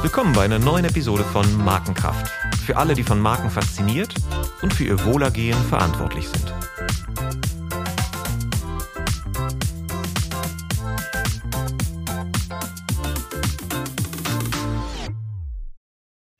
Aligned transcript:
Willkommen 0.00 0.32
bei 0.32 0.46
einer 0.46 0.58
neuen 0.58 0.86
Episode 0.86 1.22
von 1.22 1.44
Markenkraft. 1.62 2.32
Für 2.64 2.78
alle, 2.78 2.94
die 2.94 3.02
von 3.02 3.20
Marken 3.20 3.50
fasziniert 3.50 4.14
und 4.62 4.72
für 4.72 4.84
ihr 4.84 5.04
Wohlergehen 5.04 5.58
verantwortlich 5.64 6.26
sind. 6.28 6.54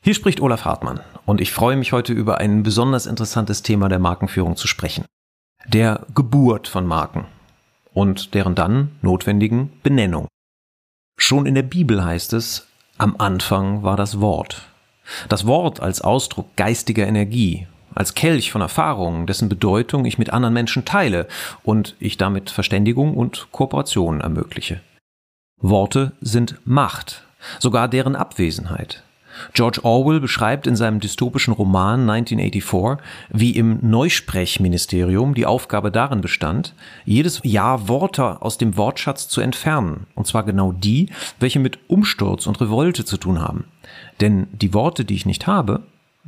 Hier 0.03 0.14
spricht 0.14 0.41
Olaf 0.41 0.64
Hartmann 0.64 1.01
und 1.27 1.43
ich 1.43 1.53
freue 1.53 1.77
mich 1.77 1.93
heute 1.93 2.14
über 2.14 2.39
ein 2.39 2.62
besonders 2.62 3.05
interessantes 3.05 3.62
Thema 3.62 3.91
der 3.91 3.98
Markenführung 3.98 4.57
zu 4.57 4.67
sprechen. 4.67 5.05
Der 5.67 6.07
Geburt 6.14 6.69
von 6.69 6.87
Marken 6.87 7.27
und 7.97 8.35
deren 8.35 8.55
dann 8.55 8.91
notwendigen 9.00 9.73
Benennung. 9.82 10.29
Schon 11.18 11.46
in 11.46 11.54
der 11.54 11.63
Bibel 11.63 12.04
heißt 12.04 12.35
es, 12.35 12.68
am 12.99 13.17
Anfang 13.17 13.82
war 13.82 13.96
das 13.96 14.21
Wort. 14.21 14.68
Das 15.31 15.46
Wort 15.46 15.81
als 15.81 16.03
Ausdruck 16.03 16.54
geistiger 16.57 17.07
Energie, 17.07 17.67
als 17.95 18.13
Kelch 18.13 18.53
von 18.53 18.61
Erfahrungen, 18.61 19.27
dessen 19.27 19.49
Bedeutung 19.49 20.04
ich 20.04 20.18
mit 20.18 20.31
anderen 20.31 20.53
Menschen 20.53 20.85
teile 20.85 21.27
und 21.63 21.96
ich 21.99 22.18
damit 22.18 22.51
Verständigung 22.51 23.17
und 23.17 23.49
Kooperation 23.51 24.21
ermögliche. 24.21 24.82
Worte 25.59 26.13
sind 26.21 26.61
Macht, 26.67 27.25
sogar 27.61 27.89
deren 27.89 28.15
Abwesenheit. 28.15 29.04
George 29.53 29.81
Orwell 29.82 30.21
beschreibt 30.21 30.67
in 30.67 30.76
seinem 30.76 31.00
dystopischen 31.00 31.54
Roman 31.54 32.08
1984, 32.08 33.05
wie 33.31 33.50
im 33.50 33.78
Neusprechministerium 33.83 35.34
die 35.34 35.47
Aufgabe 35.47 35.91
darin 35.91 36.20
bestand, 36.20 36.75
jedes 37.05 37.41
Jahr 37.42 37.89
Worte 37.89 38.42
aus 38.42 38.59
dem 38.59 38.77
Wortschatz 38.77 39.28
zu 39.28 39.41
entfernen, 39.41 40.06
und 40.14 40.27
zwar 40.27 40.45
genau 40.45 40.72
die, 40.72 41.11
welche 41.41 41.59
mit 41.59 41.79
Umsturz 41.89 42.47
und 42.47 42.61
Revolte 42.61 43.05
zu 43.05 43.17
tun 43.17 43.41
haben. 43.41 43.64
Denn 44.20 44.47
die 44.53 44.75
Worte, 44.75 45.05
die 45.05 45.14
ich 45.14 45.27
nicht 45.27 45.47
habe, 45.47 45.83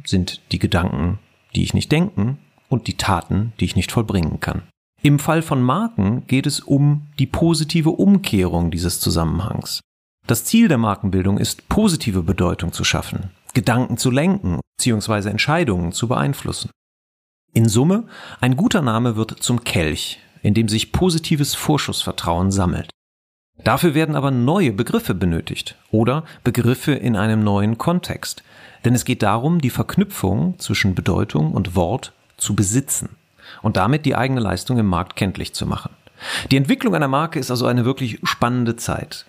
sind 0.05 0.41
die 0.53 0.59
Gedanken, 0.59 1.19
die 1.55 1.62
ich 1.62 1.75
nicht 1.75 1.91
denken 1.91 2.39
und 2.69 2.86
die 2.86 2.97
Taten, 2.97 3.53
die 3.61 3.64
ich 3.64 3.77
nicht 3.77 3.92
vollbringen 3.92 4.41
kann. 4.41 4.62
Im 5.01 5.19
Fall 5.19 5.42
von 5.42 5.62
Marken 5.62 6.27
geht 6.27 6.47
es 6.47 6.61
um 6.61 7.06
die 7.19 7.27
positive 7.27 7.91
Umkehrung 7.91 8.70
dieses 8.70 9.01
Zusammenhangs. 9.01 9.81
Das 10.29 10.45
Ziel 10.45 10.69
der 10.69 10.77
Markenbildung 10.77 11.39
ist, 11.39 11.71
positive 11.71 12.23
Bedeutung 12.23 12.75
zu 12.75 12.84
schaffen, 12.84 13.31
Gedanken 13.55 13.97
zu 13.97 14.11
lenken 14.11 14.61
bzw. 14.77 15.31
Entscheidungen 15.31 15.93
zu 15.93 16.07
beeinflussen. 16.07 16.70
In 17.55 17.67
Summe, 17.67 18.05
ein 18.39 18.55
guter 18.55 18.83
Name 18.83 19.17
wird 19.17 19.43
zum 19.43 19.65
Kelch, 19.65 20.20
in 20.43 20.53
dem 20.53 20.69
sich 20.69 20.93
positives 20.93 21.55
Vorschussvertrauen 21.55 22.51
sammelt. 22.51 22.91
Dafür 23.65 23.95
werden 23.95 24.17
aber 24.17 24.31
neue 24.31 24.73
Begriffe 24.73 25.15
benötigt 25.15 25.77
oder 25.91 26.25
Begriffe 26.45 26.92
in 26.92 27.17
einem 27.17 27.42
neuen 27.42 27.79
Kontext, 27.79 28.42
denn 28.85 28.95
es 28.95 29.07
geht 29.07 29.23
darum, 29.23 29.63
die 29.63 29.70
Verknüpfung 29.70 30.59
zwischen 30.59 30.95
Bedeutung 30.95 31.53
und 31.53 31.75
Wort 31.75 32.13
zu 32.37 32.55
besitzen 32.55 33.17
und 33.63 33.79
damit 33.79 34.05
die 34.05 34.15
eigene 34.15 34.41
Leistung 34.41 34.77
im 34.79 34.87
Markt 34.87 35.17
kenntlich 35.17 35.55
zu 35.55 35.65
machen. 35.65 35.92
Die 36.51 36.59
Entwicklung 36.59 36.95
einer 36.95 37.09
Marke 37.09 37.39
ist 37.39 37.51
also 37.51 37.65
eine 37.65 37.87
wirklich 37.87 38.20
spannende 38.25 38.77
Zeit. 38.77 39.25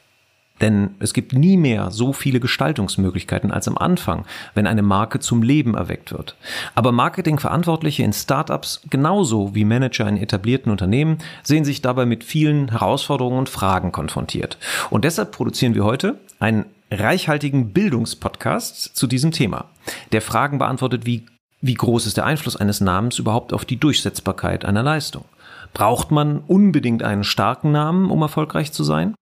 Denn 0.61 0.95
es 0.99 1.13
gibt 1.13 1.33
nie 1.33 1.57
mehr 1.57 1.91
so 1.91 2.13
viele 2.13 2.39
Gestaltungsmöglichkeiten 2.39 3.51
als 3.51 3.67
am 3.67 3.77
Anfang, 3.77 4.25
wenn 4.53 4.67
eine 4.67 4.81
Marke 4.81 5.19
zum 5.19 5.41
Leben 5.41 5.75
erweckt 5.75 6.11
wird. 6.11 6.35
Aber 6.75 6.91
Marketingverantwortliche 6.91 8.03
in 8.03 8.13
Startups 8.13 8.81
genauso 8.89 9.55
wie 9.55 9.65
Manager 9.65 10.07
in 10.07 10.17
etablierten 10.17 10.71
Unternehmen 10.71 11.19
sehen 11.43 11.65
sich 11.65 11.81
dabei 11.81 12.05
mit 12.05 12.23
vielen 12.23 12.69
Herausforderungen 12.69 13.39
und 13.39 13.49
Fragen 13.49 13.91
konfrontiert. 13.91 14.57
Und 14.89 15.05
deshalb 15.05 15.31
produzieren 15.31 15.75
wir 15.75 15.83
heute 15.83 16.19
einen 16.39 16.65
reichhaltigen 16.91 17.71
Bildungspodcast 17.71 18.95
zu 18.95 19.07
diesem 19.07 19.31
Thema, 19.31 19.65
der 20.11 20.21
Fragen 20.21 20.57
beantwortet 20.57 21.05
wie 21.05 21.25
wie 21.61 21.73
groß 21.73 22.05
ist 22.05 22.15
der 22.15 22.25
Einfluss 22.25 22.55
eines 22.55 22.79
Namens 22.79 23.19
überhaupt 23.19 23.51
auf 23.51 23.65
die 23.65 23.77
Durchsetzbarkeit 23.77 24.63
einer 24.63 24.81
Leistung? 24.81 25.25
Braucht 25.73 26.09
man 26.09 26.39
unbedingt 26.39 27.03
einen 27.03 27.25
starken 27.25 27.71
Namen, 27.73 28.09
um 28.09 28.21
erfolgreich 28.21 28.71
zu 28.71 28.85
sein? 28.85 29.13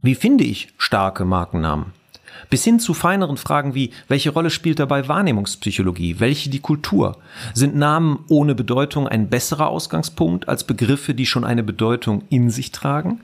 Wie 0.00 0.14
finde 0.14 0.44
ich 0.44 0.68
starke 0.78 1.24
Markennamen? 1.24 1.92
Bis 2.50 2.62
hin 2.62 2.78
zu 2.78 2.94
feineren 2.94 3.36
Fragen 3.36 3.74
wie, 3.74 3.90
welche 4.06 4.30
Rolle 4.30 4.50
spielt 4.50 4.78
dabei 4.78 5.08
Wahrnehmungspsychologie, 5.08 6.20
welche 6.20 6.50
die 6.50 6.60
Kultur? 6.60 7.16
Sind 7.52 7.74
Namen 7.74 8.24
ohne 8.28 8.54
Bedeutung 8.54 9.08
ein 9.08 9.28
besserer 9.28 9.66
Ausgangspunkt 9.66 10.48
als 10.48 10.62
Begriffe, 10.62 11.14
die 11.14 11.26
schon 11.26 11.42
eine 11.42 11.64
Bedeutung 11.64 12.22
in 12.28 12.48
sich 12.48 12.70
tragen? 12.70 13.22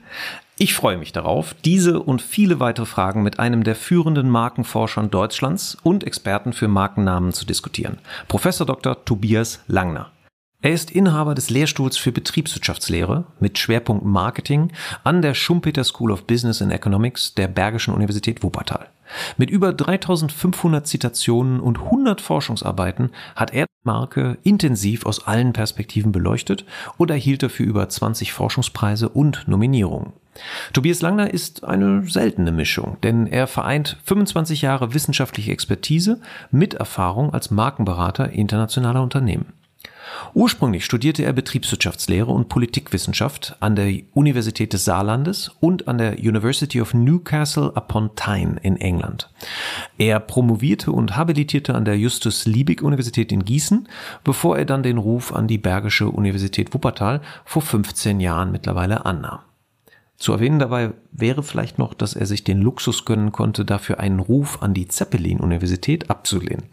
Ich 0.57 0.73
freue 0.73 0.97
mich 0.97 1.13
darauf, 1.13 1.55
diese 1.63 2.01
und 2.01 2.21
viele 2.21 2.59
weitere 2.59 2.85
Fragen 2.85 3.23
mit 3.23 3.39
einem 3.39 3.63
der 3.63 3.75
führenden 3.75 4.29
Markenforschern 4.29 5.09
Deutschlands 5.09 5.77
und 5.81 6.03
Experten 6.03 6.51
für 6.51 6.67
Markennamen 6.67 7.31
zu 7.31 7.45
diskutieren. 7.45 7.99
Professor 8.27 8.67
Dr. 8.67 9.05
Tobias 9.05 9.61
Langner. 9.67 10.11
Er 10.65 10.71
ist 10.71 10.89
Inhaber 10.89 11.35
des 11.35 11.51
Lehrstuhls 11.51 11.95
für 11.95 12.11
Betriebswirtschaftslehre 12.11 13.25
mit 13.39 13.59
Schwerpunkt 13.59 14.03
Marketing 14.03 14.71
an 15.03 15.21
der 15.21 15.35
Schumpeter 15.35 15.83
School 15.83 16.09
of 16.09 16.25
Business 16.25 16.59
and 16.59 16.71
Economics 16.71 17.35
der 17.35 17.47
Bergischen 17.47 17.93
Universität 17.93 18.41
Wuppertal. 18.41 18.87
Mit 19.37 19.51
über 19.51 19.73
3500 19.73 20.87
Zitationen 20.87 21.59
und 21.59 21.77
100 21.77 22.19
Forschungsarbeiten 22.19 23.11
hat 23.35 23.53
er 23.53 23.65
die 23.65 23.87
Marke 23.87 24.39
intensiv 24.41 25.05
aus 25.05 25.27
allen 25.27 25.53
Perspektiven 25.53 26.11
beleuchtet 26.11 26.65
und 26.97 27.11
erhielt 27.11 27.43
dafür 27.43 27.67
über 27.67 27.87
20 27.87 28.33
Forschungspreise 28.33 29.09
und 29.09 29.47
Nominierungen. 29.47 30.13
Tobias 30.73 31.03
Langner 31.03 31.31
ist 31.31 31.63
eine 31.63 32.09
seltene 32.09 32.51
Mischung, 32.51 32.97
denn 33.03 33.27
er 33.27 33.45
vereint 33.45 33.97
25 34.05 34.63
Jahre 34.63 34.95
wissenschaftliche 34.95 35.51
Expertise 35.51 36.19
mit 36.49 36.73
Erfahrung 36.73 37.35
als 37.35 37.51
Markenberater 37.51 38.31
internationaler 38.31 39.03
Unternehmen. 39.03 39.53
Ursprünglich 40.33 40.85
studierte 40.85 41.23
er 41.23 41.33
Betriebswirtschaftslehre 41.33 42.31
und 42.31 42.49
Politikwissenschaft 42.49 43.55
an 43.59 43.75
der 43.75 43.93
Universität 44.13 44.73
des 44.73 44.85
Saarlandes 44.85 45.51
und 45.59 45.87
an 45.87 45.97
der 45.97 46.19
University 46.19 46.81
of 46.81 46.93
Newcastle 46.93 47.71
upon 47.75 48.15
Tyne 48.15 48.57
in 48.61 48.77
England. 48.77 49.29
Er 49.97 50.19
promovierte 50.19 50.91
und 50.91 51.15
habilitierte 51.15 51.75
an 51.75 51.85
der 51.85 51.97
Justus 51.97 52.45
Liebig 52.45 52.81
Universität 52.81 53.31
in 53.31 53.45
Gießen, 53.45 53.87
bevor 54.23 54.57
er 54.57 54.65
dann 54.65 54.83
den 54.83 54.97
Ruf 54.97 55.33
an 55.33 55.47
die 55.47 55.57
Bergische 55.57 56.09
Universität 56.09 56.73
Wuppertal 56.73 57.21
vor 57.45 57.61
15 57.61 58.19
Jahren 58.19 58.51
mittlerweile 58.51 59.05
annahm. 59.05 59.39
Zu 60.17 60.31
erwähnen 60.31 60.59
dabei 60.59 60.93
wäre 61.11 61.43
vielleicht 61.43 61.77
noch, 61.77 61.93
dass 61.93 62.15
er 62.15 62.25
sich 62.25 62.45
den 62.45 62.61
Luxus 62.61 63.03
gönnen 63.03 63.33
konnte, 63.33 63.65
dafür 63.65 63.99
einen 63.99 64.19
Ruf 64.19 64.61
an 64.61 64.73
die 64.73 64.87
Zeppelin-Universität 64.87 66.09
abzulehnen. 66.09 66.63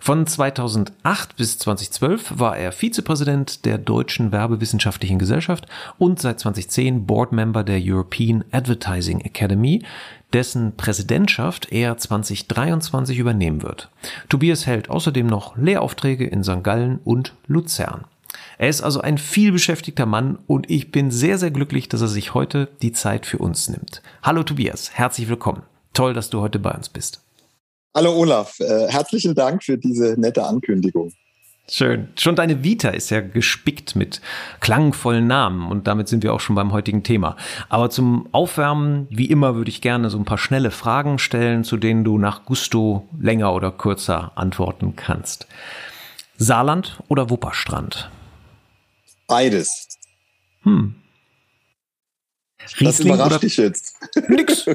Von 0.00 0.26
2008 0.26 1.36
bis 1.36 1.58
2012 1.58 2.38
war 2.38 2.56
er 2.56 2.70
Vizepräsident 2.70 3.64
der 3.64 3.78
Deutschen 3.78 4.30
Werbewissenschaftlichen 4.30 5.18
Gesellschaft 5.18 5.66
und 5.98 6.20
seit 6.20 6.38
2010 6.38 7.04
Boardmember 7.04 7.64
der 7.64 7.80
European 7.82 8.44
Advertising 8.52 9.20
Academy, 9.20 9.82
dessen 10.32 10.76
Präsidentschaft 10.76 11.72
er 11.72 11.96
2023 11.96 13.18
übernehmen 13.18 13.62
wird. 13.62 13.90
Tobias 14.28 14.66
hält 14.66 14.88
außerdem 14.88 15.26
noch 15.26 15.56
Lehraufträge 15.56 16.26
in 16.26 16.44
St. 16.44 16.62
Gallen 16.62 17.00
und 17.04 17.34
Luzern. 17.48 18.04
Er 18.60 18.68
ist 18.68 18.82
also 18.82 19.00
ein 19.00 19.18
vielbeschäftigter 19.18 20.04
Mann 20.04 20.40
und 20.48 20.68
ich 20.68 20.90
bin 20.90 21.12
sehr, 21.12 21.38
sehr 21.38 21.52
glücklich, 21.52 21.88
dass 21.88 22.00
er 22.00 22.08
sich 22.08 22.34
heute 22.34 22.68
die 22.82 22.90
Zeit 22.90 23.24
für 23.24 23.38
uns 23.38 23.68
nimmt. 23.68 24.02
Hallo 24.20 24.42
Tobias, 24.42 24.90
herzlich 24.92 25.28
willkommen. 25.28 25.62
Toll, 25.94 26.12
dass 26.12 26.28
du 26.28 26.40
heute 26.40 26.58
bei 26.58 26.72
uns 26.72 26.88
bist. 26.88 27.22
Hallo 27.96 28.12
Olaf, 28.16 28.58
äh, 28.58 28.88
herzlichen 28.88 29.36
Dank 29.36 29.62
für 29.62 29.78
diese 29.78 30.20
nette 30.20 30.44
Ankündigung. 30.44 31.12
Schön. 31.70 32.08
Schon 32.18 32.34
deine 32.34 32.64
Vita 32.64 32.88
ist 32.88 33.10
ja 33.10 33.20
gespickt 33.20 33.94
mit 33.94 34.20
klangvollen 34.58 35.28
Namen 35.28 35.70
und 35.70 35.86
damit 35.86 36.08
sind 36.08 36.24
wir 36.24 36.34
auch 36.34 36.40
schon 36.40 36.56
beim 36.56 36.72
heutigen 36.72 37.04
Thema. 37.04 37.36
Aber 37.68 37.90
zum 37.90 38.26
Aufwärmen, 38.32 39.06
wie 39.10 39.26
immer, 39.26 39.54
würde 39.54 39.70
ich 39.70 39.82
gerne 39.82 40.10
so 40.10 40.18
ein 40.18 40.24
paar 40.24 40.38
schnelle 40.38 40.72
Fragen 40.72 41.18
stellen, 41.18 41.62
zu 41.62 41.76
denen 41.76 42.02
du 42.02 42.18
nach 42.18 42.44
Gusto 42.44 43.06
länger 43.20 43.54
oder 43.54 43.70
kürzer 43.70 44.32
antworten 44.34 44.96
kannst. 44.96 45.46
Saarland 46.38 46.98
oder 47.08 47.30
Wupperstrand? 47.30 48.10
Beides. 49.28 49.86
Hm. 50.62 50.94
Riesling 52.80 52.86
das 52.86 53.00
überrascht 53.00 53.30
oder? 53.30 53.38
dich 53.38 53.56
jetzt. 53.56 53.96
Nix. 54.28 54.64
Ja, 54.66 54.74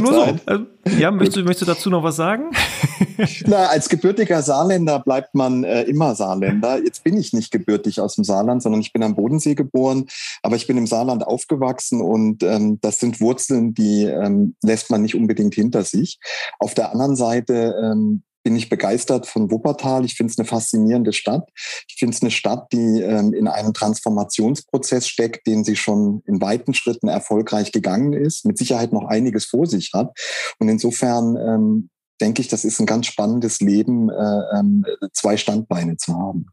nur 0.00 0.12
so. 0.12 0.38
Also, 0.46 0.66
ja, 0.98 1.10
möchtest 1.10 1.36
du, 1.36 1.42
möchtest 1.42 1.62
du 1.62 1.66
dazu 1.66 1.90
noch 1.90 2.02
was 2.02 2.16
sagen? 2.16 2.50
Na, 3.46 3.66
als 3.66 3.88
gebürtiger 3.88 4.42
Saarländer 4.42 4.98
bleibt 4.98 5.34
man 5.34 5.64
äh, 5.64 5.82
immer 5.82 6.14
Saarländer. 6.14 6.82
Jetzt 6.82 7.04
bin 7.04 7.16
ich 7.16 7.32
nicht 7.32 7.50
gebürtig 7.50 8.00
aus 8.00 8.16
dem 8.16 8.24
Saarland, 8.24 8.62
sondern 8.62 8.80
ich 8.80 8.92
bin 8.92 9.02
am 9.02 9.14
Bodensee 9.14 9.54
geboren, 9.54 10.06
aber 10.42 10.56
ich 10.56 10.66
bin 10.66 10.76
im 10.76 10.86
Saarland 10.86 11.26
aufgewachsen 11.26 12.00
und 12.00 12.42
ähm, 12.42 12.78
das 12.80 12.98
sind 12.98 13.20
Wurzeln, 13.20 13.74
die 13.74 14.04
ähm, 14.04 14.56
lässt 14.62 14.90
man 14.90 15.02
nicht 15.02 15.14
unbedingt 15.14 15.54
hinter 15.54 15.84
sich. 15.84 16.18
Auf 16.58 16.74
der 16.74 16.92
anderen 16.92 17.16
Seite 17.16 17.74
ähm, 17.82 18.22
bin 18.42 18.56
ich 18.56 18.68
begeistert 18.68 19.26
von 19.26 19.50
Wuppertal. 19.50 20.04
Ich 20.04 20.14
finde 20.14 20.32
es 20.32 20.38
eine 20.38 20.46
faszinierende 20.46 21.12
Stadt. 21.12 21.48
Ich 21.88 21.96
finde 21.98 22.14
es 22.14 22.22
eine 22.22 22.30
Stadt, 22.30 22.72
die 22.72 23.00
ähm, 23.00 23.32
in 23.32 23.48
einem 23.48 23.74
Transformationsprozess 23.74 25.08
steckt, 25.08 25.46
den 25.46 25.64
sie 25.64 25.76
schon 25.76 26.22
in 26.26 26.40
weiten 26.40 26.74
Schritten 26.74 27.08
erfolgreich 27.08 27.72
gegangen 27.72 28.12
ist, 28.12 28.44
mit 28.44 28.58
Sicherheit 28.58 28.92
noch 28.92 29.06
einiges 29.06 29.44
vor 29.44 29.66
sich 29.66 29.90
hat. 29.94 30.16
Und 30.58 30.68
insofern 30.68 31.36
ähm, 31.36 31.90
denke 32.20 32.42
ich, 32.42 32.48
das 32.48 32.64
ist 32.64 32.80
ein 32.80 32.86
ganz 32.86 33.06
spannendes 33.06 33.60
Leben, 33.60 34.10
äh, 34.10 34.58
ähm, 34.58 34.84
zwei 35.12 35.36
Standbeine 35.36 35.96
zu 35.96 36.14
haben. 36.14 36.46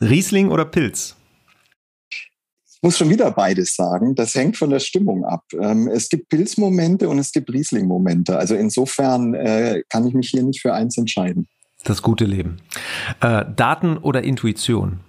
Riesling 0.00 0.50
oder 0.50 0.64
Pilz? 0.64 1.16
Ich 2.78 2.82
muss 2.84 2.96
schon 2.96 3.10
wieder 3.10 3.32
beides 3.32 3.74
sagen. 3.74 4.14
Das 4.14 4.36
hängt 4.36 4.56
von 4.56 4.70
der 4.70 4.78
Stimmung 4.78 5.24
ab. 5.24 5.42
Ähm, 5.60 5.88
es 5.88 6.08
gibt 6.08 6.28
Pilzmomente 6.28 7.08
und 7.08 7.18
es 7.18 7.32
gibt 7.32 7.52
Riesling-Momente. 7.52 8.38
Also 8.38 8.54
insofern 8.54 9.34
äh, 9.34 9.82
kann 9.88 10.06
ich 10.06 10.14
mich 10.14 10.30
hier 10.30 10.44
nicht 10.44 10.60
für 10.60 10.72
eins 10.72 10.96
entscheiden. 10.96 11.48
Das 11.82 12.02
gute 12.02 12.24
Leben. 12.24 12.58
Äh, 13.20 13.46
Daten 13.56 13.98
oder 13.98 14.22
Intuition? 14.22 15.00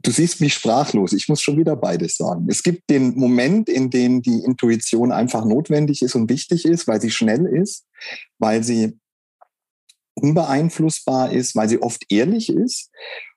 Du 0.00 0.12
siehst 0.12 0.40
mich 0.40 0.54
sprachlos. 0.54 1.12
Ich 1.12 1.28
muss 1.28 1.42
schon 1.42 1.58
wieder 1.58 1.74
beides 1.74 2.16
sagen. 2.16 2.46
Es 2.48 2.62
gibt 2.62 2.88
den 2.88 3.18
Moment, 3.18 3.68
in 3.68 3.90
dem 3.90 4.22
die 4.22 4.44
Intuition 4.44 5.10
einfach 5.10 5.44
notwendig 5.44 6.02
ist 6.02 6.14
und 6.14 6.30
wichtig 6.30 6.66
ist, 6.66 6.86
weil 6.86 7.00
sie 7.00 7.10
schnell 7.10 7.46
ist, 7.46 7.84
weil 8.38 8.62
sie 8.62 8.96
unbeeinflussbar 10.14 11.32
ist, 11.32 11.56
weil 11.56 11.68
sie 11.68 11.82
oft 11.82 12.04
ehrlich 12.10 12.48
ist. 12.48 12.92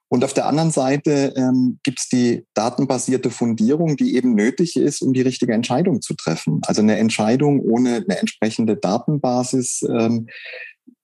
Und 0.09 0.23
auf 0.23 0.33
der 0.33 0.47
anderen 0.47 0.71
Seite 0.71 1.33
ähm, 1.37 1.79
gibt 1.83 1.99
es 1.99 2.09
die 2.09 2.45
datenbasierte 2.55 3.29
Fundierung, 3.29 3.95
die 3.95 4.15
eben 4.15 4.33
nötig 4.33 4.75
ist, 4.75 5.01
um 5.01 5.13
die 5.13 5.21
richtige 5.21 5.53
Entscheidung 5.53 6.01
zu 6.01 6.15
treffen. 6.15 6.61
Also 6.65 6.81
eine 6.81 6.97
Entscheidung 6.97 7.59
ohne 7.61 7.97
eine 7.97 8.19
entsprechende 8.19 8.75
Datenbasis 8.75 9.83
ähm, 9.87 10.27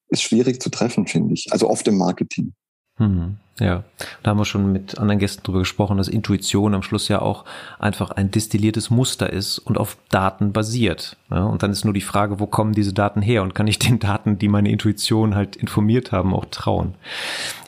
ist 0.08 0.22
schwierig 0.22 0.60
zu 0.60 0.70
treffen, 0.70 1.06
finde 1.06 1.34
ich. 1.34 1.46
Also 1.52 1.70
oft 1.70 1.86
im 1.86 1.98
Marketing. 1.98 2.52
Hm, 2.98 3.36
ja, 3.60 3.84
da 4.22 4.30
haben 4.30 4.38
wir 4.38 4.46
schon 4.46 4.72
mit 4.72 4.98
anderen 4.98 5.18
Gästen 5.18 5.42
drüber 5.42 5.58
gesprochen, 5.58 5.98
dass 5.98 6.08
Intuition 6.08 6.74
am 6.74 6.82
Schluss 6.82 7.08
ja 7.08 7.20
auch 7.20 7.44
einfach 7.78 8.10
ein 8.10 8.30
destilliertes 8.30 8.88
Muster 8.88 9.30
ist 9.30 9.58
und 9.58 9.76
auf 9.76 9.98
Daten 10.08 10.52
basiert. 10.52 11.18
Ja, 11.30 11.44
und 11.44 11.62
dann 11.62 11.72
ist 11.72 11.84
nur 11.84 11.92
die 11.92 12.00
Frage, 12.00 12.40
wo 12.40 12.46
kommen 12.46 12.72
diese 12.72 12.94
Daten 12.94 13.20
her 13.20 13.42
und 13.42 13.54
kann 13.54 13.66
ich 13.66 13.78
den 13.78 13.98
Daten, 13.98 14.38
die 14.38 14.48
meine 14.48 14.70
Intuition 14.70 15.34
halt 15.34 15.56
informiert 15.56 16.10
haben, 16.10 16.34
auch 16.34 16.46
trauen? 16.46 16.94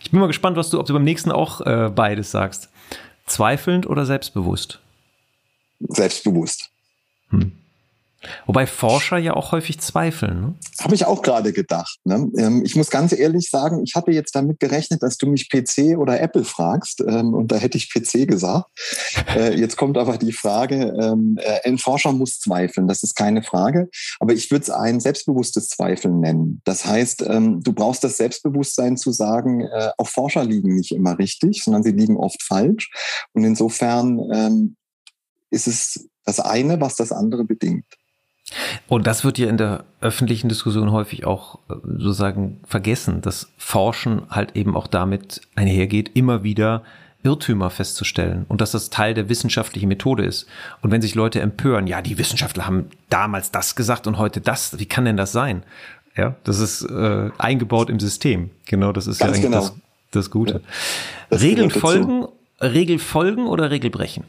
Ich 0.09 0.13
bin 0.13 0.21
mal 0.21 0.27
gespannt, 0.27 0.57
was 0.57 0.71
du, 0.71 0.81
ob 0.81 0.87
du 0.87 0.95
beim 0.95 1.05
nächsten 1.05 1.31
auch 1.31 1.61
äh, 1.61 1.91
beides 1.95 2.31
sagst. 2.31 2.71
Zweifelnd 3.27 3.87
oder 3.87 4.07
selbstbewusst? 4.07 4.81
Selbstbewusst. 5.81 6.71
Hm. 7.29 7.53
Wobei 8.47 8.67
Forscher 8.67 9.19
ja 9.19 9.35
auch 9.35 9.53
häufig 9.53 9.79
zweifeln. 9.79 10.41
Ne? 10.41 10.55
Habe 10.81 10.95
ich 10.95 11.07
auch 11.07 11.23
gerade 11.23 11.53
gedacht. 11.53 11.99
Ne? 12.05 12.31
Ähm, 12.37 12.63
ich 12.65 12.75
muss 12.75 12.91
ganz 12.91 13.13
ehrlich 13.13 13.49
sagen, 13.49 13.83
ich 13.85 13.95
hatte 13.95 14.11
jetzt 14.11 14.35
damit 14.35 14.59
gerechnet, 14.59 15.03
dass 15.03 15.19
du 15.19 15.27
mich 15.27 15.49
PC 15.49 15.97
oder 15.97 16.21
Apple 16.21 16.45
fragst. 16.45 17.01
Ähm, 17.01 17.33
und 17.33 17.53
da 17.53 17.57
hätte 17.57 17.79
ich 17.79 17.93
PC 17.93 18.27
gesagt. 18.27 18.67
Äh, 19.37 19.55
jetzt 19.59 19.77
kommt 19.77 19.97
aber 19.97 20.19
die 20.19 20.33
Frage, 20.33 20.97
ähm, 21.01 21.39
äh, 21.41 21.69
ein 21.69 21.79
Forscher 21.79 22.13
muss 22.13 22.41
zweifeln, 22.41 22.89
das 22.89 23.05
ist 23.05 23.15
keine 23.15 23.43
Frage. 23.43 23.89
Aber 24.19 24.33
ich 24.33 24.51
würde 24.51 24.65
es 24.65 24.71
ein 24.71 24.99
selbstbewusstes 24.99 25.69
Zweifeln 25.69 26.21
nennen. 26.21 26.61
Das 26.65 26.85
heißt, 26.85 27.21
du 27.21 27.73
brauchst 27.73 28.05
das 28.05 28.17
Selbstbewusstsein 28.17 28.97
zu 28.97 29.13
sagen, 29.13 29.61
äh, 29.61 29.91
auch 29.97 30.09
Forscher 30.09 30.45
liegen 30.45 30.75
nicht 30.75 30.93
immer 30.93 31.19
richtig, 31.19 31.63
sondern 31.63 31.83
sie 31.83 31.93
liegen 31.93 32.17
oft 32.17 32.43
falsch. 32.43 32.91
Und 33.33 33.45
insofern 33.45 34.75
ist 35.51 35.67
es 35.67 36.09
das 36.25 36.41
eine, 36.41 36.81
was 36.81 36.97
das 36.97 37.11
andere 37.11 37.45
bedingt. 37.45 37.87
Und 38.87 39.07
das 39.07 39.25
wird 39.25 39.39
ja 39.39 39.49
in 39.49 39.57
der 39.57 39.85
öffentlichen 40.01 40.49
Diskussion 40.49 40.93
häufig 40.93 41.27
auch 41.27 41.59
äh, 41.69 41.75
sozusagen 41.83 42.61
vergessen, 42.67 43.21
dass 43.21 43.51
Forschen 43.59 44.23
halt 44.31 44.57
eben 44.57 44.77
auch 44.77 44.87
damit 44.87 45.43
einhergeht, 45.55 46.11
immer 46.15 46.43
wieder 46.43 46.83
Irrtümer 47.23 47.71
festzustellen 47.71 48.47
und 48.49 48.61
dass 48.61 48.71
das 48.71 48.91
Teil 48.91 49.13
der 49.13 49.29
wissenschaftlichen 49.29 49.89
Methode 49.89 50.25
ist. 50.25 50.47
Und 50.83 50.93
wenn 50.93 51.03
sich 51.03 51.15
Leute 51.15 51.41
empören, 51.41 51.87
ja, 51.87 52.01
die 52.01 52.17
Wissenschaftler 52.17 52.67
haben 52.67 52.87
damals 53.11 53.51
das 53.51 53.75
gesagt 53.75 54.07
und 54.07 54.19
heute 54.19 54.41
das, 54.41 54.79
wie 54.79 54.87
kann 54.87 55.05
denn 55.05 55.17
das 55.17 55.33
sein? 55.33 55.65
Ja, 56.17 56.37
das 56.45 56.59
ist 56.59 56.83
äh, 56.83 57.31
eingebaut 57.39 57.91
im 57.91 58.01
System. 58.01 58.51
Genau, 58.67 58.93
das 58.93 59.07
ist 59.07 59.19
Ganz 59.19 59.39
ja 59.39 59.49
eigentlich 59.49 59.53
genau. 59.53 59.61
das, 59.61 59.75
das 60.13 60.31
Gute. 60.31 60.55
Ja, 60.55 60.61
das 61.31 61.43
Regeln 61.43 61.71
folgen, 61.71 62.27
Regel 62.61 62.99
folgen 62.99 63.47
oder 63.47 63.71
Regel 63.71 63.91
brechen? 63.91 64.25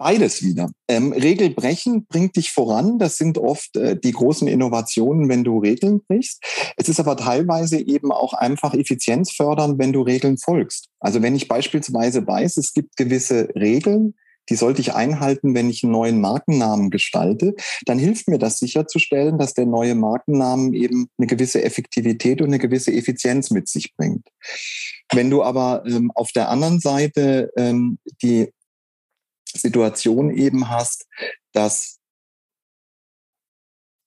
Beides 0.00 0.42
wieder. 0.42 0.70
Ähm, 0.88 1.12
Regel 1.12 1.50
brechen 1.50 2.06
bringt 2.06 2.34
dich 2.36 2.52
voran. 2.52 2.98
Das 2.98 3.18
sind 3.18 3.36
oft 3.36 3.76
äh, 3.76 4.00
die 4.00 4.12
großen 4.12 4.48
Innovationen, 4.48 5.28
wenn 5.28 5.44
du 5.44 5.58
Regeln 5.58 6.00
brichst. 6.08 6.42
Es 6.78 6.88
ist 6.88 7.00
aber 7.00 7.18
teilweise 7.18 7.78
eben 7.78 8.10
auch 8.10 8.32
einfach 8.32 8.72
Effizienz 8.72 9.30
fördern, 9.30 9.78
wenn 9.78 9.92
du 9.92 10.00
Regeln 10.00 10.38
folgst. 10.38 10.88
Also 11.00 11.20
wenn 11.20 11.36
ich 11.36 11.48
beispielsweise 11.48 12.26
weiß, 12.26 12.56
es 12.56 12.72
gibt 12.72 12.96
gewisse 12.96 13.50
Regeln, 13.54 14.14
die 14.48 14.56
sollte 14.56 14.80
ich 14.80 14.94
einhalten, 14.94 15.54
wenn 15.54 15.68
ich 15.68 15.84
einen 15.84 15.92
neuen 15.92 16.18
Markennamen 16.22 16.88
gestalte, 16.88 17.54
dann 17.84 17.98
hilft 17.98 18.26
mir 18.26 18.38
das 18.38 18.58
sicherzustellen, 18.58 19.36
dass 19.36 19.52
der 19.52 19.66
neue 19.66 19.94
Markennamen 19.94 20.72
eben 20.72 21.10
eine 21.18 21.26
gewisse 21.26 21.62
Effektivität 21.62 22.40
und 22.40 22.48
eine 22.48 22.58
gewisse 22.58 22.90
Effizienz 22.90 23.50
mit 23.50 23.68
sich 23.68 23.94
bringt. 23.98 24.26
Wenn 25.12 25.28
du 25.28 25.42
aber 25.42 25.84
ähm, 25.86 26.10
auf 26.14 26.32
der 26.32 26.48
anderen 26.48 26.80
Seite 26.80 27.50
ähm, 27.58 27.98
die 28.22 28.50
Situation 29.58 30.30
eben 30.30 30.68
hast, 30.68 31.06
dass 31.52 31.98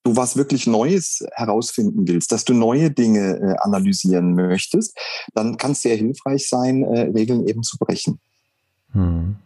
du 0.03 0.15
was 0.15 0.35
wirklich 0.35 0.67
Neues 0.67 1.25
herausfinden 1.33 2.07
willst, 2.07 2.31
dass 2.31 2.43
du 2.43 2.53
neue 2.53 2.91
Dinge 2.91 3.37
äh, 3.37 3.55
analysieren 3.61 4.35
möchtest, 4.35 4.97
dann 5.33 5.57
kann 5.57 5.71
es 5.71 5.81
sehr 5.81 5.95
hilfreich 5.95 6.47
sein, 6.47 6.83
äh, 6.83 7.01
Regeln 7.13 7.47
eben 7.47 7.63
zu 7.63 7.77
brechen. 7.77 8.19
Hm. 8.91 9.37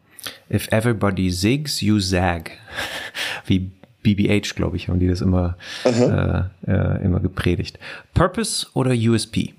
If 0.51 0.67
everybody 0.71 1.31
zigs, 1.31 1.81
you 1.81 1.99
zag. 1.99 2.51
Wie 3.45 3.71
BBH, 4.03 4.55
glaube 4.55 4.77
ich, 4.77 4.89
haben 4.89 4.99
die 4.99 5.07
das 5.07 5.21
immer, 5.21 5.57
äh, 5.83 5.89
äh, 6.65 7.03
immer 7.03 7.19
gepredigt. 7.19 7.79
Purpose 8.13 8.67
oder 8.73 8.91
USP? 8.91 9.53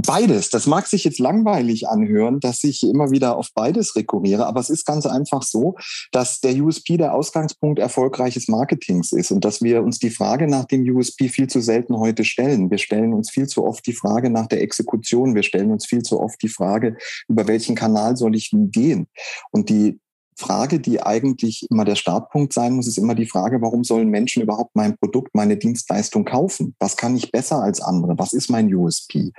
Beides. 0.00 0.50
Das 0.50 0.68
mag 0.68 0.86
sich 0.86 1.02
jetzt 1.02 1.18
langweilig 1.18 1.88
anhören, 1.88 2.38
dass 2.38 2.62
ich 2.62 2.84
immer 2.84 3.10
wieder 3.10 3.36
auf 3.36 3.48
beides 3.52 3.96
rekurriere, 3.96 4.46
aber 4.46 4.60
es 4.60 4.70
ist 4.70 4.84
ganz 4.86 5.06
einfach 5.06 5.42
so, 5.42 5.74
dass 6.12 6.38
der 6.38 6.54
USP 6.54 6.98
der 6.98 7.14
Ausgangspunkt 7.14 7.80
erfolgreiches 7.80 8.46
Marketings 8.46 9.10
ist 9.10 9.32
und 9.32 9.44
dass 9.44 9.60
wir 9.60 9.82
uns 9.82 9.98
die 9.98 10.10
Frage 10.10 10.46
nach 10.46 10.66
dem 10.66 10.82
USP 10.82 11.28
viel 11.28 11.48
zu 11.48 11.60
selten 11.60 11.98
heute 11.98 12.24
stellen. 12.24 12.70
Wir 12.70 12.78
stellen 12.78 13.12
uns 13.12 13.28
viel 13.30 13.48
zu 13.48 13.64
oft 13.64 13.84
die 13.86 13.92
Frage 13.92 14.30
nach 14.30 14.46
der 14.46 14.62
Exekution. 14.62 15.34
Wir 15.34 15.42
stellen 15.42 15.72
uns 15.72 15.84
viel 15.86 16.02
zu 16.02 16.20
oft 16.20 16.40
die 16.42 16.48
Frage, 16.48 16.96
über 17.26 17.48
welchen 17.48 17.74
Kanal 17.74 18.16
soll 18.16 18.36
ich 18.36 18.52
nun 18.52 18.70
gehen? 18.70 19.08
Und 19.50 19.68
die 19.68 19.98
Frage, 20.38 20.78
die 20.78 21.02
eigentlich 21.02 21.66
immer 21.70 21.84
der 21.84 21.96
Startpunkt 21.96 22.52
sein 22.52 22.74
muss, 22.74 22.86
ist 22.86 22.96
immer 22.96 23.14
die 23.16 23.26
Frage, 23.26 23.60
warum 23.60 23.82
sollen 23.82 24.08
Menschen 24.08 24.42
überhaupt 24.42 24.76
mein 24.76 24.96
Produkt, 24.96 25.34
meine 25.34 25.56
Dienstleistung 25.56 26.24
kaufen? 26.24 26.76
Was 26.78 26.96
kann 26.96 27.16
ich 27.16 27.32
besser 27.32 27.60
als 27.60 27.80
andere? 27.80 28.16
Was 28.18 28.32
ist 28.32 28.48
mein 28.48 28.72
USP? 28.72 29.32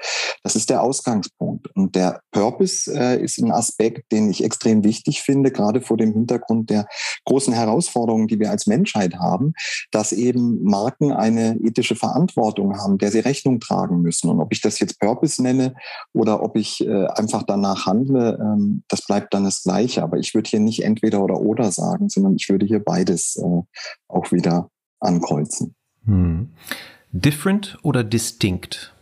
Das 0.44 0.56
ist 0.56 0.70
der 0.70 0.84
Ausgangspunkt. 0.84 1.68
Und 1.76 1.96
der 1.96 2.22
Purpose 2.32 2.94
äh, 2.94 3.24
ist 3.24 3.38
ein 3.40 3.52
Aspekt, 3.52 4.12
den 4.12 4.30
ich 4.30 4.44
extrem 4.44 4.84
wichtig 4.84 5.22
finde, 5.22 5.52
gerade 5.52 5.82
vor 5.82 5.96
dem 5.96 6.12
Hintergrund 6.12 6.70
der 6.70 6.86
großen 7.26 7.54
Herausforderungen, 7.54 8.28
die 8.28 8.40
wir 8.40 8.50
als 8.52 8.68
Menschheit 8.68 9.16
haben, 9.16 9.54
dass 9.92 10.12
eben 10.12 10.62
Marken 10.64 11.14
eine 11.14 11.58
ethische 11.62 11.96
Verantwortung 11.96 12.78
haben, 12.78 12.98
der 12.98 13.12
sie 13.12 13.20
Rechnung 13.20 13.62
tragen 13.62 14.02
müssen. 14.02 14.30
Und 14.30 14.42
ob 14.42 14.52
ich 14.52 14.62
das 14.62 14.80
jetzt 14.80 15.00
Purpose 15.00 15.42
nenne 15.42 15.76
oder 16.14 16.44
ob 16.44 16.58
ich 16.58 16.86
äh, 16.86 17.06
einfach 17.08 17.44
danach 17.44 17.86
handle, 17.86 18.38
ähm, 18.42 18.84
das 18.90 19.06
bleibt 19.06 19.34
dann 19.34 19.46
das 19.46 19.64
Gleiche. 19.64 20.04
Aber 20.04 20.18
ich 20.18 20.34
würde 20.34 20.50
hier 20.50 20.60
nicht 20.60 20.84
entweder 20.90 21.24
oder 21.24 21.40
oder 21.40 21.72
sagen, 21.72 22.10
sondern 22.10 22.36
ich 22.36 22.50
würde 22.50 22.66
hier 22.66 22.80
beides 22.80 23.36
äh, 23.38 23.62
auch 24.08 24.32
wieder 24.32 24.70
ankreuzen. 25.00 25.76
Hm. 26.06 26.50
Different 27.12 27.78
oder 27.84 28.04
distinct? 28.04 28.94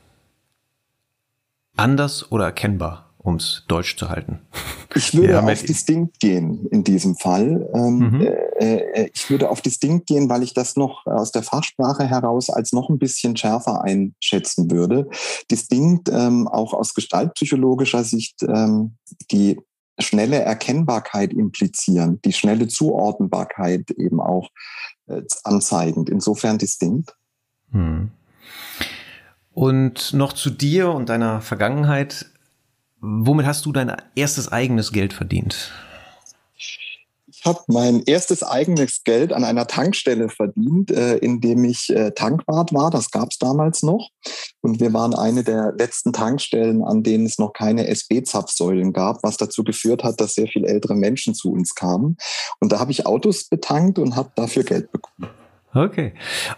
Anders 1.76 2.32
oder 2.32 2.46
erkennbar? 2.46 3.08
um 3.28 3.36
es 3.36 3.64
deutsch 3.68 3.98
zu 3.98 4.10
halten. 4.10 4.40
Ich 4.96 5.14
würde 5.14 5.34
ja, 5.34 5.44
auf 5.44 5.64
distinkt 5.64 6.20
gehen 6.20 6.66
in 6.72 6.84
diesem 6.84 7.16
Fall. 7.16 7.70
Ähm, 7.76 7.98
mhm. 7.98 8.22
Äh, 8.22 8.78
äh, 8.78 9.10
ich 9.14 9.30
würde 9.30 9.50
auf 9.50 9.62
distinkt 9.62 10.08
gehen, 10.08 10.30
weil 10.30 10.44
ich 10.44 10.54
das 10.54 10.78
noch 10.78 11.06
aus 11.06 11.32
der 11.34 11.44
Fachsprache 11.44 12.06
heraus 12.06 12.50
als 12.50 12.72
noch 12.72 12.90
ein 12.90 12.98
bisschen 12.98 13.36
schärfer 13.36 13.84
einschätzen 13.84 14.72
würde. 14.72 15.10
Distinkt 15.52 16.10
ähm, 16.10 16.48
auch 16.48 16.74
aus 16.74 16.94
gestaltpsychologischer 16.94 18.06
Sicht 18.06 18.44
ähm, 18.44 18.96
die 19.30 19.60
schnelle 20.00 20.42
Erkennbarkeit 20.42 21.34
implizieren, 21.34 22.22
die 22.24 22.34
schnelle 22.34 22.68
Zuordnbarkeit 22.68 23.92
eben 23.92 24.22
auch 24.22 24.50
äh, 25.08 25.22
anzeigend. 25.44 26.10
Insofern 26.10 26.58
distinkt. 26.58 27.16
Hm. 27.72 28.12
Und 29.52 30.14
noch 30.14 30.34
zu 30.34 30.50
dir 30.50 30.92
und 30.92 31.10
deiner 31.10 31.42
Vergangenheit. 31.42 32.28
Womit 33.00 33.46
hast 33.46 33.66
du 33.66 33.72
dein 33.72 33.96
erstes 34.16 34.52
eigenes 34.52 34.92
Geld 34.92 35.14
verdient? 35.14 35.72
Habe 37.48 37.62
mein 37.68 38.04
erstes 38.06 38.44
eigenes 38.44 39.04
Geld 39.04 39.34
an 39.34 39.44
einer 39.44 39.66
Tankstelle 39.66 40.30
verdient, 40.30 40.92
äh, 40.92 41.18
indem 41.18 41.64
ich 41.64 41.90
äh, 41.90 42.12
Tankwart 42.12 42.74
war. 42.74 42.92
Das 42.92 43.10
gab 43.10 43.30
es 43.32 43.40
damals 43.40 43.82
noch. 43.82 44.10
Und 44.62 44.80
wir 44.80 44.94
waren 44.94 45.16
eine 45.16 45.44
der 45.44 45.74
letzten 45.78 46.14
Tankstellen, 46.14 46.84
an 46.84 47.02
denen 47.02 47.26
es 47.26 47.40
noch 47.40 47.54
keine 47.54 47.88
SB-Zapfsäulen 47.88 48.94
gab, 48.94 49.24
was 49.24 49.38
dazu 49.38 49.64
geführt 49.64 50.04
hat, 50.04 50.22
dass 50.22 50.34
sehr 50.34 50.48
viele 50.48 50.68
ältere 50.68 50.96
Menschen 50.96 51.34
zu 51.34 51.52
uns 51.52 51.74
kamen. 51.74 52.18
Und 52.60 52.72
da 52.72 52.80
habe 52.80 52.92
ich 52.92 53.06
Autos 53.06 53.46
betankt 53.46 53.98
und 53.98 54.16
habe 54.16 54.32
dafür 54.36 54.64
Geld 54.64 54.92
bekommen. 54.92 55.30
Okay. 55.74 56.14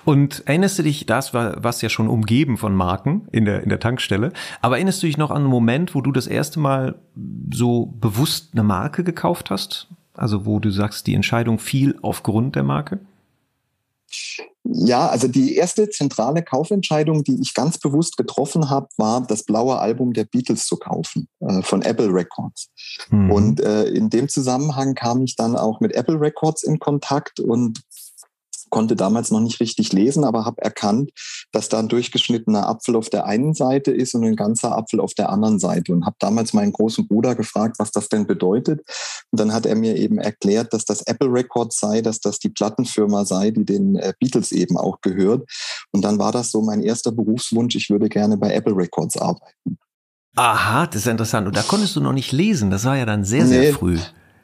Und 0.06 0.44
erinnerst 0.46 0.80
du 0.80 0.84
dich, 0.84 1.06
das 1.06 1.34
war 1.34 1.64
was 1.64 1.82
ja 1.82 1.90
schon 1.90 2.08
umgeben 2.08 2.58
von 2.58 2.74
Marken 2.74 3.28
in 3.32 3.46
der, 3.46 3.64
in 3.64 3.70
der 3.70 3.80
Tankstelle, 3.80 4.32
aber 4.62 4.76
erinnerst 4.78 5.04
du 5.04 5.08
dich 5.08 5.18
noch 5.18 5.32
an 5.32 5.38
einen 5.38 5.48
Moment, 5.48 5.94
wo 5.94 6.02
du 6.02 6.12
das 6.12 6.28
erste 6.28 6.60
Mal 6.60 6.96
so 7.52 7.88
bewusst 8.00 8.50
eine 8.54 8.64
Marke 8.64 9.04
gekauft 9.04 9.50
hast? 9.50 9.90
Also 10.20 10.46
wo 10.46 10.60
du 10.60 10.70
sagst, 10.70 11.08
die 11.08 11.16
Entscheidung 11.16 11.60
fiel 11.60 11.98
aufgrund 12.02 12.56
der 12.56 12.64
Marke? 12.64 13.00
Ja, 14.64 15.08
also 15.08 15.30
die 15.30 15.56
erste 15.56 15.90
zentrale 15.90 16.44
Kaufentscheidung, 16.44 17.24
die 17.24 17.40
ich 17.42 17.54
ganz 17.54 17.78
bewusst 17.78 18.18
getroffen 18.18 18.70
habe, 18.70 18.90
war 18.98 19.22
das 19.22 19.44
blaue 19.44 19.80
Album 19.80 20.12
der 20.12 20.26
Beatles 20.26 20.66
zu 20.66 20.76
kaufen 20.76 21.30
äh, 21.40 21.62
von 21.62 21.82
Apple 21.84 22.14
Records. 22.14 22.70
Mhm. 23.10 23.32
Und 23.32 23.62
äh, 23.62 23.86
in 23.86 24.10
dem 24.10 24.28
Zusammenhang 24.28 24.94
kam 24.94 25.24
ich 25.24 25.38
dann 25.38 25.56
auch 25.56 25.80
mit 25.80 25.94
Apple 25.94 26.20
Records 26.20 26.64
in 26.64 26.80
Kontakt 26.80 27.40
und 27.40 27.82
konnte 28.70 28.96
damals 28.96 29.32
noch 29.32 29.40
nicht 29.40 29.60
richtig 29.60 29.94
lesen, 29.94 30.24
aber 30.24 30.46
habe 30.46 30.62
erkannt, 30.62 31.12
dass 31.52 31.70
da 31.70 31.80
ein 31.80 31.88
durchgeschnittener 31.88 32.68
Apfel 32.68 32.96
auf 32.96 33.10
der 33.10 33.26
einen 33.26 33.54
Seite 33.54 33.92
ist 33.92 34.14
und 34.16 34.24
ein 34.24 34.36
ganzer 34.36 34.78
Apfel 34.78 35.00
auf 35.00 35.14
der 35.14 35.30
anderen 35.30 35.60
Seite. 35.60 35.94
Und 35.94 36.06
habe 36.06 36.16
damals 36.20 36.54
meinen 36.54 36.72
großen 36.72 37.08
Bruder 37.08 37.36
gefragt, 37.36 37.78
was 37.80 37.92
das 37.92 38.10
denn 38.10 38.28
bedeutet. 38.28 38.82
Und 39.32 39.40
dann 39.40 39.54
hat 39.54 39.66
er 39.66 39.76
mir 39.76 39.98
eben 39.98 40.18
erklärt, 40.18 40.74
dass 40.74 40.86
das 40.86 41.02
Apple 41.04 41.32
Records 41.32 41.80
sei, 41.80 42.02
dass 42.02 42.20
das 42.20 42.40
die 42.40 42.50
Plattenfirma 42.50 43.26
sei, 43.26 43.52
die 43.52 43.66
den 43.66 43.96
äh, 43.96 44.14
Beatles 44.20 44.52
eben 44.52 44.78
auch 44.78 45.02
gehört. 45.02 45.50
Und 45.92 46.04
dann 46.04 46.20
war 46.20 46.32
das 46.32 46.52
so 46.52 46.62
mein 46.62 46.82
erster 46.82 47.12
Berufswunsch, 47.12 47.76
ich 47.76 47.90
würde 47.90 48.10
gerne 48.10 48.38
bei 48.38 48.54
Apple 48.54 48.76
Records 48.76 49.18
arbeiten. 49.18 49.78
Aha, 50.36 50.88
das 50.88 51.02
ist 51.02 51.08
interessant. 51.08 51.48
Und 51.48 51.58
da 51.58 51.64
konntest 51.64 51.96
du 51.96 52.02
noch 52.02 52.14
nicht 52.14 52.32
lesen. 52.32 52.70
Das 52.70 52.86
war 52.86 52.96
ja 52.96 53.06
dann 53.06 53.24
sehr, 53.26 53.46
sehr 53.46 53.62
nee, 53.62 53.72
früh. 53.74 53.98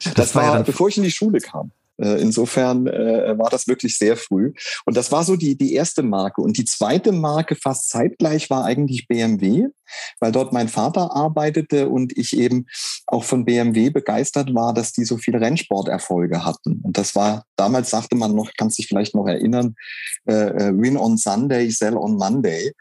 Das, 0.04 0.14
das 0.14 0.34
war, 0.34 0.42
war 0.42 0.50
ja 0.50 0.56
dann 0.56 0.66
bevor 0.66 0.88
ich 0.88 0.96
in 0.96 1.04
die 1.04 1.10
Schule 1.10 1.40
kam. 1.40 1.70
Äh, 1.98 2.20
insofern 2.20 2.86
äh, 2.86 3.38
war 3.38 3.50
das 3.50 3.68
wirklich 3.68 3.96
sehr 3.98 4.16
früh. 4.16 4.52
Und 4.84 4.96
das 4.96 5.12
war 5.12 5.24
so 5.24 5.36
die, 5.36 5.56
die 5.56 5.74
erste 5.74 6.02
Marke. 6.02 6.42
Und 6.42 6.58
die 6.58 6.64
zweite 6.64 7.12
Marke 7.12 7.56
fast 7.56 7.88
zeitgleich 7.88 8.50
war 8.50 8.64
eigentlich 8.64 9.08
BMW 9.08 9.68
weil 10.20 10.32
dort 10.32 10.52
mein 10.52 10.68
Vater 10.68 11.14
arbeitete 11.14 11.88
und 11.88 12.16
ich 12.16 12.36
eben 12.36 12.66
auch 13.06 13.24
von 13.24 13.44
BMW 13.44 13.90
begeistert 13.90 14.54
war, 14.54 14.74
dass 14.74 14.92
die 14.92 15.04
so 15.04 15.16
viele 15.16 15.40
Rennsporterfolge 15.40 16.44
hatten. 16.44 16.80
Und 16.82 16.98
das 16.98 17.14
war, 17.14 17.44
damals 17.56 17.90
sagte 17.90 18.16
man 18.16 18.34
noch, 18.34 18.50
kann 18.56 18.70
sich 18.70 18.86
vielleicht 18.86 19.14
noch 19.14 19.26
erinnern, 19.26 19.74
äh, 20.26 20.32
äh, 20.32 20.72
Win 20.76 20.96
on 20.96 21.16
Sunday, 21.16 21.70
Sell 21.70 21.96
on 21.96 22.16
Monday. 22.16 22.72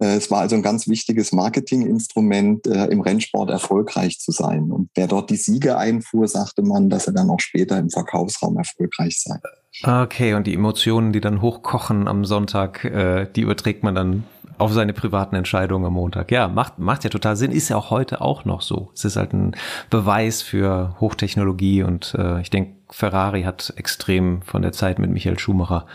Äh, 0.00 0.16
es 0.16 0.30
war 0.30 0.40
also 0.40 0.56
ein 0.56 0.62
ganz 0.62 0.88
wichtiges 0.88 1.32
Marketinginstrument, 1.32 2.66
äh, 2.66 2.86
im 2.86 3.00
Rennsport 3.00 3.50
erfolgreich 3.50 4.18
zu 4.18 4.32
sein. 4.32 4.70
Und 4.70 4.90
wer 4.94 5.06
dort 5.06 5.30
die 5.30 5.36
Siege 5.36 5.76
einfuhr, 5.76 6.28
sagte 6.28 6.62
man, 6.62 6.88
dass 6.90 7.06
er 7.06 7.12
dann 7.12 7.30
auch 7.30 7.40
später 7.40 7.78
im 7.78 7.90
Verkaufsraum 7.90 8.56
erfolgreich 8.56 9.20
sei. 9.20 9.38
Okay, 9.82 10.34
und 10.34 10.46
die 10.46 10.54
Emotionen, 10.54 11.12
die 11.12 11.20
dann 11.20 11.40
hochkochen 11.40 12.06
am 12.06 12.24
Sonntag, 12.24 12.84
äh, 12.84 13.26
die 13.34 13.40
überträgt 13.40 13.82
man 13.82 13.94
dann 13.94 14.24
auf 14.56 14.72
seine 14.72 14.92
privaten 14.92 15.34
Entscheidungen 15.34 15.84
am 15.84 15.94
Montag. 15.94 16.30
Ja, 16.30 16.46
macht, 16.48 16.78
macht 16.78 17.02
ja 17.04 17.10
total 17.10 17.36
Sinn, 17.36 17.50
ist 17.50 17.68
ja 17.68 17.76
auch 17.76 17.90
heute 17.90 18.20
auch 18.20 18.44
noch 18.44 18.62
so. 18.62 18.90
Es 18.94 19.04
ist 19.04 19.16
halt 19.16 19.32
ein 19.32 19.56
Beweis 19.90 20.42
für 20.42 20.94
Hochtechnologie 21.00 21.82
und 21.82 22.14
äh, 22.16 22.40
ich 22.40 22.50
denke, 22.50 22.76
Ferrari 22.90 23.42
hat 23.42 23.72
extrem 23.76 24.42
von 24.42 24.62
der 24.62 24.72
Zeit 24.72 25.00
mit 25.00 25.10
Michael 25.10 25.38
Schumacher 25.38 25.86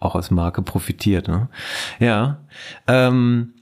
auch 0.00 0.16
als 0.16 0.30
Marke 0.30 0.62
profitiert. 0.62 1.28
Ne? 1.28 1.48
Ja, 2.00 2.38
ähm, 2.88 3.54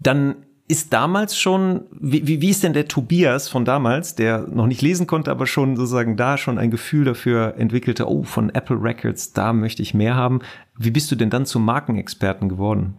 dann 0.00 0.36
ist 0.66 0.94
damals 0.94 1.36
schon, 1.36 1.84
wie, 1.90 2.40
wie, 2.40 2.48
ist 2.48 2.62
denn 2.62 2.72
der 2.72 2.88
Tobias 2.88 3.48
von 3.48 3.66
damals, 3.66 4.14
der 4.14 4.46
noch 4.48 4.66
nicht 4.66 4.80
lesen 4.80 5.06
konnte, 5.06 5.30
aber 5.30 5.46
schon 5.46 5.76
sozusagen 5.76 6.16
da 6.16 6.38
schon 6.38 6.58
ein 6.58 6.70
Gefühl 6.70 7.04
dafür 7.04 7.56
entwickelte, 7.58 8.08
oh, 8.08 8.22
von 8.22 8.48
Apple 8.48 8.82
Records, 8.82 9.34
da 9.34 9.52
möchte 9.52 9.82
ich 9.82 9.92
mehr 9.92 10.14
haben. 10.14 10.40
Wie 10.78 10.90
bist 10.90 11.10
du 11.10 11.16
denn 11.16 11.28
dann 11.28 11.44
zum 11.44 11.64
Markenexperten 11.66 12.48
geworden? 12.48 12.96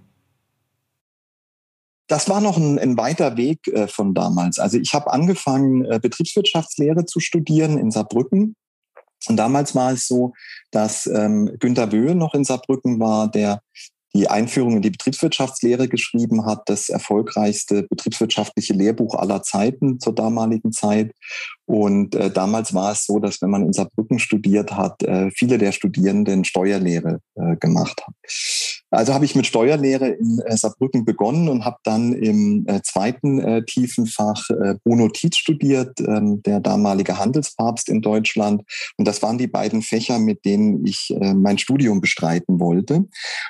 Das 2.08 2.30
war 2.30 2.40
noch 2.40 2.58
ein, 2.58 2.78
ein 2.78 2.98
weiter 2.98 3.36
Weg 3.36 3.68
äh, 3.68 3.88
von 3.88 4.14
damals. 4.14 4.60
Also 4.60 4.78
ich 4.78 4.94
habe 4.94 5.12
angefangen, 5.12 5.86
äh, 5.86 6.00
Betriebswirtschaftslehre 6.00 7.06
zu 7.06 7.20
studieren 7.20 7.80
in 7.80 7.90
Saarbrücken. 7.90 8.56
Und 9.28 9.38
damals 9.38 9.74
war 9.74 9.92
es 9.92 10.08
so, 10.08 10.34
dass 10.70 11.08
ähm, 11.08 11.52
Günter 11.60 11.92
Wöhe 11.92 12.14
noch 12.14 12.36
in 12.36 12.44
Saarbrücken 12.44 13.00
war, 13.00 13.32
der 13.32 13.62
die 14.16 14.30
Einführung 14.30 14.78
in 14.78 14.82
die 14.82 14.92
Betriebswirtschaftslehre 14.92 15.88
geschrieben 15.90 16.46
hat, 16.46 16.70
das 16.70 16.90
erfolgreichste 16.90 17.84
betriebswirtschaftliche 17.84 18.74
Lehrbuch 18.74 19.16
aller 19.16 19.44
Zeiten 19.44 20.00
zur 20.00 20.16
damaligen 20.16 20.72
Zeit. 20.72 21.14
Und 21.66 22.14
äh, 22.16 22.30
damals 22.30 22.74
war 22.74 22.92
es 22.92 23.06
so, 23.06 23.20
dass 23.20 23.42
wenn 23.42 23.50
man 23.50 23.66
in 23.66 23.74
Saarbrücken 23.74 24.20
studiert 24.20 24.72
hat, 24.72 25.02
äh, 25.04 25.32
viele 25.32 25.58
der 25.58 25.72
Studierenden 25.72 26.46
Steuerlehre 26.46 27.22
äh, 27.36 27.56
gemacht 27.58 28.02
haben. 28.06 28.16
Also 28.92 29.14
habe 29.14 29.26
ich 29.26 29.36
mit 29.36 29.48
Steuerlehre 29.48 30.10
in 30.10 30.40
äh, 30.46 30.56
Saarbrücken 30.56 31.06
begonnen 31.06 31.50
und 31.50 31.66
habe 31.66 31.78
dann 31.84 32.14
im 32.14 32.66
äh, 32.68 32.82
zweiten 32.84 33.40
äh, 33.40 33.66
tiefen 33.66 34.06
Fach 34.06 34.50
äh, 34.50 34.76
Bruno 34.84 35.10
Tietz 35.10 35.38
studiert, 35.38 36.00
ähm, 36.00 36.42
der 36.44 36.60
damalige 36.60 37.18
Handelspapst 37.18 37.90
in 37.90 38.02
Deutschland. 38.02 38.64
Und 38.98 39.08
das 39.08 39.22
waren 39.22 39.38
die 39.38 39.48
beiden 39.48 39.82
Fächer, 39.82 40.20
mit 40.20 40.46
denen 40.46 40.86
ich 40.86 41.14
äh, 41.20 41.34
mein 41.34 41.58
Studium 41.58 42.00
bestreiten 42.00 42.60
wollte. 42.60 43.06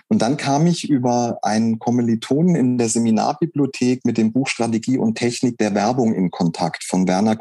Und 0.08 0.22
dann 0.22 0.38
kam 0.38 0.68
ich 0.68 0.90
über 0.90 1.38
einen 1.42 1.80
Kommilitonen 1.80 2.56
in 2.56 2.78
der 2.78 2.90
Seminarbibliothek 2.90 4.06
mit 4.06 4.18
dem 4.18 4.32
Buch 4.32 4.48
Strategie 4.48 4.98
und 4.98 5.16
Technik 5.16 5.58
der 5.58 5.76
Werbung 5.76 6.14
in 6.14 6.32
Kontakt 6.32 6.84
von 6.84 7.08
Werner 7.08 7.36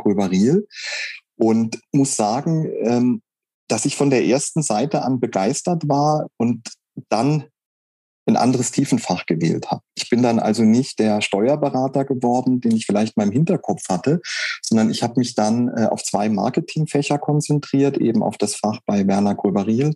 Und 1.36 1.80
muss 1.92 2.16
sagen, 2.16 2.70
ähm, 2.82 3.22
dass 3.68 3.84
ich 3.84 3.96
von 3.96 4.10
der 4.10 4.24
ersten 4.24 4.62
Seite 4.62 5.02
an 5.02 5.20
begeistert 5.20 5.88
war 5.88 6.28
und 6.36 6.68
dann 7.08 7.44
ein 8.26 8.36
anderes 8.36 8.70
Tiefenfach 8.70 9.26
gewählt 9.26 9.70
habe. 9.70 9.82
Ich 9.96 10.08
bin 10.08 10.22
dann 10.22 10.38
also 10.38 10.62
nicht 10.62 10.98
der 10.98 11.20
Steuerberater 11.20 12.04
geworden, 12.04 12.60
den 12.60 12.74
ich 12.74 12.86
vielleicht 12.86 13.16
mal 13.16 13.24
im 13.24 13.32
Hinterkopf 13.32 13.88
hatte, 13.88 14.20
sondern 14.62 14.90
ich 14.90 15.02
habe 15.02 15.14
mich 15.18 15.34
dann 15.34 15.68
äh, 15.68 15.86
auf 15.86 16.02
zwei 16.02 16.28
Marketingfächer 16.28 17.18
konzentriert, 17.18 17.98
eben 17.98 18.22
auf 18.22 18.38
das 18.38 18.54
Fach 18.54 18.80
bei 18.86 19.06
Werner 19.06 19.34
Gröber-Riel 19.34 19.94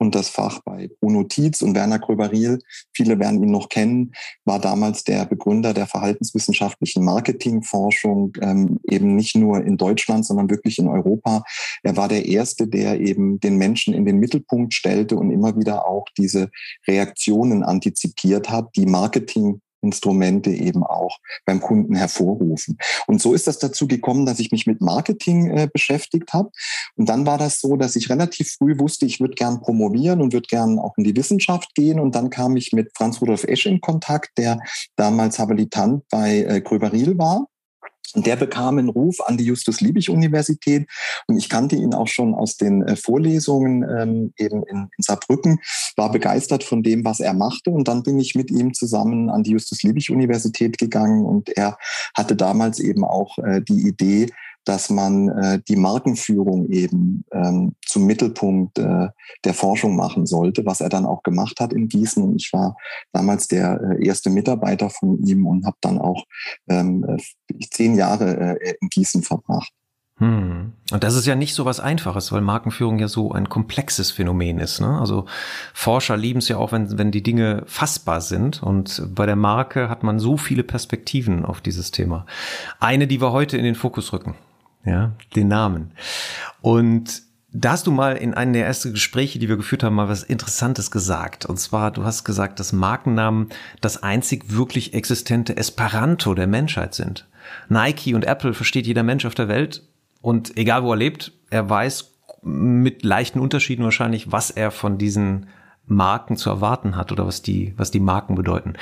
und 0.00 0.14
das 0.14 0.30
Fach 0.30 0.60
bei 0.64 0.90
Bruno 1.00 1.24
Tietz. 1.24 1.60
Und 1.60 1.74
Werner 1.74 1.98
Gröber-Riel, 1.98 2.58
viele 2.92 3.18
werden 3.18 3.42
ihn 3.42 3.50
noch 3.50 3.68
kennen, 3.68 4.12
war 4.44 4.58
damals 4.58 5.04
der 5.04 5.26
Begründer 5.26 5.74
der 5.74 5.86
verhaltenswissenschaftlichen 5.86 7.04
Marketingforschung, 7.04 8.32
ähm, 8.40 8.80
eben 8.88 9.14
nicht 9.14 9.36
nur 9.36 9.62
in 9.62 9.76
Deutschland, 9.76 10.24
sondern 10.24 10.48
wirklich 10.48 10.78
in 10.78 10.88
Europa. 10.88 11.42
Er 11.82 11.96
war 11.96 12.08
der 12.08 12.26
Erste, 12.26 12.66
der 12.66 12.98
eben 13.00 13.38
den 13.40 13.56
Menschen 13.56 13.92
in 13.92 14.06
den 14.06 14.18
Mittelpunkt 14.18 14.72
stellte 14.72 15.16
und 15.16 15.30
immer 15.30 15.56
wieder 15.56 15.86
auch 15.86 16.06
diese 16.16 16.50
Reaktionen 16.88 17.62
antizipiert 17.62 18.48
hat, 18.48 18.70
die 18.76 18.86
Marketing 18.86 19.60
Instrumente 19.82 20.50
eben 20.50 20.82
auch 20.82 21.18
beim 21.44 21.60
Kunden 21.60 21.94
hervorrufen. 21.94 22.78
Und 23.06 23.20
so 23.20 23.34
ist 23.34 23.46
das 23.46 23.58
dazu 23.58 23.86
gekommen, 23.86 24.26
dass 24.26 24.38
ich 24.38 24.52
mich 24.52 24.66
mit 24.66 24.80
Marketing 24.80 25.50
äh, 25.50 25.68
beschäftigt 25.72 26.32
habe. 26.32 26.50
Und 26.96 27.08
dann 27.08 27.26
war 27.26 27.38
das 27.38 27.60
so, 27.60 27.76
dass 27.76 27.96
ich 27.96 28.10
relativ 28.10 28.56
früh 28.58 28.78
wusste, 28.78 29.06
ich 29.06 29.20
würde 29.20 29.34
gern 29.34 29.60
promovieren 29.60 30.20
und 30.20 30.32
würde 30.32 30.46
gern 30.48 30.78
auch 30.78 30.94
in 30.96 31.04
die 31.04 31.16
Wissenschaft 31.16 31.74
gehen. 31.74 32.00
Und 32.00 32.14
dann 32.14 32.30
kam 32.30 32.56
ich 32.56 32.72
mit 32.72 32.90
Franz 32.96 33.20
Rudolf 33.20 33.44
Esch 33.44 33.66
in 33.66 33.80
Kontakt, 33.80 34.30
der 34.38 34.58
damals 34.96 35.38
Habilitant 35.38 36.04
bei 36.10 36.42
äh, 36.42 36.60
Gröberil 36.60 37.18
war. 37.18 37.46
Und 38.14 38.26
der 38.26 38.36
bekam 38.36 38.78
einen 38.78 38.88
Ruf 38.88 39.20
an 39.20 39.36
die 39.36 39.44
Justus-Liebig-Universität. 39.44 40.88
Und 41.26 41.36
ich 41.36 41.48
kannte 41.48 41.76
ihn 41.76 41.94
auch 41.94 42.08
schon 42.08 42.34
aus 42.34 42.56
den 42.56 42.82
äh, 42.82 42.96
Vorlesungen 42.96 43.84
ähm, 43.88 44.32
eben 44.36 44.64
in, 44.64 44.88
in 44.96 45.02
Saarbrücken, 45.02 45.60
war 45.96 46.10
begeistert 46.10 46.64
von 46.64 46.82
dem, 46.82 47.04
was 47.04 47.20
er 47.20 47.34
machte. 47.34 47.70
Und 47.70 47.86
dann 47.86 48.02
bin 48.02 48.18
ich 48.18 48.34
mit 48.34 48.50
ihm 48.50 48.74
zusammen 48.74 49.30
an 49.30 49.44
die 49.44 49.52
Justus-Liebig-Universität 49.52 50.78
gegangen. 50.78 51.24
Und 51.24 51.50
er 51.50 51.78
hatte 52.16 52.34
damals 52.34 52.80
eben 52.80 53.04
auch 53.04 53.38
äh, 53.38 53.60
die 53.62 53.86
Idee, 53.86 54.26
dass 54.64 54.90
man 54.90 55.28
äh, 55.28 55.60
die 55.68 55.76
Markenführung 55.76 56.68
eben 56.68 57.24
ähm, 57.32 57.74
zum 57.84 58.06
Mittelpunkt 58.06 58.78
äh, 58.78 59.08
der 59.44 59.54
Forschung 59.54 59.96
machen 59.96 60.26
sollte, 60.26 60.66
was 60.66 60.80
er 60.80 60.88
dann 60.88 61.06
auch 61.06 61.22
gemacht 61.22 61.60
hat 61.60 61.72
in 61.72 61.88
Gießen. 61.88 62.22
Und 62.22 62.36
ich 62.36 62.52
war 62.52 62.76
damals 63.12 63.48
der 63.48 63.80
äh, 63.80 64.06
erste 64.06 64.30
Mitarbeiter 64.30 64.90
von 64.90 65.18
ihm 65.26 65.46
und 65.46 65.64
habe 65.64 65.76
dann 65.80 65.98
auch 65.98 66.24
ähm, 66.68 67.04
äh, 67.04 67.64
zehn 67.70 67.94
Jahre 67.96 68.58
äh, 68.60 68.74
in 68.80 68.88
Gießen 68.88 69.22
verbracht. 69.22 69.72
Hm. 70.18 70.74
Und 70.92 71.02
das 71.02 71.14
ist 71.14 71.26
ja 71.26 71.34
nicht 71.34 71.54
so 71.54 71.64
was 71.64 71.80
Einfaches, 71.80 72.30
weil 72.30 72.42
Markenführung 72.42 72.98
ja 72.98 73.08
so 73.08 73.32
ein 73.32 73.48
komplexes 73.48 74.10
Phänomen 74.10 74.58
ist. 74.58 74.78
Ne? 74.78 75.00
Also 75.00 75.24
Forscher 75.72 76.18
lieben 76.18 76.40
es 76.40 76.48
ja 76.48 76.58
auch, 76.58 76.72
wenn, 76.72 76.98
wenn 76.98 77.10
die 77.10 77.22
Dinge 77.22 77.62
fassbar 77.64 78.20
sind. 78.20 78.62
Und 78.62 79.02
bei 79.14 79.24
der 79.24 79.36
Marke 79.36 79.88
hat 79.88 80.02
man 80.02 80.18
so 80.18 80.36
viele 80.36 80.62
Perspektiven 80.62 81.46
auf 81.46 81.62
dieses 81.62 81.90
Thema. 81.90 82.26
Eine, 82.80 83.06
die 83.06 83.22
wir 83.22 83.32
heute 83.32 83.56
in 83.56 83.64
den 83.64 83.74
Fokus 83.74 84.12
rücken 84.12 84.34
ja, 84.84 85.12
den 85.34 85.48
Namen. 85.48 85.92
Und 86.60 87.22
Da 87.52 87.72
hast 87.72 87.86
du 87.88 87.90
mal 87.90 88.16
in 88.16 88.32
einem 88.34 88.52
der 88.52 88.64
ersten 88.64 88.92
Gespräche, 88.92 89.40
die 89.40 89.48
wir 89.48 89.56
geführt 89.56 89.82
haben, 89.82 89.96
mal 89.96 90.08
was 90.08 90.22
Interessantes 90.22 90.92
gesagt. 90.92 91.46
Und 91.46 91.56
zwar, 91.58 91.90
du 91.90 92.04
hast 92.04 92.22
gesagt, 92.22 92.60
dass 92.60 92.72
Markennamen 92.72 93.48
das 93.80 94.04
einzig 94.04 94.54
wirklich 94.54 94.94
existente 94.94 95.56
Esperanto 95.56 96.34
der 96.34 96.46
Menschheit 96.46 96.94
sind. 96.94 97.26
Nike 97.68 98.14
und 98.14 98.24
Apple 98.24 98.54
versteht 98.54 98.86
jeder 98.86 99.02
Mensch 99.02 99.24
auf 99.26 99.34
der 99.34 99.48
Welt 99.48 99.82
und 100.20 100.56
egal 100.56 100.84
wo 100.84 100.92
er 100.92 100.96
lebt, 100.96 101.32
er 101.50 101.68
weiß 101.68 102.12
mit 102.42 103.02
leichten 103.02 103.40
Unterschieden 103.40 103.82
wahrscheinlich, 103.82 104.30
was 104.30 104.50
er 104.52 104.70
von 104.70 104.96
diesen 104.96 105.48
Marken 105.86 106.36
zu 106.36 106.50
erwarten 106.50 106.94
hat 106.94 107.10
oder 107.10 107.26
was 107.26 107.42
die, 107.42 107.74
was 107.76 107.90
die 107.90 107.98
Marken 107.98 108.36
bedeuten. 108.36 108.74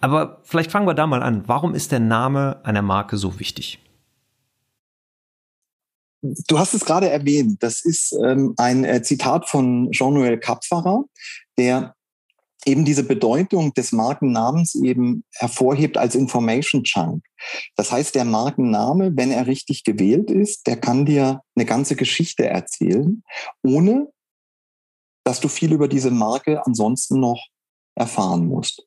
Aber 0.00 0.40
vielleicht 0.42 0.72
fangen 0.72 0.88
wir 0.88 0.94
da 0.94 1.06
mal 1.06 1.22
an. 1.22 1.44
Warum 1.46 1.74
ist 1.74 1.92
der 1.92 2.00
Name 2.00 2.58
einer 2.64 2.82
Marke 2.82 3.16
so 3.16 3.38
wichtig? 3.38 3.78
Du 6.22 6.58
hast 6.58 6.74
es 6.74 6.84
gerade 6.84 7.08
erwähnt. 7.08 7.62
Das 7.62 7.84
ist 7.84 8.12
ähm, 8.24 8.54
ein 8.56 8.84
äh, 8.84 9.02
Zitat 9.02 9.48
von 9.48 9.90
Jean-Noël 9.90 10.38
Kapferer, 10.38 11.04
der 11.56 11.94
eben 12.66 12.84
diese 12.84 13.04
Bedeutung 13.04 13.72
des 13.72 13.92
Markennamens 13.92 14.74
eben 14.74 15.24
hervorhebt 15.34 15.96
als 15.96 16.14
Information 16.14 16.84
Chunk. 16.84 17.24
Das 17.74 17.90
heißt, 17.90 18.14
der 18.14 18.24
Markenname, 18.24 19.12
wenn 19.16 19.30
er 19.30 19.46
richtig 19.46 19.84
gewählt 19.84 20.30
ist, 20.30 20.66
der 20.66 20.78
kann 20.78 21.06
dir 21.06 21.40
eine 21.54 21.64
ganze 21.64 21.96
Geschichte 21.96 22.46
erzählen, 22.46 23.22
ohne 23.62 24.08
dass 25.24 25.40
du 25.40 25.48
viel 25.48 25.72
über 25.72 25.88
diese 25.88 26.10
Marke 26.10 26.64
ansonsten 26.66 27.20
noch 27.20 27.46
erfahren 27.94 28.46
musst. 28.46 28.86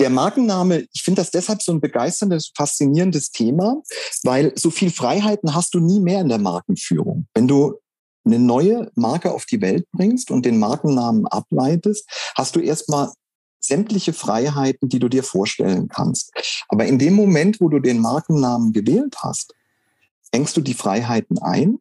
Der 0.00 0.08
Markenname, 0.08 0.86
ich 0.94 1.02
finde 1.02 1.20
das 1.20 1.30
deshalb 1.30 1.60
so 1.60 1.72
ein 1.72 1.80
begeisterndes, 1.80 2.52
faszinierendes 2.56 3.32
Thema, 3.32 3.82
weil 4.22 4.52
so 4.56 4.70
viel 4.70 4.90
Freiheiten 4.90 5.54
hast 5.54 5.74
du 5.74 5.78
nie 5.78 6.00
mehr 6.00 6.22
in 6.22 6.30
der 6.30 6.38
Markenführung. 6.38 7.26
Wenn 7.34 7.46
du 7.46 7.78
eine 8.24 8.38
neue 8.38 8.90
Marke 8.94 9.30
auf 9.30 9.44
die 9.44 9.60
Welt 9.60 9.86
bringst 9.92 10.30
und 10.30 10.46
den 10.46 10.58
Markennamen 10.58 11.26
ableitest, 11.26 12.08
hast 12.34 12.56
du 12.56 12.60
erstmal 12.60 13.12
sämtliche 13.60 14.14
Freiheiten, 14.14 14.88
die 14.88 15.00
du 15.00 15.10
dir 15.10 15.22
vorstellen 15.22 15.88
kannst. 15.88 16.32
Aber 16.68 16.86
in 16.86 16.98
dem 16.98 17.12
Moment, 17.12 17.60
wo 17.60 17.68
du 17.68 17.78
den 17.78 17.98
Markennamen 17.98 18.72
gewählt 18.72 19.16
hast, 19.18 19.54
engst 20.30 20.56
du 20.56 20.62
die 20.62 20.74
Freiheiten 20.74 21.38
ein 21.38 21.78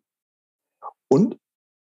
und 1.08 1.38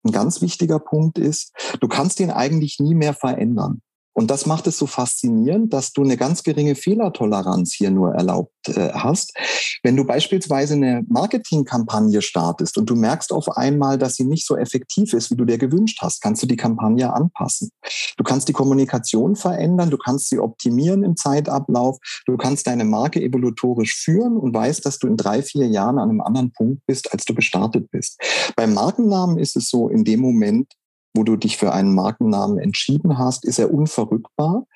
ein 0.04 0.12
ganz 0.12 0.42
wichtiger 0.42 0.80
Punkt 0.80 1.18
ist, 1.18 1.52
du 1.80 1.88
kannst 1.88 2.20
ihn 2.20 2.30
eigentlich 2.30 2.78
nie 2.78 2.94
mehr 2.94 3.14
verändern. 3.14 3.80
Und 4.16 4.30
das 4.30 4.46
macht 4.46 4.66
es 4.66 4.78
so 4.78 4.86
faszinierend, 4.86 5.74
dass 5.74 5.92
du 5.92 6.02
eine 6.02 6.16
ganz 6.16 6.42
geringe 6.42 6.74
Fehlertoleranz 6.74 7.74
hier 7.74 7.90
nur 7.90 8.14
erlaubt 8.14 8.50
äh, 8.66 8.90
hast. 8.94 9.34
Wenn 9.82 9.94
du 9.94 10.04
beispielsweise 10.04 10.72
eine 10.72 11.04
Marketingkampagne 11.06 12.22
startest 12.22 12.78
und 12.78 12.88
du 12.88 12.96
merkst 12.96 13.30
auf 13.30 13.50
einmal, 13.58 13.98
dass 13.98 14.16
sie 14.16 14.24
nicht 14.24 14.46
so 14.46 14.56
effektiv 14.56 15.12
ist, 15.12 15.30
wie 15.30 15.36
du 15.36 15.44
dir 15.44 15.58
gewünscht 15.58 15.98
hast, 16.00 16.22
kannst 16.22 16.42
du 16.42 16.46
die 16.46 16.56
Kampagne 16.56 17.12
anpassen. 17.12 17.68
Du 18.16 18.24
kannst 18.24 18.48
die 18.48 18.54
Kommunikation 18.54 19.36
verändern, 19.36 19.90
du 19.90 19.98
kannst 19.98 20.30
sie 20.30 20.38
optimieren 20.38 21.04
im 21.04 21.16
Zeitablauf, 21.16 21.98
du 22.24 22.38
kannst 22.38 22.68
deine 22.68 22.86
Marke 22.86 23.20
evolutorisch 23.20 23.96
führen 23.96 24.38
und 24.38 24.54
weißt, 24.54 24.86
dass 24.86 24.98
du 24.98 25.08
in 25.08 25.18
drei, 25.18 25.42
vier 25.42 25.66
Jahren 25.66 25.98
an 25.98 26.08
einem 26.08 26.22
anderen 26.22 26.52
Punkt 26.52 26.80
bist, 26.86 27.12
als 27.12 27.26
du 27.26 27.34
gestartet 27.34 27.90
bist. 27.90 28.18
Beim 28.56 28.72
Markennamen 28.72 29.36
ist 29.36 29.56
es 29.56 29.68
so, 29.68 29.90
in 29.90 30.04
dem 30.04 30.20
Moment 30.20 30.72
wo 31.16 31.24
du 31.24 31.36
dich 31.36 31.56
für 31.56 31.72
einen 31.72 31.94
Markennamen 31.94 32.58
entschieden 32.58 33.18
hast, 33.18 33.44
ist 33.44 33.58
er 33.58 33.72
unverrückbar. 33.72 34.66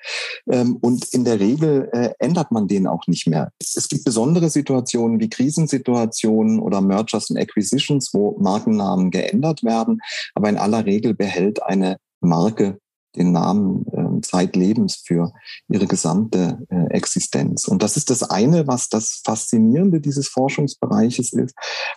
Ähm, 0.49 0.77
und 0.81 1.05
in 1.13 1.23
der 1.23 1.39
Regel 1.39 1.89
äh, 1.93 2.09
ändert 2.19 2.51
man 2.51 2.67
den 2.67 2.87
auch 2.87 3.07
nicht 3.07 3.27
mehr. 3.27 3.51
Es 3.59 3.87
gibt 3.87 4.03
besondere 4.03 4.49
Situationen 4.49 5.19
wie 5.19 5.29
Krisensituationen 5.29 6.59
oder 6.59 6.81
Mergers 6.81 7.29
and 7.29 7.39
Acquisitions, 7.39 8.13
wo 8.13 8.37
Markennamen 8.39 9.11
geändert 9.11 9.63
werden. 9.63 10.01
Aber 10.35 10.49
in 10.49 10.57
aller 10.57 10.85
Regel 10.85 11.13
behält 11.13 11.63
eine 11.63 11.97
Marke 12.19 12.79
den 13.15 13.31
Namen 13.31 13.85
äh, 13.91 14.21
zeitlebens 14.21 14.95
für 15.05 15.33
ihre 15.67 15.85
gesamte 15.85 16.65
äh, 16.69 16.87
Existenz. 16.91 17.67
Und 17.67 17.83
das 17.83 17.97
ist 17.97 18.09
das 18.09 18.23
eine, 18.23 18.67
was 18.67 18.89
das 18.89 19.21
Faszinierende 19.25 19.99
dieses 19.99 20.27
Forschungsbereiches 20.27 21.33
ist. 21.33 21.53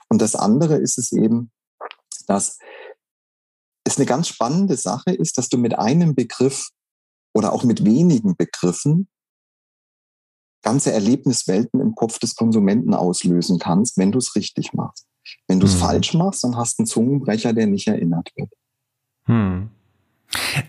Und 0.09 0.21
das 0.21 0.35
andere 0.35 0.77
ist 0.77 0.99
es 0.99 1.13
eben, 1.13 1.51
dass 2.27 2.59
es 3.95 3.99
eine 3.99 4.07
ganz 4.07 4.29
spannende 4.29 4.77
Sache 4.77 5.13
ist, 5.13 5.39
dass 5.39 5.49
du 5.49 5.59
mit 5.59 5.79
einem 5.79 6.15
Begriff 6.15 6.69
oder 7.33 7.53
auch 7.53 7.65
mit 7.65 7.85
wenigen 7.85 8.37
Begriffen 8.37 9.09
ganze 10.63 10.93
Erlebniswelten 10.93 11.81
im 11.81 11.95
Kopf 11.95 12.19
des 12.19 12.35
Konsumenten 12.35 12.95
auslösen 12.95 13.59
kannst, 13.59 13.99
wenn 13.99 14.13
du 14.13 14.19
es 14.19 14.35
richtig 14.35 14.73
machst. 14.73 15.07
Wenn 15.47 15.61
du 15.61 15.67
es 15.67 15.75
mhm. 15.75 15.79
falsch 15.79 16.15
machst, 16.15 16.43
dann 16.43 16.57
hast 16.57 16.79
du 16.79 16.83
einen 16.83 16.87
Zungenbrecher, 16.87 17.53
der 17.53 17.67
nicht 17.67 17.87
erinnert 17.87 18.31
wird. 18.35 18.51
Hm. 19.27 19.71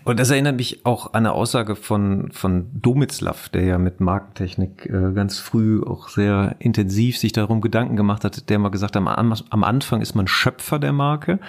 Und 0.04 0.20
das 0.20 0.30
erinnert 0.30 0.56
mich 0.56 0.84
auch 0.84 1.12
an 1.12 1.26
eine 1.26 1.32
Aussage 1.32 1.76
von, 1.76 2.30
von 2.32 2.66
Domitzlaff, 2.72 3.48
der 3.48 3.64
ja 3.64 3.78
mit 3.78 4.00
Markentechnik 4.00 4.86
äh, 4.86 5.12
ganz 5.12 5.38
früh 5.38 5.82
auch 5.82 6.08
sehr 6.08 6.56
intensiv 6.58 7.18
sich 7.18 7.32
darum 7.32 7.60
Gedanken 7.60 7.96
gemacht 7.96 8.24
hat, 8.24 8.48
der 8.48 8.58
mal 8.58 8.70
gesagt 8.70 8.96
hat, 8.96 9.06
am, 9.06 9.34
am 9.50 9.64
Anfang 9.64 10.00
ist 10.00 10.14
man 10.14 10.26
Schöpfer 10.26 10.78
der 10.78 10.92
Marke 10.92 11.40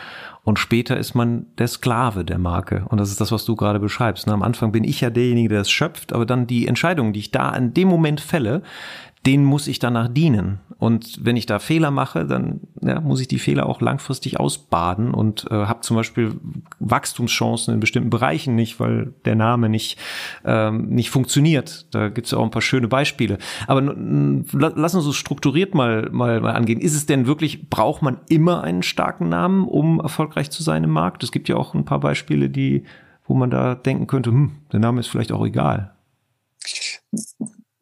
und 0.43 0.59
später 0.59 0.97
ist 0.97 1.13
man 1.13 1.45
der 1.57 1.67
Sklave 1.67 2.23
der 2.23 2.37
Marke. 2.37 2.85
Und 2.89 2.99
das 2.99 3.09
ist 3.09 3.21
das, 3.21 3.31
was 3.31 3.45
du 3.45 3.55
gerade 3.55 3.79
beschreibst. 3.79 4.27
Ne? 4.27 4.33
Am 4.33 4.43
Anfang 4.43 4.71
bin 4.71 4.83
ich 4.83 5.01
ja 5.01 5.09
derjenige, 5.09 5.49
der 5.49 5.61
es 5.61 5.69
schöpft, 5.69 6.13
aber 6.13 6.25
dann 6.25 6.47
die 6.47 6.67
Entscheidungen, 6.67 7.13
die 7.13 7.19
ich 7.19 7.31
da 7.31 7.53
in 7.55 7.73
dem 7.73 7.87
Moment 7.87 8.21
fälle, 8.21 8.63
denen 9.27 9.43
muss 9.43 9.67
ich 9.67 9.77
danach 9.77 10.07
dienen. 10.07 10.61
Und 10.79 11.25
wenn 11.25 11.35
ich 11.35 11.45
da 11.45 11.59
Fehler 11.59 11.91
mache, 11.91 12.25
dann 12.25 12.61
ja, 12.81 13.01
muss 13.01 13.19
ich 13.19 13.27
die 13.27 13.39
Fehler 13.39 13.65
auch 13.65 13.81
langfristig 13.81 14.39
ausbaden 14.39 15.13
und 15.13 15.45
äh, 15.51 15.53
habe 15.53 15.81
zum 15.81 15.97
Beispiel 15.97 16.39
Wachstumschancen 16.79 17.73
in 17.73 17.81
bestimmten 17.81 18.09
Bereichen 18.09 18.55
nicht, 18.55 18.79
weil 18.79 19.13
der 19.25 19.35
Name 19.35 19.67
nicht, 19.67 19.97
ähm, 20.45 20.87
nicht 20.87 21.09
funktioniert. 21.09 21.93
Da 21.93 22.07
gibt 22.07 22.27
es 22.27 22.33
auch 22.33 22.43
ein 22.43 22.51
paar 22.51 22.61
schöne 22.61 22.87
Beispiele. 22.87 23.37
Aber 23.67 23.81
lass 23.81 24.95
uns 24.95 25.03
so 25.03 25.11
strukturiert 25.11 25.75
mal, 25.75 26.09
mal, 26.09 26.39
mal 26.39 26.53
angehen. 26.53 26.79
Ist 26.79 26.95
es 26.95 27.05
denn 27.05 27.27
wirklich, 27.27 27.69
braucht 27.69 28.01
man 28.01 28.19
immer 28.29 28.63
einen 28.63 28.81
starken 28.81 29.27
Namen, 29.27 29.67
um 29.67 29.99
erfolgreich 29.99 30.51
zu 30.51 30.63
sein 30.63 30.85
im 30.85 30.91
Markt? 30.91 31.21
Es 31.23 31.33
gibt 31.33 31.49
ja 31.49 31.57
auch 31.57 31.73
ein 31.73 31.83
paar 31.83 31.99
Beispiele, 31.99 32.49
die, 32.49 32.83
wo 33.25 33.33
man 33.33 33.49
da 33.49 33.75
denken 33.75 34.07
könnte, 34.07 34.29
hm, 34.29 34.51
der 34.71 34.79
Name 34.79 35.01
ist 35.01 35.07
vielleicht 35.07 35.33
auch 35.33 35.45
egal. 35.45 35.91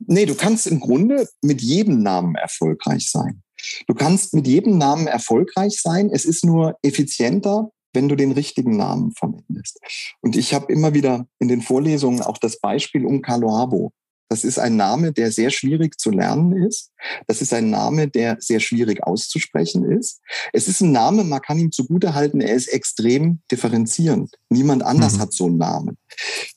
Nee, 0.08 0.26
du 0.26 0.36
kannst 0.36 0.68
im 0.68 0.80
Grunde 0.80 1.28
mit 1.42 1.62
jedem 1.62 2.02
Namen 2.02 2.36
erfolgreich 2.36 3.10
sein. 3.10 3.44
Du 3.88 3.94
kannst 3.94 4.34
mit 4.34 4.48
jedem 4.48 4.78
Namen 4.78 5.08
erfolgreich 5.08 5.82
sein. 5.82 6.10
Es 6.12 6.26
ist 6.26 6.46
nur 6.46 6.78
effizienter, 6.82 7.72
wenn 7.94 8.10
du 8.10 8.16
den 8.16 8.32
richtigen 8.32 8.78
Namen 8.78 9.14
verwendest. 9.14 9.80
Und 10.22 10.36
ich 10.36 10.54
habe 10.54 10.72
immer 10.72 10.94
wieder 10.94 11.28
in 11.40 11.48
den 11.48 11.62
Vorlesungen 11.62 12.22
auch 12.22 12.38
das 12.38 12.60
Beispiel 12.60 13.06
um 13.06 13.22
Caloabo. 13.22 13.92
Das 14.28 14.44
ist 14.44 14.58
ein 14.58 14.76
Name, 14.76 15.14
der 15.14 15.32
sehr 15.32 15.52
schwierig 15.52 16.00
zu 16.00 16.10
lernen 16.10 16.66
ist. 16.66 16.92
Das 17.28 17.42
ist 17.42 17.54
ein 17.54 17.70
Name, 17.70 18.08
der 18.08 18.38
sehr 18.40 18.60
schwierig 18.60 19.04
auszusprechen 19.04 19.90
ist. 19.90 20.20
Es 20.52 20.68
ist 20.68 20.82
ein 20.82 20.92
Name, 20.92 21.24
man 21.24 21.42
kann 21.42 21.60
ihm 21.60 21.72
zugutehalten, 21.72 22.42
er 22.42 22.56
ist 22.56 22.68
extrem 22.68 23.42
differenzierend. 23.52 24.32
Niemand 24.50 24.84
anders 24.84 25.18
mhm. 25.18 25.20
hat 25.20 25.34
so 25.34 25.46
einen 25.46 25.58
Namen. 25.58 25.98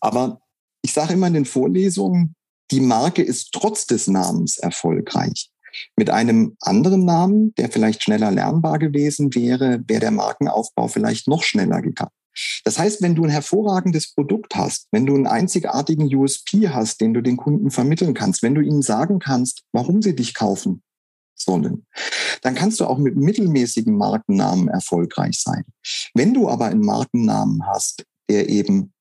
Aber 0.01 0.41
ich 0.83 0.93
sage 0.93 1.13
immer 1.13 1.27
in 1.27 1.35
den 1.35 1.45
Vorlesungen, 1.45 2.35
die 2.71 2.81
Marke 2.81 3.23
ist 3.23 3.53
trotz 3.53 3.87
des 3.87 4.07
Namens 4.07 4.59
erfolgreich. 4.59 5.51
Mit 5.97 6.11
einem 6.11 6.57
anderen 6.61 7.05
Namen, 7.05 7.55
der 7.57 7.71
vielleicht 7.71 8.03
schneller 8.03 8.31
lernbar 8.31 8.79
gewesen 8.79 9.35
wäre, 9.35 9.83
wäre 9.87 10.01
der 10.01 10.11
Markenaufbau 10.11 10.89
vielleicht 10.89 11.29
noch 11.29 11.43
schneller 11.43 11.83
gegangen. 11.83 12.11
Das 12.65 12.79
heißt, 12.79 13.03
wenn 13.03 13.15
du 13.15 13.25
ein 13.25 13.31
hervorragendes 13.31 14.15
Produkt 14.15 14.55
hast, 14.55 14.87
wenn 14.93 15.07
du 15.07 15.15
einen 15.15 15.27
einzigartigen 15.27 16.15
USP 16.15 16.69
hast, 16.69 17.01
den 17.01 17.15
du 17.15 17.21
den 17.21 17.37
Kunden 17.37 17.71
vermitteln 17.71 18.15
kannst, 18.15 18.43
wenn 18.43 18.55
du 18.55 18.61
ihnen 18.61 18.83
sagen 18.83 19.19
kannst, 19.19 19.65
warum 19.73 20.03
sie 20.03 20.15
dich 20.15 20.35
kaufen 20.35 20.83
sollen, 21.35 21.87
dann 22.43 22.55
kannst 22.55 22.81
du 22.81 22.87
auch 22.87 22.99
mit 22.99 23.17
mittelmäßigen 23.17 23.97
Markennamen 23.97 24.69
erfolgreich 24.69 25.41
sein. 25.41 25.65
Wenn 26.15 26.35
du 26.35 26.49
aber 26.49 26.67
einen 26.67 26.85
Markennamen 26.85 27.67
hast, 27.67 28.05
der 28.29 28.49
eben 28.49 28.93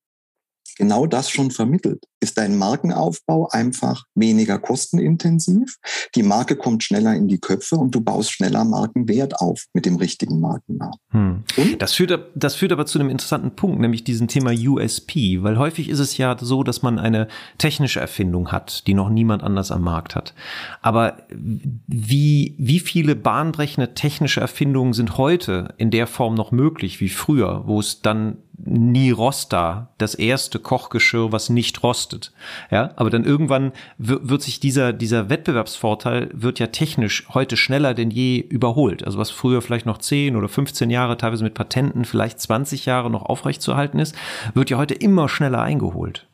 genau 0.77 1.05
das 1.05 1.29
schon 1.29 1.51
vermittelt. 1.51 2.03
Ist 2.19 2.37
dein 2.37 2.57
Markenaufbau 2.57 3.47
einfach 3.51 4.03
weniger 4.15 4.57
kostenintensiv? 4.57 5.75
Die 6.15 6.23
Marke 6.23 6.55
kommt 6.55 6.83
schneller 6.83 7.13
in 7.13 7.27
die 7.27 7.39
Köpfe 7.39 7.75
und 7.75 7.93
du 7.93 8.01
baust 8.01 8.31
schneller 8.31 8.63
Markenwert 8.63 9.39
auf 9.39 9.65
mit 9.73 9.85
dem 9.85 9.97
richtigen 9.97 10.39
Markennamen. 10.39 10.95
Hm. 11.11 11.43
Das, 11.77 11.93
führt, 11.93 12.19
das 12.35 12.55
führt 12.55 12.71
aber 12.71 12.85
zu 12.85 12.99
einem 12.99 13.09
interessanten 13.09 13.51
Punkt, 13.51 13.79
nämlich 13.79 14.03
diesem 14.03 14.27
Thema 14.27 14.51
USP, 14.51 15.43
weil 15.43 15.57
häufig 15.57 15.89
ist 15.89 15.99
es 15.99 16.17
ja 16.17 16.35
so, 16.39 16.63
dass 16.63 16.81
man 16.81 16.97
eine 16.97 17.27
technische 17.57 17.99
Erfindung 17.99 18.51
hat, 18.51 18.87
die 18.87 18.93
noch 18.93 19.09
niemand 19.09 19.43
anders 19.43 19.71
am 19.71 19.83
Markt 19.83 20.15
hat. 20.15 20.33
Aber 20.81 21.17
wie, 21.29 22.55
wie 22.57 22.79
viele 22.79 23.15
bahnbrechende 23.15 23.93
technische 23.93 24.41
Erfindungen 24.41 24.93
sind 24.93 25.17
heute 25.17 25.73
in 25.77 25.91
der 25.91 26.07
Form 26.07 26.33
noch 26.33 26.51
möglich 26.51 26.99
wie 26.99 27.09
früher, 27.09 27.63
wo 27.65 27.79
es 27.79 28.01
dann 28.01 28.37
Nirosta, 28.57 29.89
das 29.97 30.15
erste 30.15 30.59
Kochgeschirr, 30.59 31.31
was 31.31 31.49
nicht 31.49 31.83
rostet. 31.83 32.31
Ja, 32.71 32.91
aber 32.95 33.09
dann 33.09 33.23
irgendwann 33.23 33.71
wird 33.97 34.41
sich 34.41 34.59
dieser, 34.59 34.93
dieser 34.93 35.29
Wettbewerbsvorteil 35.29 36.29
wird 36.33 36.59
ja 36.59 36.67
technisch 36.67 37.27
heute 37.33 37.55
schneller 37.55 37.93
denn 37.93 38.09
je 38.09 38.39
überholt. 38.39 39.03
Also 39.03 39.19
was 39.19 39.29
früher 39.29 39.61
vielleicht 39.61 39.85
noch 39.85 39.99
10 39.99 40.35
oder 40.35 40.49
15 40.49 40.89
Jahre, 40.89 41.17
teilweise 41.17 41.43
mit 41.43 41.53
Patenten 41.53 42.05
vielleicht 42.05 42.39
20 42.39 42.85
Jahre 42.85 43.09
noch 43.09 43.23
aufrechtzuerhalten 43.23 43.99
ist, 43.99 44.15
wird 44.53 44.69
ja 44.69 44.77
heute 44.77 44.95
immer 44.95 45.29
schneller 45.29 45.61
eingeholt. 45.61 46.25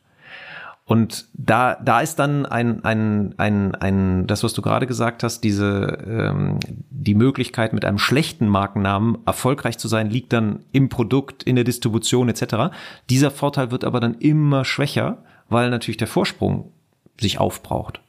Und 0.86 1.28
da, 1.32 1.76
da 1.76 2.00
ist 2.00 2.16
dann 2.16 2.44
ein, 2.44 2.84
ein, 2.84 3.34
ein, 3.38 3.74
ein, 3.74 4.26
das, 4.26 4.44
was 4.44 4.52
du 4.52 4.60
gerade 4.60 4.86
gesagt 4.86 5.22
hast, 5.22 5.40
diese, 5.40 5.98
ähm, 6.06 6.58
die 6.90 7.14
Möglichkeit, 7.14 7.72
mit 7.72 7.86
einem 7.86 7.98
schlechten 7.98 8.48
Markennamen 8.48 9.16
erfolgreich 9.24 9.78
zu 9.78 9.88
sein, 9.88 10.10
liegt 10.10 10.34
dann 10.34 10.60
im 10.72 10.90
Produkt, 10.90 11.42
in 11.42 11.56
der 11.56 11.64
Distribution 11.64 12.28
etc. 12.28 12.74
Dieser 13.08 13.30
Vorteil 13.30 13.70
wird 13.70 13.84
aber 13.84 13.98
dann 13.98 14.14
immer 14.16 14.66
schwächer, 14.66 15.24
weil 15.48 15.70
natürlich 15.70 15.96
der 15.96 16.08
Vorsprung 16.08 16.70
sich 17.18 17.38
aufbraucht. 17.38 18.00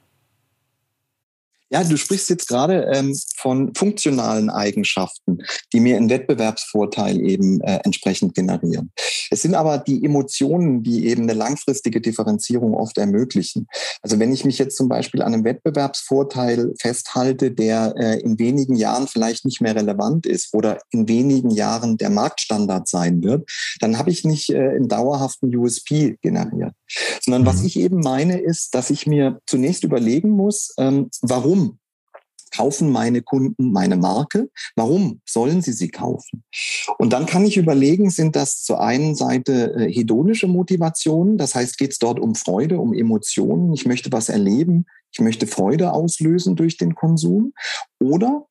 Ja, 1.71 1.84
du 1.84 1.97
sprichst 1.97 2.30
jetzt 2.30 2.47
gerade 2.47 2.91
ähm, 2.93 3.17
von 3.38 3.73
funktionalen 3.73 4.51
Eigenschaften, 4.51 5.39
die 5.73 5.80
mir 5.80 5.97
einen 5.97 6.12
Wettbewerbsvorteil 6.12 7.19
eben 7.19 7.60
äh, 7.62 7.80
entsprechend 7.84 8.36
generieren. 8.36 8.91
Es 9.32 9.41
sind 9.41 9.56
aber 9.56 9.80
die 9.80 10.06
Emotionen, 10.06 10.84
die 10.84 11.08
eben 11.08 11.23
eine 11.23 11.34
langfristige 11.34 12.01
Differenzierung 12.01 12.75
oft 12.75 12.99
ermöglichen. 12.99 13.67
Also 14.04 14.19
wenn 14.19 14.32
ich 14.32 14.45
mich 14.45 14.60
jetzt 14.60 14.78
zum 14.78 14.89
Beispiel 14.89 15.23
an 15.23 15.34
einem 15.34 15.43
Wettbewerbsvorteil 15.43 16.73
festhalte, 16.80 17.51
der 17.51 17.95
äh, 17.97 18.19
in 18.19 18.38
wenigen 18.38 18.75
Jahren 18.75 19.08
vielleicht 19.08 19.43
nicht 19.43 19.60
mehr 19.60 19.75
relevant 19.75 20.28
ist 20.28 20.54
oder 20.54 20.80
in 20.91 21.08
wenigen 21.08 21.49
Jahren 21.49 21.97
der 21.97 22.12
Marktstandard 22.12 22.88
sein 22.88 23.23
wird, 23.23 23.49
dann 23.80 23.97
habe 23.97 24.12
ich 24.12 24.23
nicht 24.23 24.51
äh, 24.51 24.69
einen 24.69 24.88
dauerhaften 24.88 25.56
USP 25.56 26.17
generiert. 26.21 26.73
Sondern 27.21 27.41
mhm. 27.41 27.47
was 27.47 27.63
ich 27.63 27.80
eben 27.80 28.01
meine, 28.01 28.39
ist, 28.39 28.75
dass 28.75 28.91
ich 28.91 29.08
mir 29.08 29.39
zunächst 29.47 29.84
überlegen 29.84 30.30
muss, 30.30 30.73
ähm, 30.78 31.10
warum 31.21 31.64
kaufen 32.51 32.91
meine 32.91 33.21
Kunden 33.21 33.71
meine 33.71 33.97
Marke? 33.97 34.49
Warum 34.75 35.21
sollen 35.25 35.62
sie 35.62 35.73
sie 35.73 35.89
kaufen? 35.89 36.43
Und 36.97 37.13
dann 37.13 37.25
kann 37.25 37.45
ich 37.45 37.58
überlegen, 37.58 38.10
sind 38.10 38.36
das 38.36 38.63
zur 38.63 38.81
einen 38.81 39.15
Seite 39.15 39.73
äh, 39.75 39.91
hedonische 39.91 40.47
Motivationen, 40.47 41.38
das 41.38 41.55
heißt, 41.55 41.77
geht 41.77 41.91
es 41.91 41.99
dort 41.99 42.19
um 42.19 42.36
Freude, 42.36 42.79
um 42.79 42.93
Emotionen, 42.93 43.73
ich 43.73 43.86
möchte 43.86 44.12
was 44.12 44.29
erleben, 44.29 44.86
ich 45.12 45.19
möchte 45.19 45.47
Freude 45.47 45.93
auslösen 45.93 46.55
durch 46.55 46.77
den 46.77 46.95
Konsum? 46.95 47.53
Oder 47.99 48.45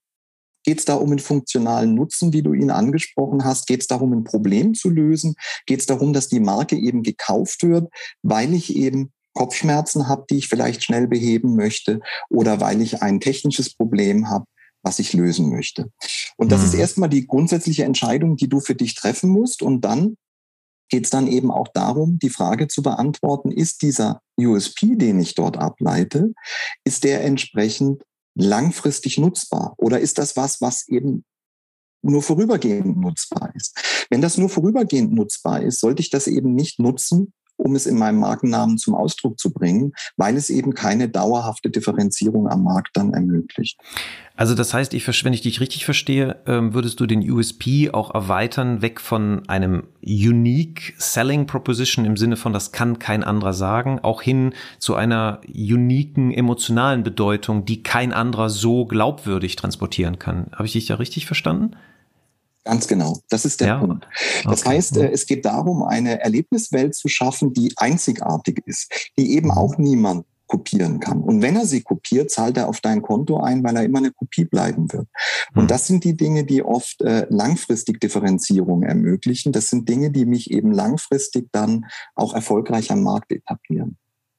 Geht 0.65 0.79
es 0.79 0.87
da 0.87 0.95
um 0.95 1.11
einen 1.11 1.19
funktionalen 1.19 1.95
Nutzen, 1.95 2.33
wie 2.33 2.43
du 2.43 2.55
ihn 2.55 2.71
angesprochen 2.71 3.45
hast? 3.45 3.67
Geht 3.67 3.83
es 3.83 3.87
darum, 3.87 4.13
ein 4.13 4.25
Problem 4.25 4.75
zu 4.75 4.89
lösen? 4.89 5.35
Geht 5.67 5.81
es 5.81 5.87
darum, 5.87 6.15
dass 6.15 6.29
die 6.29 6.41
Marke 6.41 6.77
eben 6.77 7.03
gekauft 7.03 7.63
wird, 7.63 7.93
weil 8.23 8.55
ich 8.55 8.75
eben 8.75 9.13
Kopfschmerzen 9.35 10.09
habe, 10.09 10.25
die 10.31 10.39
ich 10.39 10.49
vielleicht 10.49 10.85
schnell 10.85 11.07
beheben 11.07 11.57
möchte 11.57 12.01
oder 12.31 12.61
weil 12.61 12.81
ich 12.81 13.03
ein 13.03 13.21
technisches 13.21 13.75
Problem 13.75 14.31
habe, 14.31 14.47
was 14.83 14.99
ich 14.99 15.13
lösen 15.13 15.51
möchte. 15.51 15.91
Und 16.37 16.53
das 16.53 16.61
mhm. 16.61 16.67
ist 16.67 16.75
erstmal 16.75 17.09
die 17.09 17.27
grundsätzliche 17.27 17.85
Entscheidung, 17.85 18.37
die 18.37 18.49
du 18.49 18.61
für 18.61 18.75
dich 18.75 18.95
treffen 18.95 19.31
musst. 19.31 19.63
Und 19.63 19.83
dann 19.83 20.17
geht 20.89 21.05
es 21.05 21.11
dann 21.11 21.27
eben 21.27 21.51
auch 21.51 21.69
darum, 21.69 22.19
die 22.19 22.31
Frage 22.31 22.69
zu 22.69 22.83
beantworten, 22.83 23.51
ist 23.51 23.83
dieser 23.83 24.21
USP, 24.39 24.97
den 24.97 25.19
ich 25.19 25.35
dort 25.35 25.57
ableite, 25.57 26.33
ist 26.85 27.05
der 27.05 27.25
entsprechend 27.25 28.03
langfristig 28.35 29.19
nutzbar? 29.19 29.75
Oder 29.79 30.01
ist 30.01 30.19
das 30.19 30.37
was, 30.37 30.61
was 30.61 30.87
eben 30.89 31.25
nur 32.03 32.23
vorübergehend 32.23 32.99
nutzbar 32.99 33.53
ist? 33.55 34.07
Wenn 34.11 34.21
das 34.21 34.37
nur 34.37 34.51
vorübergehend 34.51 35.13
nutzbar 35.13 35.63
ist, 35.63 35.81
sollte 35.81 36.03
ich 36.03 36.11
das 36.11 36.27
eben 36.27 36.55
nicht 36.55 36.79
nutzen, 36.79 37.33
um 37.57 37.75
es 37.75 37.87
in 37.87 37.99
meinem 37.99 38.19
Markennamen 38.19 38.79
zum 38.79 38.95
Ausdruck 38.95 39.39
zu 39.39 39.53
bringen, 39.53 39.93
weil 40.17 40.37
es 40.37 40.51
eben 40.51 40.75
keine 40.75 41.09
dauerhafte 41.09 41.71
Differenzierung 41.71 42.49
am 42.49 42.65
Markt 42.65 42.91
dann 42.95 43.13
ermöglicht. 43.13 43.79
Also 44.37 44.57
das 44.57 44.75
heißt, 44.75 44.95
ich, 44.95 45.25
wenn 45.25 45.33
ich 45.33 45.43
dich 45.43 45.61
richtig 45.61 45.85
verstehe, 45.85 46.43
ähm, 46.47 46.75
würdest 46.75 46.99
du 46.99 47.07
den 47.07 47.29
USP 47.31 47.91
auch 47.93 48.13
erweitern, 48.13 48.83
weg 48.83 49.01
von 49.01 49.49
einem 49.49 49.85
Unique 50.03 50.95
Selling 50.99 51.47
Proposition 51.47 52.05
im 52.05 52.17
Sinne 52.17 52.37
von, 52.37 52.53
das 52.53 52.73
kann 52.73 52.99
kein 52.99 53.23
anderer 53.23 53.53
sagen, 53.53 54.01
auch 54.03 54.23
hin 54.23 54.53
zu 54.81 54.97
einer 54.97 55.41
uniken 55.47 56.33
emotionalen 56.33 57.05
Bedeutung, 57.05 57.65
die 57.65 57.85
kein 57.85 58.13
anderer 58.13 58.51
so 58.51 58.87
glaubwürdig 58.87 59.55
transportieren 59.55 60.19
kann. 60.19 60.49
Habe 60.53 60.67
ich 60.67 60.73
dich 60.73 60.87
da 60.87 60.97
richtig 60.97 61.27
verstanden? 61.27 61.77
Ganz 62.65 62.89
genau. 62.89 63.21
Das 63.29 63.45
ist 63.45 63.61
der 63.61 63.69
ja. 63.69 63.79
Punkt. 63.79 64.09
Das 64.45 64.63
okay. 64.63 64.77
heißt, 64.77 64.97
äh, 64.97 65.11
es 65.11 65.27
geht 65.27 65.45
darum, 65.45 65.83
eine 65.83 66.21
Erlebniswelt 66.21 66.95
zu 66.95 67.09
schaffen, 67.09 67.53
die 67.53 67.73
einzigartig 67.77 68.63
ist, 68.65 69.11
die 69.19 69.33
eben 69.33 69.49
mhm. 69.49 69.59
auch 69.59 69.77
niemand 69.77 70.25
kopieren 70.47 71.01
kann. 71.01 71.23
Und 71.23 71.43
wenn 71.43 71.57
er 71.57 71.67
sie 71.67 71.83
kopiert, 71.83 72.31
zahlt 72.31 72.57
er 72.57 72.69
auf 72.69 72.81
dein 72.81 73.03
Konto 73.03 73.39
ein, 73.39 73.65
weil 73.65 73.77
er 73.77 73.85
immer 73.85 73.99
eine 73.99 74.13
Kopie 74.13 74.45
bleiben 74.45 74.93
wird. 74.93 75.09
Und 75.55 75.65
mhm. 75.65 75.69
das 75.69 75.87
sind 75.87 76.05
die 76.05 76.17
Dinge, 76.17 76.45
die 76.45 76.63
oft 76.63 77.01
äh, 77.03 77.27
langfristig 77.29 78.01
Differenzierung 78.01 78.83
ermöglichen. 78.83 79.53
Das 79.53 79.69
sind 79.69 79.89
Dinge, 79.89 80.11
die 80.11 80.27
mich 80.27 80.51
eben 80.51 80.73
langfristig 80.73 81.49
dann 81.53 81.87
auch 82.15 82.35
erfolgreich 82.35 82.91
am 82.91 83.03
Markt 83.03 83.33
etablieren. 83.33 83.97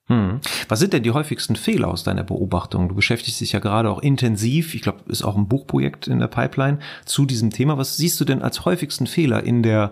Hm. 0.07 0.39
Was 0.69 0.79
sind 0.79 0.93
denn 0.93 1.01
die 1.01 1.11
häufigsten 1.11 1.55
Fehler 1.55 1.87
aus 1.87 2.03
deiner 2.03 2.23
Beobachtung? 2.23 2.89
Du 2.89 2.95
beschäftigst 2.95 3.41
dich 3.41 3.53
ja 3.53 3.59
gerade 3.59 3.89
auch 3.89 4.01
intensiv, 4.01 4.75
ich 4.75 4.83
glaube, 4.83 4.99
ist 5.07 5.23
auch 5.23 5.35
ein 5.35 5.47
Buchprojekt 5.47 6.07
in 6.07 6.19
der 6.19 6.27
Pipeline 6.27 6.79
zu 7.05 7.25
diesem 7.25 7.49
Thema. 7.49 7.77
Was 7.77 7.97
siehst 7.97 8.19
du 8.19 8.25
denn 8.25 8.43
als 8.43 8.65
häufigsten 8.65 9.07
Fehler 9.07 9.43
in 9.43 9.63
der 9.63 9.91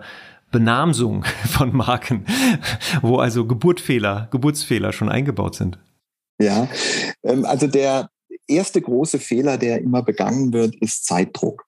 Benamsung 0.52 1.24
von 1.48 1.74
Marken, 1.74 2.26
wo 3.02 3.18
also 3.18 3.44
Geburtfehler, 3.44 4.28
Geburtsfehler 4.30 4.92
schon 4.92 5.08
eingebaut 5.08 5.56
sind? 5.56 5.78
Ja, 6.40 6.68
ähm, 7.24 7.44
also 7.44 7.66
der 7.66 8.08
erste 8.46 8.80
große 8.80 9.18
Fehler, 9.18 9.58
der 9.58 9.80
immer 9.80 10.02
begangen 10.02 10.52
wird, 10.52 10.76
ist 10.76 11.06
Zeitdruck. 11.06 11.66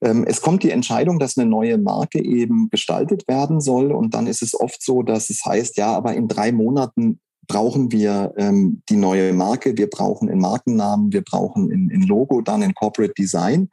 Ähm, 0.00 0.24
es 0.26 0.40
kommt 0.40 0.62
die 0.62 0.70
Entscheidung, 0.70 1.18
dass 1.18 1.36
eine 1.36 1.48
neue 1.48 1.76
Marke 1.76 2.24
eben 2.24 2.68
gestaltet 2.70 3.28
werden 3.28 3.60
soll. 3.60 3.92
Und 3.92 4.14
dann 4.14 4.26
ist 4.26 4.42
es 4.42 4.58
oft 4.58 4.82
so, 4.82 5.02
dass 5.02 5.28
es 5.28 5.44
heißt, 5.44 5.76
ja, 5.76 5.94
aber 5.94 6.14
in 6.14 6.28
drei 6.28 6.52
Monaten 6.52 7.20
brauchen 7.48 7.90
wir 7.90 8.32
ähm, 8.36 8.82
die 8.88 8.96
neue 8.96 9.32
Marke, 9.32 9.76
wir 9.76 9.90
brauchen 9.90 10.28
einen 10.28 10.40
Markennamen, 10.40 11.12
wir 11.12 11.22
brauchen 11.22 11.70
ein, 11.70 12.02
Logo, 12.02 12.40
dann 12.40 12.62
ein 12.62 12.74
Corporate 12.74 13.14
Design. 13.18 13.68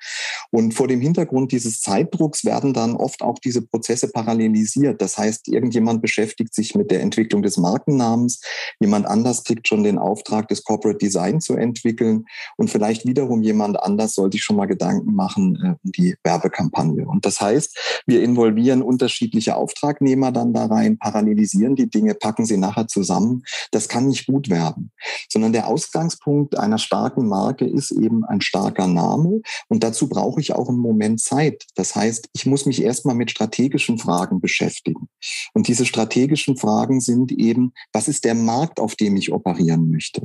Und 0.52 0.74
vor 0.74 0.88
dem 0.88 1.02
Hintergrund 1.02 1.52
dieses 1.52 1.82
Zeitdrucks 1.82 2.46
werden 2.46 2.74
dann 2.74 2.96
oft 2.96 3.22
auch 3.22 3.38
diese 3.40 3.62
Prozesse 3.62 4.10
parallelisiert. 4.10 5.02
Das 5.02 5.18
heißt, 5.18 5.48
irgendjemand 5.48 6.02
beschäftigt 6.02 6.56
sich 6.56 6.74
mit 6.74 6.90
der 6.90 7.02
Entwicklung 7.02 7.44
des 7.44 7.58
Markennamens, 7.58 8.42
jemand 8.80 9.06
anders 9.06 9.44
kriegt 9.44 9.68
schon 9.68 9.84
den 9.84 9.98
Auftrag, 9.98 10.48
das 10.48 10.64
Corporate 10.64 10.98
Design 10.98 11.40
zu 11.40 11.56
entwickeln 11.56 12.26
und 12.58 12.70
vielleicht 12.70 13.06
wiederum 13.06 13.44
jemand 13.44 13.80
anders 13.82 14.16
sollte 14.16 14.40
sich 14.40 14.44
schon 14.44 14.56
mal 14.56 14.66
Gedanken 14.66 15.14
machen 15.14 15.58
äh, 15.64 15.76
um 15.84 15.92
die 15.92 16.16
Werbekampagne. 16.24 17.06
Und 17.06 17.26
das 17.26 17.42
heißt, 17.42 18.04
wir 18.08 18.24
involvieren 18.24 18.82
unterschiedliche 18.82 19.56
Auftragnehmer 19.56 20.32
dann 20.32 20.54
da 20.54 20.66
rein, 20.66 20.98
parallelisieren 20.98 21.76
die 21.76 21.90
Dinge, 21.90 22.16
packen 22.16 22.46
sie 22.46 22.58
nachher 22.58 22.88
zusammen 22.88 23.44
das 23.72 23.88
kann 23.88 24.08
nicht 24.08 24.28
gut 24.28 24.50
werden, 24.50 24.92
sondern 25.30 25.54
der 25.54 25.68
Ausgangspunkt 25.68 26.58
einer 26.58 26.78
starken 26.78 27.28
Marke 27.28 27.66
ist 27.66 27.92
eben 27.92 28.26
ein 28.26 28.42
starker 28.42 28.88
Name 28.88 29.42
und 29.68 29.84
dazu 29.84 30.10
brauche 30.10 30.42
ich 30.42 30.54
auch 30.54 30.70
einen 30.70 30.80
Moment 30.80 31.22
Zeit. 31.22 31.66
Das 31.76 31.96
heißt, 31.96 32.30
ich 32.34 32.46
muss 32.46 32.66
mich 32.66 32.82
erstmal 32.82 33.16
mit 33.16 33.32
strategischen 33.32 33.98
Fragen 33.98 34.42
beschäftigen. 34.42 35.10
Und 35.54 35.68
diese 35.68 35.86
strategischen 35.86 36.58
Fragen 36.58 37.02
sind 37.02 37.32
eben, 37.32 37.74
was 37.94 38.08
ist 38.08 38.26
der 38.26 38.36
Markt, 38.36 38.80
auf 38.80 38.96
dem 38.96 39.16
ich 39.16 39.32
operieren 39.32 39.92
möchte? 39.92 40.24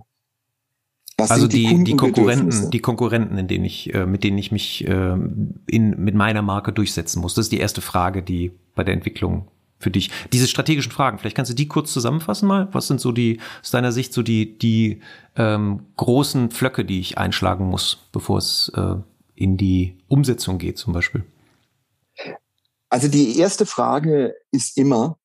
Was 1.16 1.30
also 1.30 1.46
die, 1.46 1.66
die, 1.66 1.84
die, 1.84 1.96
Konkurrenten, 1.96 2.70
die 2.70 2.80
Konkurrenten, 2.80 3.38
in 3.38 3.46
denen 3.46 3.64
ich, 3.64 3.94
äh, 3.94 4.04
mit 4.04 4.24
denen 4.24 4.36
ich 4.36 4.50
mich 4.50 4.86
äh, 4.86 5.16
in, 5.66 5.90
mit 5.96 6.14
meiner 6.14 6.42
Marke 6.42 6.72
durchsetzen 6.72 7.20
muss. 7.20 7.34
Das 7.34 7.46
ist 7.46 7.52
die 7.52 7.60
erste 7.60 7.80
Frage, 7.80 8.22
die 8.22 8.50
bei 8.74 8.82
der 8.82 8.94
Entwicklung 8.94 9.48
für 9.84 9.90
dich? 9.90 10.10
Diese 10.32 10.48
strategischen 10.48 10.90
Fragen, 10.90 11.18
vielleicht 11.18 11.36
kannst 11.36 11.52
du 11.52 11.54
die 11.54 11.68
kurz 11.68 11.92
zusammenfassen 11.92 12.48
mal. 12.48 12.68
Was 12.72 12.88
sind 12.88 13.00
so 13.00 13.12
die, 13.12 13.38
aus 13.62 13.70
deiner 13.70 13.92
Sicht, 13.92 14.12
so 14.12 14.22
die, 14.22 14.58
die 14.58 15.00
ähm, 15.36 15.86
großen 15.96 16.50
Pflöcke, 16.50 16.84
die 16.84 16.98
ich 16.98 17.18
einschlagen 17.18 17.66
muss, 17.66 17.98
bevor 18.10 18.38
es 18.38 18.72
äh, 18.74 18.96
in 19.36 19.56
die 19.56 19.96
Umsetzung 20.08 20.58
geht, 20.58 20.78
zum 20.78 20.92
Beispiel? 20.92 21.24
Also 22.88 23.08
die 23.08 23.38
erste 23.38 23.66
Frage 23.66 24.34
ist 24.50 24.76
immer, 24.76 25.18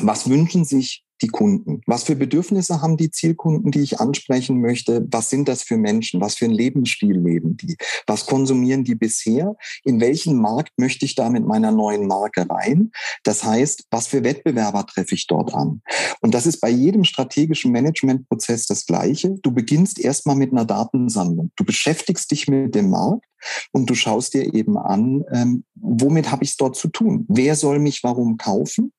was 0.00 0.28
wünschen 0.28 0.64
sich 0.64 1.04
die 1.22 1.28
Kunden? 1.28 1.80
Was 1.86 2.04
für 2.04 2.16
Bedürfnisse 2.16 2.82
haben 2.82 2.96
die 2.96 3.10
Zielkunden, 3.10 3.70
die 3.70 3.80
ich 3.80 4.00
ansprechen 4.00 4.60
möchte? 4.60 5.06
Was 5.10 5.30
sind 5.30 5.48
das 5.48 5.62
für 5.62 5.76
Menschen? 5.76 6.20
Was 6.20 6.34
für 6.34 6.46
ein 6.46 6.50
Lebensstil 6.50 7.16
leben 7.16 7.56
die? 7.56 7.76
Was 8.06 8.26
konsumieren 8.26 8.84
die 8.84 8.94
bisher? 8.94 9.56
In 9.84 10.00
welchen 10.00 10.36
Markt 10.40 10.72
möchte 10.76 11.04
ich 11.04 11.14
da 11.14 11.30
mit 11.30 11.46
meiner 11.46 11.70
neuen 11.70 12.06
Marke 12.06 12.46
rein? 12.48 12.90
Das 13.24 13.44
heißt, 13.44 13.86
was 13.90 14.08
für 14.08 14.24
Wettbewerber 14.24 14.86
treffe 14.86 15.14
ich 15.14 15.26
dort 15.26 15.54
an? 15.54 15.82
Und 16.20 16.34
das 16.34 16.46
ist 16.46 16.60
bei 16.60 16.70
jedem 16.70 17.04
strategischen 17.04 17.72
Managementprozess 17.72 18.66
das 18.66 18.84
Gleiche. 18.84 19.36
Du 19.42 19.52
beginnst 19.52 19.98
erstmal 19.98 20.36
mit 20.36 20.52
einer 20.52 20.64
Datensammlung. 20.64 21.52
Du 21.56 21.64
beschäftigst 21.64 22.30
dich 22.30 22.48
mit 22.48 22.74
dem 22.74 22.90
Markt 22.90 23.26
und 23.72 23.88
du 23.88 23.94
schaust 23.94 24.34
dir 24.34 24.52
eben 24.54 24.76
an, 24.76 25.24
ähm, 25.32 25.64
womit 25.74 26.30
habe 26.30 26.44
ich 26.44 26.50
es 26.50 26.56
dort 26.56 26.76
zu 26.76 26.88
tun? 26.88 27.26
Wer 27.28 27.56
soll 27.56 27.78
mich 27.78 28.02
warum 28.02 28.36
kaufen? 28.36 28.92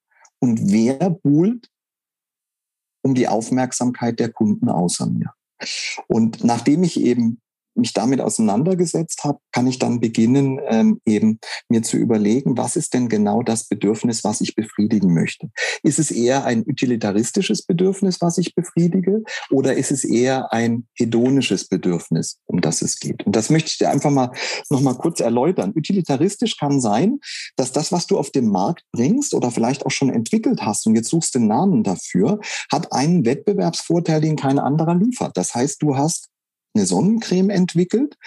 und 0.44 0.74
wer 0.74 1.10
buhlt 1.10 1.70
um 3.04 3.14
die 3.14 3.28
Aufmerksamkeit 3.28 4.20
der 4.20 4.32
Kunden 4.32 4.70
außer 4.70 5.06
mir. 5.06 5.34
Und 6.08 6.44
nachdem 6.44 6.84
ich 6.84 7.00
eben 7.00 7.40
mich 7.76 7.94
damit 7.94 8.22
auseinandergesetzt 8.22 9.24
habe, 9.24 9.40
kann 9.52 9.68
ich 9.68 9.80
dann 9.80 10.00
beginnen, 10.00 10.60
ähm, 10.68 11.02
eben 11.06 11.40
mir 11.70 11.82
zu 11.84 11.98
überlegen, 11.98 12.58
was 12.58 12.76
ist 12.76 12.94
denn 12.94 13.10
genau 13.10 13.44
das 13.44 13.68
Bedürfnis, 13.68 14.24
was 14.24 14.42
ich 14.42 14.56
befriedigen 14.56 15.14
möchte. 15.14 15.50
Ist 15.84 16.00
es 16.00 16.12
eher 16.12 16.46
ein 16.46 16.64
utilitaristisches 16.66 17.64
Bedürfnis, 17.66 18.22
was 18.22 18.38
ich 18.38 18.56
befriedige, 18.56 19.24
oder 19.50 19.76
ist 19.76 19.92
es 19.92 20.04
eher 20.04 20.52
ein 20.54 20.88
hedonisches 20.96 21.68
Bedürfnis, 21.68 22.40
um 22.46 22.62
das 22.62 22.82
es 22.82 23.00
geht? 23.00 23.26
Und 23.26 23.36
das 23.36 23.50
möchte 23.50 23.70
ich 23.70 23.78
dir 23.78 23.90
einfach 23.90 24.12
mal 24.12 24.32
noch 24.70 24.82
mal 24.82 24.96
kurz 24.96 25.20
erläutern. 25.20 25.74
Utilitaristisch 25.76 26.58
kann 26.58 26.80
sein, 26.80 27.20
dass 27.56 27.72
das, 27.72 27.92
was 27.92 28.08
du 28.08 28.18
auf 28.18 28.32
den 28.32 28.48
Markt 28.48 28.84
bringst 28.92 29.34
oder 29.34 29.52
vielleicht 29.52 29.86
auch 29.86 29.92
schon 29.92 30.10
entwickelt 30.10 30.62
hast 30.62 30.86
und 30.88 30.96
jetzt 30.96 31.10
suchst 31.10 31.36
den 31.36 31.48
Namen 31.48 31.84
dafür, 31.84 32.40
hat 32.72 32.92
einen 32.92 33.26
Wettbewerbsvorteil, 33.26 34.22
den 34.22 34.36
kein 34.36 34.60
anderer 34.60 34.96
liefert. 34.96 35.38
Das 35.38 35.54
heißt, 35.56 35.82
du 35.82 35.98
hast 35.98 36.30
eine 36.74 36.86
Sonnencreme 36.86 37.50
entwickelt, 37.50 38.18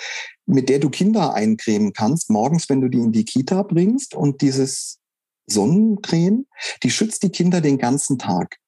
mit 0.46 0.68
der 0.68 0.78
du 0.78 0.90
Kinder 0.90 1.34
eincremen 1.34 1.92
kannst, 1.92 2.30
morgens, 2.30 2.68
wenn 2.68 2.80
du 2.80 2.88
die 2.88 2.98
in 2.98 3.12
die 3.12 3.24
Kita 3.24 3.62
bringst. 3.62 4.14
Und 4.14 4.40
dieses 4.42 4.98
Sonnencreme, 5.46 6.46
die 6.82 6.90
schützt 6.90 7.22
die 7.22 7.30
Kinder 7.30 7.60
den 7.60 7.78
ganzen 7.78 8.18
Tag. 8.18 8.58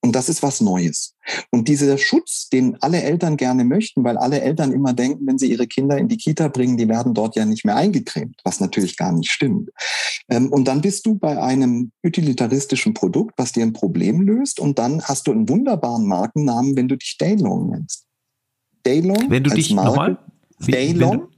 Und 0.00 0.14
das 0.14 0.28
ist 0.28 0.44
was 0.44 0.60
Neues. 0.60 1.14
Und 1.50 1.66
dieser 1.66 1.98
Schutz, 1.98 2.48
den 2.48 2.76
alle 2.80 3.02
Eltern 3.02 3.36
gerne 3.36 3.64
möchten, 3.64 4.04
weil 4.04 4.16
alle 4.16 4.40
Eltern 4.40 4.72
immer 4.72 4.92
denken, 4.92 5.26
wenn 5.26 5.38
sie 5.38 5.50
ihre 5.50 5.66
Kinder 5.66 5.98
in 5.98 6.06
die 6.06 6.16
Kita 6.16 6.48
bringen, 6.48 6.76
die 6.76 6.88
werden 6.88 7.14
dort 7.14 7.34
ja 7.34 7.44
nicht 7.44 7.64
mehr 7.64 7.74
eingecremt, 7.74 8.40
was 8.44 8.60
natürlich 8.60 8.96
gar 8.96 9.12
nicht 9.12 9.30
stimmt. 9.30 9.70
Ähm, 10.28 10.52
und 10.52 10.68
dann 10.68 10.82
bist 10.82 11.04
du 11.04 11.16
bei 11.16 11.42
einem 11.42 11.90
utilitaristischen 12.04 12.94
Produkt, 12.94 13.34
was 13.36 13.52
dir 13.52 13.64
ein 13.64 13.72
Problem 13.72 14.20
löst. 14.20 14.60
Und 14.60 14.78
dann 14.78 15.02
hast 15.02 15.26
du 15.26 15.32
einen 15.32 15.48
wunderbaren 15.48 16.06
Markennamen, 16.06 16.76
wenn 16.76 16.86
du 16.86 16.96
dich 16.96 17.16
Daylong 17.18 17.70
nennst. 17.70 18.07
Daylong. 18.88 19.30
Wenn 19.30 19.44
du 19.44 19.50
dich 19.50 19.72
nochmal. 19.72 20.18
Daylong. 20.60 21.28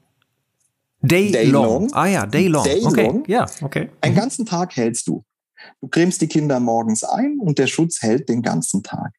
Daylong. 1.02 1.92
Ah 1.92 2.06
ja, 2.06 2.26
Daylong. 2.26 2.64
Daylong. 2.64 3.20
Okay, 3.20 3.32
ja, 3.32 3.46
okay. 3.62 3.90
Einen 4.00 4.14
ganzen 4.14 4.46
Tag 4.46 4.76
hältst 4.76 5.08
du. 5.08 5.24
Du 5.80 5.88
cremst 5.88 6.20
die 6.22 6.26
Kinder 6.26 6.58
morgens 6.58 7.04
ein 7.04 7.38
und 7.38 7.58
der 7.58 7.66
Schutz 7.66 8.00
hält 8.00 8.28
den 8.28 8.40
ganzen 8.40 8.82
Tag. 8.82 9.12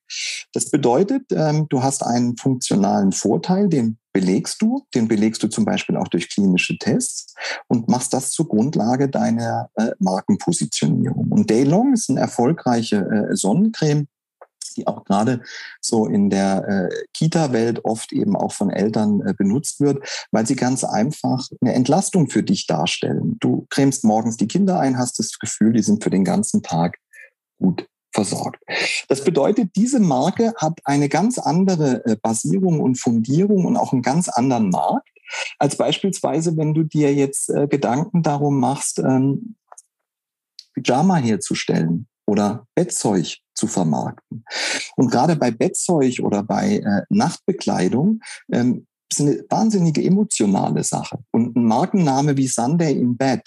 Das 0.53 0.71
bedeutet, 0.71 1.23
ähm, 1.31 1.67
du 1.69 1.83
hast 1.83 2.03
einen 2.03 2.35
funktionalen 2.37 3.11
Vorteil, 3.11 3.67
den 3.69 3.97
belegst 4.11 4.61
du, 4.61 4.83
den 4.95 5.07
belegst 5.07 5.43
du 5.43 5.47
zum 5.47 5.65
Beispiel 5.65 5.97
auch 5.97 6.07
durch 6.07 6.29
klinische 6.29 6.77
Tests 6.77 7.35
und 7.67 7.87
machst 7.89 8.13
das 8.13 8.31
zur 8.31 8.47
Grundlage 8.47 9.07
deiner 9.07 9.69
äh, 9.75 9.91
Markenpositionierung. 9.99 11.31
Und 11.31 11.49
Daylong 11.49 11.93
ist 11.93 12.09
eine 12.09 12.21
erfolgreiche 12.21 12.97
äh, 12.97 13.35
Sonnencreme, 13.35 14.07
die 14.78 14.88
auch 14.88 15.04
gerade 15.04 15.41
so 15.82 16.06
in 16.06 16.30
der 16.30 16.67
äh, 16.67 17.06
Kita-Welt 17.13 17.86
oft 17.86 18.12
eben 18.13 18.36
auch 18.36 18.54
von 18.54 18.69
Eltern 18.69 19.21
äh, 19.21 19.34
benutzt 19.34 19.80
wird, 19.80 20.04
weil 20.32 20.45
sie 20.45 20.56
ganz 20.56 20.84
einfach 20.84 21.47
eine 21.62 21.74
Entlastung 21.74 22.30
für 22.30 22.43
dich 22.43 22.67
darstellen. 22.67 23.38
Du 23.39 23.67
cremst 23.69 24.04
morgens 24.04 24.38
die 24.38 24.47
Kinder 24.47 24.80
ein, 24.80 24.97
hast 24.97 25.19
das 25.19 25.38
Gefühl, 25.39 25.74
die 25.74 25.84
sind 25.84 26.04
für 26.04 26.10
den 26.10 26.24
ganzen 26.24 26.62
Tag 26.62 26.97
gut 27.60 27.88
versorgt. 28.13 28.62
Das 29.08 29.24
bedeutet, 29.24 29.76
diese 29.76 30.00
Marke 30.00 30.54
hat 30.58 30.80
eine 30.84 31.10
ganz 31.10 31.38
andere 31.38 32.06
äh, 32.06 32.15
Basierung 32.21 32.80
und 32.82 32.95
Fundierung 32.95 33.65
und 33.65 33.78
auch 33.78 33.93
einen 33.93 34.02
ganz 34.02 34.28
anderen 34.30 34.69
Markt, 34.69 35.10
als 35.60 35.78
beispielsweise, 35.78 36.58
wenn 36.58 36.74
du 36.74 36.84
dir 36.84 37.13
jetzt 37.13 37.50
äh, 37.50 37.67
Gedanken 37.67 38.21
darum 38.21 38.60
machst, 38.60 39.00
ähm, 39.00 39.56
Pyjama 40.74 41.17
herzustellen 41.17 42.08
oder 42.26 42.67
Bettzeug 42.76 43.38
zu 43.55 43.67
vermarkten. 43.67 44.43
Und 44.95 45.11
gerade 45.11 45.35
bei 45.35 45.51
Bettzeug 45.51 46.19
oder 46.21 46.43
bei 46.43 46.77
äh, 46.77 47.03
Nachtbekleidung 47.09 48.21
ähm, 48.51 48.87
ist 49.11 49.21
eine 49.21 49.43
wahnsinnige 49.49 50.03
emotionale 50.03 50.83
Sache. 50.83 51.19
Und 51.31 51.55
ein 51.55 51.65
Markenname 51.65 52.37
wie 52.37 52.47
Sunday 52.47 52.93
in 52.93 53.17
Bed, 53.17 53.41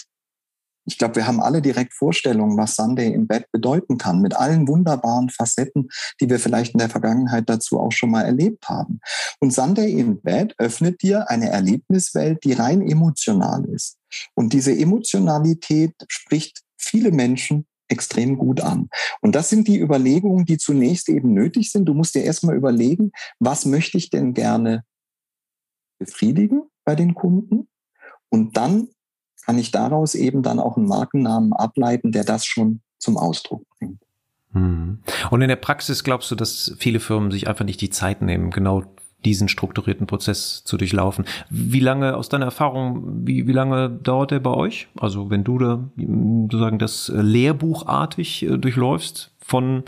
ich 0.86 0.98
glaube, 0.98 1.16
wir 1.16 1.26
haben 1.26 1.40
alle 1.40 1.62
direkt 1.62 1.94
Vorstellungen, 1.94 2.58
was 2.58 2.76
Sunday 2.76 3.12
in 3.12 3.26
Bed 3.26 3.50
bedeuten 3.52 3.96
kann, 3.96 4.20
mit 4.20 4.36
allen 4.36 4.68
wunderbaren 4.68 5.30
Facetten, 5.30 5.88
die 6.20 6.28
wir 6.28 6.38
vielleicht 6.38 6.74
in 6.74 6.78
der 6.78 6.90
Vergangenheit 6.90 7.48
dazu 7.48 7.80
auch 7.80 7.92
schon 7.92 8.10
mal 8.10 8.22
erlebt 8.22 8.68
haben. 8.68 9.00
Und 9.40 9.52
Sunday 9.52 9.92
in 9.92 10.20
Bed 10.20 10.54
öffnet 10.58 11.02
dir 11.02 11.30
eine 11.30 11.48
Erlebniswelt, 11.48 12.44
die 12.44 12.52
rein 12.52 12.82
emotional 12.82 13.64
ist. 13.64 13.96
Und 14.34 14.52
diese 14.52 14.76
Emotionalität 14.76 15.94
spricht 16.08 16.60
viele 16.76 17.12
Menschen 17.12 17.66
extrem 17.88 18.38
gut 18.38 18.60
an. 18.60 18.88
Und 19.20 19.34
das 19.34 19.50
sind 19.50 19.68
die 19.68 19.78
Überlegungen, 19.78 20.44
die 20.44 20.58
zunächst 20.58 21.08
eben 21.08 21.32
nötig 21.32 21.70
sind. 21.70 21.86
Du 21.86 21.94
musst 21.94 22.14
dir 22.14 22.24
erstmal 22.24 22.56
überlegen, 22.56 23.12
was 23.38 23.66
möchte 23.66 23.98
ich 23.98 24.10
denn 24.10 24.34
gerne 24.34 24.84
befriedigen 25.98 26.62
bei 26.84 26.94
den 26.94 27.14
Kunden? 27.14 27.68
Und 28.30 28.56
dann 28.56 28.88
kann 29.44 29.58
ich 29.58 29.70
daraus 29.70 30.14
eben 30.14 30.42
dann 30.42 30.58
auch 30.58 30.76
einen 30.76 30.86
Markennamen 30.86 31.52
ableiten, 31.52 32.12
der 32.12 32.24
das 32.24 32.46
schon 32.46 32.80
zum 32.98 33.16
Ausdruck 33.16 33.66
bringt. 33.78 34.02
Hm. 34.52 35.02
Und 35.30 35.42
in 35.42 35.48
der 35.48 35.56
Praxis 35.56 36.04
glaubst 36.04 36.30
du, 36.30 36.34
dass 36.34 36.74
viele 36.78 37.00
Firmen 37.00 37.30
sich 37.30 37.48
einfach 37.48 37.64
nicht 37.64 37.80
die 37.80 37.90
Zeit 37.90 38.22
nehmen, 38.22 38.50
genau 38.50 38.84
diesen 39.24 39.48
strukturierten 39.48 40.06
Prozess 40.06 40.64
zu 40.64 40.76
durchlaufen. 40.76 41.24
Wie 41.50 41.80
lange, 41.80 42.16
aus 42.16 42.28
deiner 42.28 42.46
Erfahrung, 42.46 43.26
wie, 43.26 43.46
wie 43.46 43.52
lange 43.52 43.90
dauert 43.90 44.30
der 44.30 44.40
bei 44.40 44.50
euch? 44.50 44.88
Also 44.98 45.30
wenn 45.30 45.44
du 45.44 45.58
da 45.58 45.84
sozusagen 45.96 46.78
das 46.78 47.10
Lehrbuchartig 47.14 48.42
äh, 48.42 48.58
durchläufst, 48.58 49.30
von 49.44 49.84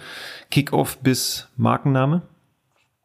Kickoff 0.51 0.99
bis 0.99 1.49
Markenname? 1.57 2.23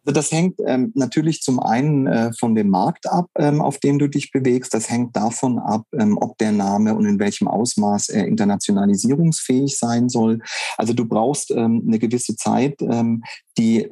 Also 0.04 0.16
das 0.16 0.32
hängt 0.32 0.56
ähm, 0.66 0.92
natürlich 0.96 1.42
zum 1.42 1.60
einen 1.60 2.08
äh, 2.08 2.34
von 2.34 2.56
dem 2.56 2.70
Markt 2.70 3.08
ab, 3.08 3.28
ähm, 3.38 3.62
auf 3.62 3.78
dem 3.78 4.00
du 4.00 4.10
dich 4.10 4.32
bewegst. 4.32 4.74
Das 4.74 4.90
hängt 4.90 5.16
davon 5.16 5.60
ab, 5.60 5.84
ähm, 5.94 6.18
ob 6.20 6.38
der 6.40 6.52
Name 6.52 6.96
und 6.96 7.06
in 7.06 7.20
welchem 7.20 7.48
Ausmaß 7.48 8.10
er 8.10 8.26
internationalisierungsfähig 8.26 9.78
sein 9.78 10.10
soll. 10.10 10.40
Also 10.78 10.94
du 10.94 11.06
brauchst 11.06 11.52
ähm, 11.52 11.84
eine 11.88 12.00
gewisse 12.00 12.36
Zeit, 12.36 12.82
ähm, 12.82 13.24
die 13.60 13.92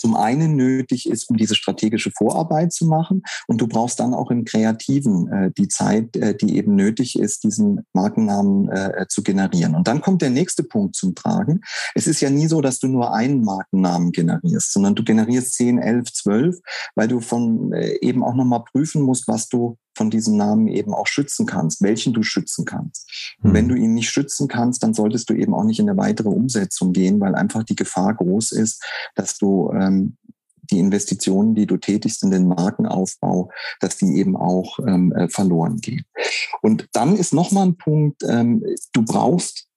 zum 0.00 0.16
einen 0.16 0.56
nötig 0.56 1.08
ist, 1.08 1.28
um 1.28 1.36
diese 1.36 1.54
strategische 1.54 2.10
Vorarbeit 2.10 2.72
zu 2.72 2.86
machen. 2.86 3.22
Und 3.46 3.60
du 3.60 3.66
brauchst 3.66 4.00
dann 4.00 4.14
auch 4.14 4.30
im 4.30 4.44
Kreativen 4.44 5.28
äh, 5.30 5.50
die 5.56 5.68
Zeit, 5.68 6.16
äh, 6.16 6.34
die 6.34 6.56
eben 6.56 6.74
nötig 6.74 7.18
ist, 7.18 7.44
diesen 7.44 7.86
Markennamen 7.92 8.70
äh, 8.70 9.06
zu 9.08 9.22
generieren. 9.22 9.74
Und 9.74 9.88
dann 9.88 10.00
kommt 10.00 10.22
der 10.22 10.30
nächste 10.30 10.62
Punkt 10.62 10.96
zum 10.96 11.14
Tragen. 11.14 11.60
Es 11.94 12.06
ist 12.06 12.22
ja 12.22 12.30
nie 12.30 12.46
so, 12.46 12.62
dass 12.62 12.78
du 12.78 12.88
nur 12.88 13.12
einen 13.12 13.44
Markennamen 13.44 14.12
generierst, 14.12 14.72
sondern 14.72 14.94
du 14.94 15.04
generierst 15.04 15.52
10, 15.54 15.78
11, 15.78 16.12
12, 16.14 16.56
weil 16.94 17.08
du 17.08 17.20
von 17.20 17.74
äh, 17.74 17.98
eben 18.00 18.24
auch 18.24 18.34
nochmal 18.34 18.64
prüfen 18.72 19.02
musst, 19.02 19.28
was 19.28 19.48
du 19.48 19.76
von 20.00 20.08
diesem 20.08 20.38
Namen 20.38 20.66
eben 20.66 20.94
auch 20.94 21.06
schützen 21.06 21.44
kannst, 21.44 21.82
welchen 21.82 22.14
du 22.14 22.22
schützen 22.22 22.64
kannst. 22.64 23.36
Und 23.42 23.52
wenn 23.52 23.68
hm. 23.68 23.68
du 23.68 23.74
ihn 23.74 23.92
nicht 23.92 24.08
schützen 24.08 24.48
kannst, 24.48 24.82
dann 24.82 24.94
solltest 24.94 25.28
du 25.28 25.34
eben 25.34 25.52
auch 25.52 25.62
nicht 25.62 25.78
in 25.78 25.90
eine 25.90 25.98
weitere 25.98 26.30
Umsetzung 26.30 26.94
gehen, 26.94 27.20
weil 27.20 27.34
einfach 27.34 27.64
die 27.64 27.76
Gefahr 27.76 28.14
groß 28.14 28.52
ist, 28.52 28.82
dass 29.14 29.36
du 29.36 29.70
ähm, 29.74 30.16
die 30.70 30.78
Investitionen, 30.78 31.54
die 31.54 31.66
du 31.66 31.76
tätigst 31.76 32.22
in 32.22 32.30
den 32.30 32.48
Markenaufbau, 32.48 33.50
dass 33.80 33.98
die 33.98 34.16
eben 34.16 34.38
auch 34.38 34.78
ähm, 34.78 35.12
äh, 35.12 35.28
verloren 35.28 35.82
gehen. 35.82 36.06
Und 36.62 36.88
dann 36.92 37.14
ist 37.14 37.34
nochmal 37.34 37.66
ein 37.66 37.76
Punkt, 37.76 38.22
ähm, 38.26 38.64
du 38.94 39.04
brauchst 39.04 39.68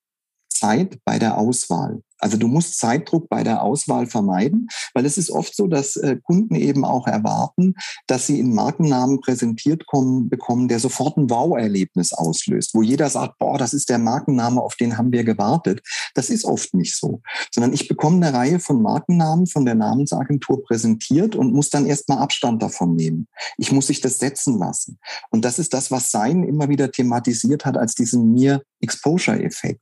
Zeit 0.47 0.99
bei 1.03 1.19
der 1.19 1.37
Auswahl. 1.37 2.01
Also 2.23 2.37
du 2.37 2.47
musst 2.47 2.79
Zeitdruck 2.79 3.27
bei 3.27 3.43
der 3.43 3.61
Auswahl 3.61 4.07
vermeiden, 4.07 4.69
weil 4.93 5.05
es 5.05 5.17
ist 5.17 5.29
oft 5.29 5.53
so, 5.53 5.67
dass 5.67 5.97
äh, 5.97 6.15
Kunden 6.23 6.55
eben 6.55 6.85
auch 6.85 7.05
erwarten, 7.05 7.75
dass 8.07 8.27
sie 8.27 8.39
einen 8.39 8.55
Markennamen 8.55 9.19
präsentiert 9.19 9.85
kommen, 9.87 10.29
bekommen, 10.29 10.69
der 10.69 10.79
sofort 10.79 11.17
ein 11.17 11.29
Wow-Erlebnis 11.29 12.13
auslöst, 12.13 12.75
wo 12.75 12.81
jeder 12.81 13.09
sagt, 13.09 13.39
boah, 13.39 13.57
das 13.57 13.73
ist 13.73 13.89
der 13.89 13.97
Markenname, 13.97 14.61
auf 14.61 14.77
den 14.77 14.97
haben 14.97 15.11
wir 15.11 15.25
gewartet. 15.25 15.81
Das 16.15 16.29
ist 16.29 16.45
oft 16.45 16.73
nicht 16.73 16.95
so, 16.95 17.21
sondern 17.53 17.73
ich 17.73 17.89
bekomme 17.89 18.25
eine 18.25 18.37
Reihe 18.37 18.59
von 18.61 18.81
Markennamen 18.81 19.45
von 19.45 19.65
der 19.65 19.75
Namensagentur 19.75 20.63
präsentiert 20.63 21.35
und 21.35 21.53
muss 21.53 21.71
dann 21.71 21.85
erstmal 21.85 22.19
Abstand 22.19 22.63
davon 22.63 22.95
nehmen. 22.95 23.27
Ich 23.57 23.73
muss 23.73 23.87
sich 23.87 23.99
das 23.99 24.19
setzen 24.19 24.57
lassen. 24.57 24.97
Und 25.29 25.43
das 25.43 25.59
ist 25.59 25.73
das, 25.73 25.91
was 25.91 26.09
Sein 26.09 26.43
immer 26.43 26.69
wieder 26.69 26.89
thematisiert 26.89 27.65
hat 27.65 27.75
als 27.75 27.95
diesen 27.95 28.31
Mir-Exposure-Effekt. 28.31 29.81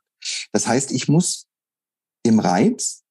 Das 0.52 0.68
heißt, 0.68 0.92
ich 0.92 1.08
muss 1.08 1.46
dem 2.26 2.40
Reiz 2.40 3.04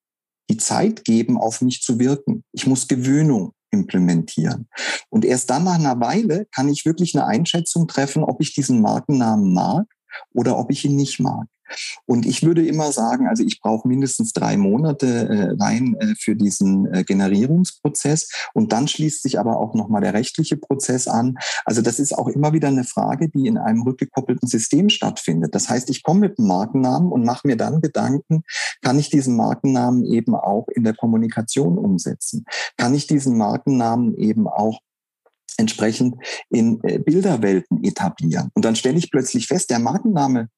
die 0.50 0.56
Zeit 0.56 1.04
geben, 1.04 1.38
auf 1.38 1.60
mich 1.60 1.80
zu 1.80 1.98
wirken. 1.98 2.44
Ich 2.52 2.66
muss 2.66 2.88
Gewöhnung 2.88 3.54
implementieren. 3.70 4.68
Und 5.08 5.24
erst 5.24 5.48
dann 5.50 5.64
nach 5.64 5.78
einer 5.78 6.00
Weile 6.00 6.46
kann 6.52 6.68
ich 6.68 6.84
wirklich 6.84 7.14
eine 7.14 7.26
Einschätzung 7.26 7.86
treffen, 7.86 8.24
ob 8.24 8.40
ich 8.40 8.52
diesen 8.52 8.80
Markennamen 8.80 9.54
mag 9.54 9.86
oder 10.32 10.58
ob 10.58 10.70
ich 10.70 10.84
ihn 10.84 10.96
nicht 10.96 11.20
mag. 11.20 11.46
Und 12.06 12.26
ich 12.26 12.42
würde 12.42 12.66
immer 12.66 12.92
sagen, 12.92 13.28
also 13.28 13.42
ich 13.44 13.60
brauche 13.60 13.86
mindestens 13.86 14.32
drei 14.32 14.56
Monate 14.56 15.06
äh, 15.06 15.62
rein 15.62 15.96
äh, 16.00 16.14
für 16.18 16.36
diesen 16.36 16.92
äh, 16.92 17.04
Generierungsprozess. 17.04 18.30
Und 18.54 18.72
dann 18.72 18.88
schließt 18.88 19.22
sich 19.22 19.38
aber 19.38 19.58
auch 19.58 19.74
nochmal 19.74 20.00
der 20.00 20.14
rechtliche 20.14 20.56
Prozess 20.56 21.08
an. 21.08 21.36
Also 21.64 21.82
das 21.82 21.98
ist 21.98 22.16
auch 22.16 22.28
immer 22.28 22.52
wieder 22.52 22.68
eine 22.68 22.84
Frage, 22.84 23.28
die 23.28 23.46
in 23.46 23.58
einem 23.58 23.82
rückgekoppelten 23.82 24.48
System 24.48 24.88
stattfindet. 24.88 25.54
Das 25.54 25.68
heißt, 25.68 25.90
ich 25.90 26.02
komme 26.02 26.20
mit 26.20 26.38
einem 26.38 26.48
Markennamen 26.48 27.12
und 27.12 27.24
mache 27.24 27.46
mir 27.46 27.56
dann 27.56 27.80
Gedanken, 27.80 28.42
kann 28.82 28.98
ich 28.98 29.10
diesen 29.10 29.36
Markennamen 29.36 30.04
eben 30.04 30.34
auch 30.34 30.66
in 30.68 30.84
der 30.84 30.94
Kommunikation 30.94 31.78
umsetzen? 31.78 32.44
Kann 32.76 32.94
ich 32.94 33.06
diesen 33.06 33.36
Markennamen 33.36 34.16
eben 34.16 34.48
auch 34.48 34.80
entsprechend 35.56 36.16
in 36.50 36.80
äh, 36.82 36.98
Bilderwelten 36.98 37.84
etablieren. 37.84 38.50
Und 38.54 38.64
dann 38.64 38.76
stelle 38.76 38.98
ich 38.98 39.10
plötzlich 39.10 39.46
fest, 39.46 39.70
der 39.70 39.78
Markenname 39.78 40.48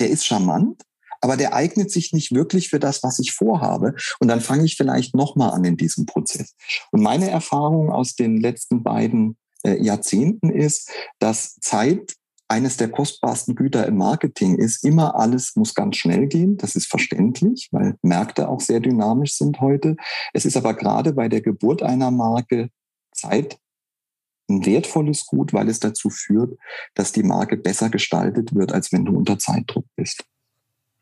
der 0.00 0.10
ist 0.10 0.26
charmant, 0.26 0.82
aber 1.20 1.36
der 1.36 1.54
eignet 1.54 1.90
sich 1.90 2.12
nicht 2.12 2.34
wirklich 2.34 2.68
für 2.68 2.80
das, 2.80 3.02
was 3.02 3.18
ich 3.18 3.32
vorhabe. 3.32 3.94
Und 4.18 4.28
dann 4.28 4.40
fange 4.40 4.64
ich 4.64 4.76
vielleicht 4.76 5.14
nochmal 5.14 5.52
an 5.52 5.64
in 5.64 5.76
diesem 5.76 6.06
Prozess. 6.06 6.54
Und 6.90 7.02
meine 7.02 7.30
Erfahrung 7.30 7.90
aus 7.90 8.14
den 8.14 8.38
letzten 8.38 8.82
beiden 8.82 9.36
äh, 9.62 9.82
Jahrzehnten 9.82 10.50
ist, 10.50 10.90
dass 11.18 11.54
Zeit 11.60 12.14
eines 12.46 12.76
der 12.76 12.90
kostbarsten 12.90 13.54
Güter 13.54 13.86
im 13.86 13.96
Marketing 13.96 14.56
ist. 14.58 14.84
Immer 14.84 15.14
alles 15.14 15.56
muss 15.56 15.74
ganz 15.74 15.96
schnell 15.96 16.26
gehen. 16.26 16.58
Das 16.58 16.76
ist 16.76 16.86
verständlich, 16.88 17.68
weil 17.72 17.96
Märkte 18.02 18.50
auch 18.50 18.60
sehr 18.60 18.80
dynamisch 18.80 19.38
sind 19.38 19.60
heute. 19.60 19.96
Es 20.34 20.44
ist 20.44 20.56
aber 20.58 20.74
gerade 20.74 21.14
bei 21.14 21.30
der 21.30 21.40
Geburt 21.40 21.82
einer 21.82 22.10
Marke 22.10 22.68
Zeit 23.14 23.58
ein 24.48 24.66
wertvolles 24.66 25.26
Gut, 25.26 25.52
weil 25.52 25.68
es 25.68 25.80
dazu 25.80 26.10
führt, 26.10 26.58
dass 26.94 27.12
die 27.12 27.22
Marke 27.22 27.56
besser 27.56 27.88
gestaltet 27.88 28.54
wird, 28.54 28.72
als 28.72 28.92
wenn 28.92 29.04
du 29.04 29.16
unter 29.16 29.38
Zeitdruck 29.38 29.86
bist. 29.96 30.24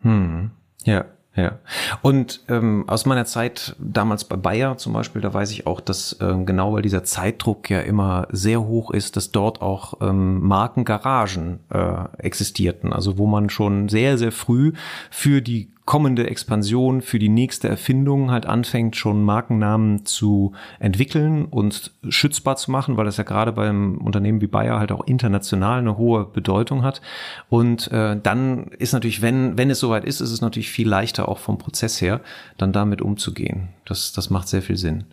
Hm. 0.01 0.51
Ja, 0.85 1.07
ja. 1.35 1.59
Und 2.03 2.45
ähm, 2.49 2.85
aus 2.89 3.07
meiner 3.07 3.25
Zeit 3.25 3.75
damals 3.79 4.25
bei 4.25 4.37
Bayer 4.37 4.77
zum 4.77 4.93
Beispiel, 4.93 5.23
da 5.23 5.33
weiß 5.33 5.51
ich 5.51 5.67
auch, 5.67 5.81
dass 5.81 6.17
ähm, 6.21 6.45
genau 6.45 6.75
weil 6.75 6.83
dieser 6.83 7.05
Zeitdruck 7.05 7.71
ja 7.71 7.81
immer 7.81 8.29
sehr 8.31 8.63
hoch 8.63 8.91
ist, 8.91 9.17
dass 9.17 9.31
dort 9.31 9.63
auch 9.63 9.95
ähm, 10.03 10.41
Markengaragen 10.41 11.61
äh, 11.71 12.05
existierten. 12.19 12.93
Also 12.93 13.17
wo 13.17 13.27
man 13.27 13.49
schon 13.49 13.89
sehr, 13.89 14.19
sehr 14.19 14.33
früh 14.33 14.73
für 15.11 15.41
die 15.41 15.72
kommende 15.85 16.29
Expansion, 16.29 17.03
für 17.03 17.19
die 17.19 17.29
nächste 17.29 17.69
Erfindung 17.69 18.31
halt 18.31 18.47
anfängt, 18.47 18.95
schon 18.97 19.25
Markennamen 19.25 20.07
zu 20.07 20.53
entwickeln 20.79 21.47
und 21.47 21.93
schützbar 22.09 22.57
zu 22.57 22.71
machen, 22.71 22.97
weil 22.97 23.05
das 23.05 23.17
ja 23.17 23.25
gerade 23.25 23.53
beim 23.53 23.99
Unternehmen 23.99 24.41
wie 24.41 24.47
Bayer 24.47 24.79
halt 24.79 24.93
auch 24.93 25.05
international 25.07 25.81
eine 25.81 25.97
hohe 25.97 26.25
Bedeutung 26.25 26.85
hat. 26.85 27.03
Und 27.49 27.91
äh, 27.91 28.17
dann 28.23 28.69
ist 28.79 28.93
natürlich, 28.93 29.23
wenn, 29.23 29.59
wenn 29.59 29.71
es 29.71 29.81
soweit 29.81 30.05
ist, 30.05 30.21
ist 30.21 30.31
es 30.31 30.41
natürlich 30.41 30.71
viel 30.71 30.89
leichter 30.89 31.29
auch 31.29 31.39
vom 31.39 31.59
Prozess 31.59 32.01
her, 32.01 32.21
dann 32.59 32.73
damit 32.73 33.03
umzugehen. 33.03 33.71
Das, 33.85 34.13
das 34.13 34.31
macht 34.31 34.49
sehr 34.49 34.63
viel 34.63 34.77
Sinn. 34.77 35.05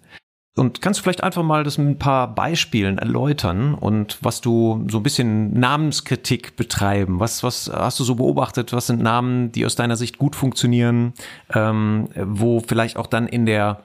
Und 0.59 0.81
kannst 0.81 0.99
du 0.99 1.03
vielleicht 1.03 1.23
einfach 1.23 1.41
mal 1.41 1.63
das 1.63 1.77
mit 1.77 1.87
ein 1.87 1.99
paar 1.99 2.35
Beispielen 2.35 2.97
erläutern 2.97 3.73
und 3.73 4.17
was 4.19 4.41
du 4.41 4.85
so 4.89 4.97
ein 4.97 5.03
bisschen 5.03 5.57
Namenskritik 5.57 6.57
betreiben? 6.57 7.21
Was, 7.21 7.43
was 7.43 7.71
hast 7.73 7.97
du 8.01 8.03
so 8.03 8.15
beobachtet? 8.15 8.73
Was 8.73 8.87
sind 8.87 9.01
Namen, 9.01 9.53
die 9.53 9.65
aus 9.65 9.75
deiner 9.75 9.95
Sicht 9.95 10.17
gut 10.17 10.35
funktionieren, 10.35 11.13
ähm, 11.53 12.09
wo 12.13 12.59
vielleicht 12.59 12.97
auch 12.97 13.07
dann 13.07 13.27
in 13.27 13.45
der 13.45 13.83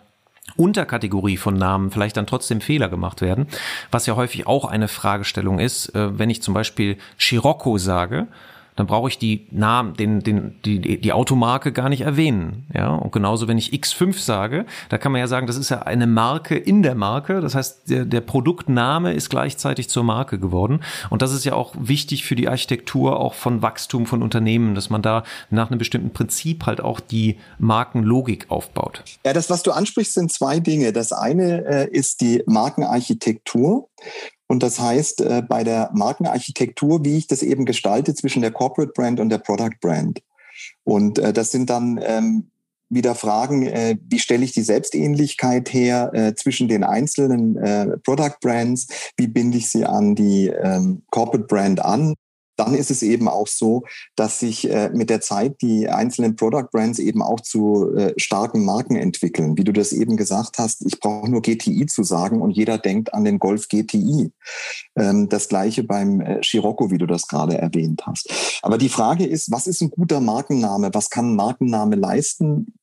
Unterkategorie 0.56 1.36
von 1.36 1.54
Namen 1.54 1.92
vielleicht 1.92 2.16
dann 2.16 2.26
trotzdem 2.26 2.60
Fehler 2.60 2.88
gemacht 2.88 3.20
werden, 3.20 3.46
was 3.92 4.06
ja 4.06 4.16
häufig 4.16 4.48
auch 4.48 4.64
eine 4.64 4.88
Fragestellung 4.88 5.60
ist, 5.60 5.94
äh, 5.94 6.18
wenn 6.18 6.28
ich 6.28 6.42
zum 6.42 6.54
Beispiel 6.54 6.96
Scirocco 7.20 7.78
sage, 7.78 8.26
dann 8.76 8.86
brauche 8.86 9.08
ich 9.08 9.18
die 9.18 9.46
Namen, 9.50 9.94
den, 9.94 10.20
den, 10.20 10.56
die, 10.64 11.00
die 11.00 11.12
Automarke 11.12 11.72
gar 11.72 11.88
nicht 11.88 12.00
erwähnen. 12.00 12.66
Ja, 12.74 12.94
und 12.94 13.12
genauso, 13.12 13.46
wenn 13.46 13.58
ich 13.58 13.72
X5 13.72 14.18
sage, 14.18 14.66
da 14.88 14.98
kann 14.98 15.12
man 15.12 15.20
ja 15.20 15.28
sagen, 15.28 15.46
das 15.46 15.56
ist 15.56 15.68
ja 15.68 15.82
eine 15.82 16.06
Marke 16.06 16.56
in 16.56 16.82
der 16.82 16.94
Marke. 16.94 17.40
Das 17.40 17.54
heißt, 17.54 17.90
der, 17.90 18.04
der 18.04 18.20
Produktname 18.20 19.12
ist 19.12 19.30
gleichzeitig 19.30 19.88
zur 19.88 20.02
Marke 20.02 20.38
geworden. 20.38 20.80
Und 21.10 21.22
das 21.22 21.32
ist 21.32 21.44
ja 21.44 21.54
auch 21.54 21.74
wichtig 21.78 22.24
für 22.24 22.34
die 22.34 22.48
Architektur 22.48 23.20
auch 23.20 23.34
von 23.34 23.62
Wachstum 23.62 24.06
von 24.06 24.22
Unternehmen, 24.22 24.74
dass 24.74 24.90
man 24.90 25.02
da 25.02 25.22
nach 25.50 25.70
einem 25.70 25.78
bestimmten 25.78 26.10
Prinzip 26.10 26.66
halt 26.66 26.80
auch 26.80 27.00
die 27.00 27.38
Markenlogik 27.58 28.46
aufbaut. 28.50 29.04
Ja, 29.24 29.32
das, 29.32 29.50
was 29.50 29.62
du 29.62 29.70
ansprichst, 29.70 30.14
sind 30.14 30.32
zwei 30.32 30.58
Dinge. 30.58 30.92
Das 30.92 31.12
eine 31.12 31.64
äh, 31.64 31.88
ist 31.90 32.20
die 32.20 32.42
Markenarchitektur. 32.46 33.88
Und 34.54 34.62
das 34.62 34.78
heißt, 34.78 35.20
äh, 35.22 35.42
bei 35.42 35.64
der 35.64 35.90
Markenarchitektur, 35.94 37.04
wie 37.04 37.16
ich 37.16 37.26
das 37.26 37.42
eben 37.42 37.64
gestalte 37.64 38.14
zwischen 38.14 38.40
der 38.40 38.52
Corporate 38.52 38.92
Brand 38.92 39.18
und 39.18 39.28
der 39.28 39.38
Product 39.38 39.80
Brand. 39.80 40.22
Und 40.84 41.18
äh, 41.18 41.32
das 41.32 41.50
sind 41.50 41.70
dann 41.70 41.98
ähm, 42.00 42.52
wieder 42.88 43.16
Fragen, 43.16 43.66
äh, 43.66 43.96
wie 44.08 44.20
stelle 44.20 44.44
ich 44.44 44.52
die 44.52 44.62
Selbstähnlichkeit 44.62 45.72
her 45.72 46.34
zwischen 46.36 46.68
den 46.68 46.84
einzelnen 46.84 47.56
Product 48.04 48.36
Brands, 48.40 48.86
wie 49.16 49.26
binde 49.26 49.58
ich 49.58 49.68
sie 49.68 49.84
an 49.84 50.14
die 50.14 50.46
ähm, 50.46 51.02
Corporate 51.10 51.48
Brand 51.48 51.84
an 51.84 52.14
dann 52.56 52.74
ist 52.74 52.90
es 52.90 53.02
eben 53.02 53.28
auch 53.28 53.46
so, 53.46 53.84
dass 54.16 54.40
sich 54.40 54.70
äh, 54.70 54.90
mit 54.90 55.10
der 55.10 55.20
Zeit 55.20 55.60
die 55.62 55.88
einzelnen 55.88 56.36
Product 56.36 56.68
Brands 56.70 56.98
eben 56.98 57.22
auch 57.22 57.40
zu 57.40 57.94
äh, 57.96 58.14
starken 58.16 58.64
Marken 58.64 58.96
entwickeln. 58.96 59.56
Wie 59.56 59.64
du 59.64 59.72
das 59.72 59.92
eben 59.92 60.16
gesagt 60.16 60.58
hast, 60.58 60.84
ich 60.86 61.00
brauche 61.00 61.30
nur 61.30 61.42
GTI 61.42 61.86
zu 61.86 62.02
sagen 62.04 62.40
und 62.40 62.52
jeder 62.52 62.78
denkt 62.78 63.14
an 63.14 63.24
den 63.24 63.38
Golf 63.38 63.68
GTI. 63.68 64.32
Ähm, 64.96 65.28
das 65.28 65.48
gleiche 65.48 65.84
beim 65.84 66.20
äh, 66.20 66.42
Scirocco, 66.42 66.90
wie 66.90 66.98
du 66.98 67.06
das 67.06 67.26
gerade 67.26 67.58
erwähnt 67.58 68.06
hast. 68.06 68.60
Aber 68.62 68.78
die 68.78 68.88
Frage 68.88 69.26
ist, 69.26 69.50
was 69.50 69.66
ist 69.66 69.80
ein 69.80 69.90
guter 69.90 70.20
Markenname? 70.20 70.90
Was 70.92 71.10
kann 71.10 71.32
ein 71.32 71.36
Markenname 71.36 71.96
leisten? 71.96 72.74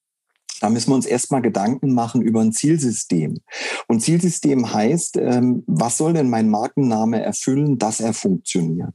Da 0.61 0.69
müssen 0.69 0.91
wir 0.91 0.95
uns 0.95 1.07
erstmal 1.07 1.41
Gedanken 1.41 1.93
machen 1.93 2.21
über 2.21 2.39
ein 2.39 2.53
Zielsystem. 2.53 3.39
Und 3.87 4.01
Zielsystem 4.01 4.71
heißt, 4.71 5.17
ähm, 5.17 5.63
was 5.65 5.97
soll 5.97 6.13
denn 6.13 6.29
mein 6.29 6.49
Markenname 6.49 7.21
erfüllen, 7.21 7.79
dass 7.79 7.99
er 7.99 8.13
funktioniert? 8.13 8.93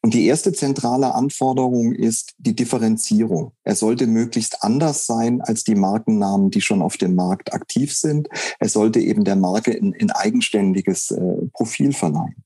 Und 0.00 0.14
die 0.14 0.26
erste 0.26 0.54
zentrale 0.54 1.14
Anforderung 1.14 1.92
ist 1.92 2.32
die 2.38 2.56
Differenzierung. 2.56 3.52
Er 3.62 3.76
sollte 3.76 4.06
möglichst 4.06 4.64
anders 4.64 5.04
sein 5.04 5.42
als 5.42 5.64
die 5.64 5.74
Markennamen, 5.74 6.50
die 6.50 6.62
schon 6.62 6.80
auf 6.80 6.96
dem 6.96 7.14
Markt 7.14 7.52
aktiv 7.52 7.94
sind. 7.94 8.28
Er 8.58 8.70
sollte 8.70 8.98
eben 8.98 9.24
der 9.24 9.36
Marke 9.36 9.72
ein, 9.72 10.10
eigenständiges 10.10 11.10
äh, 11.10 11.46
Profil 11.52 11.92
verleihen. 11.92 12.42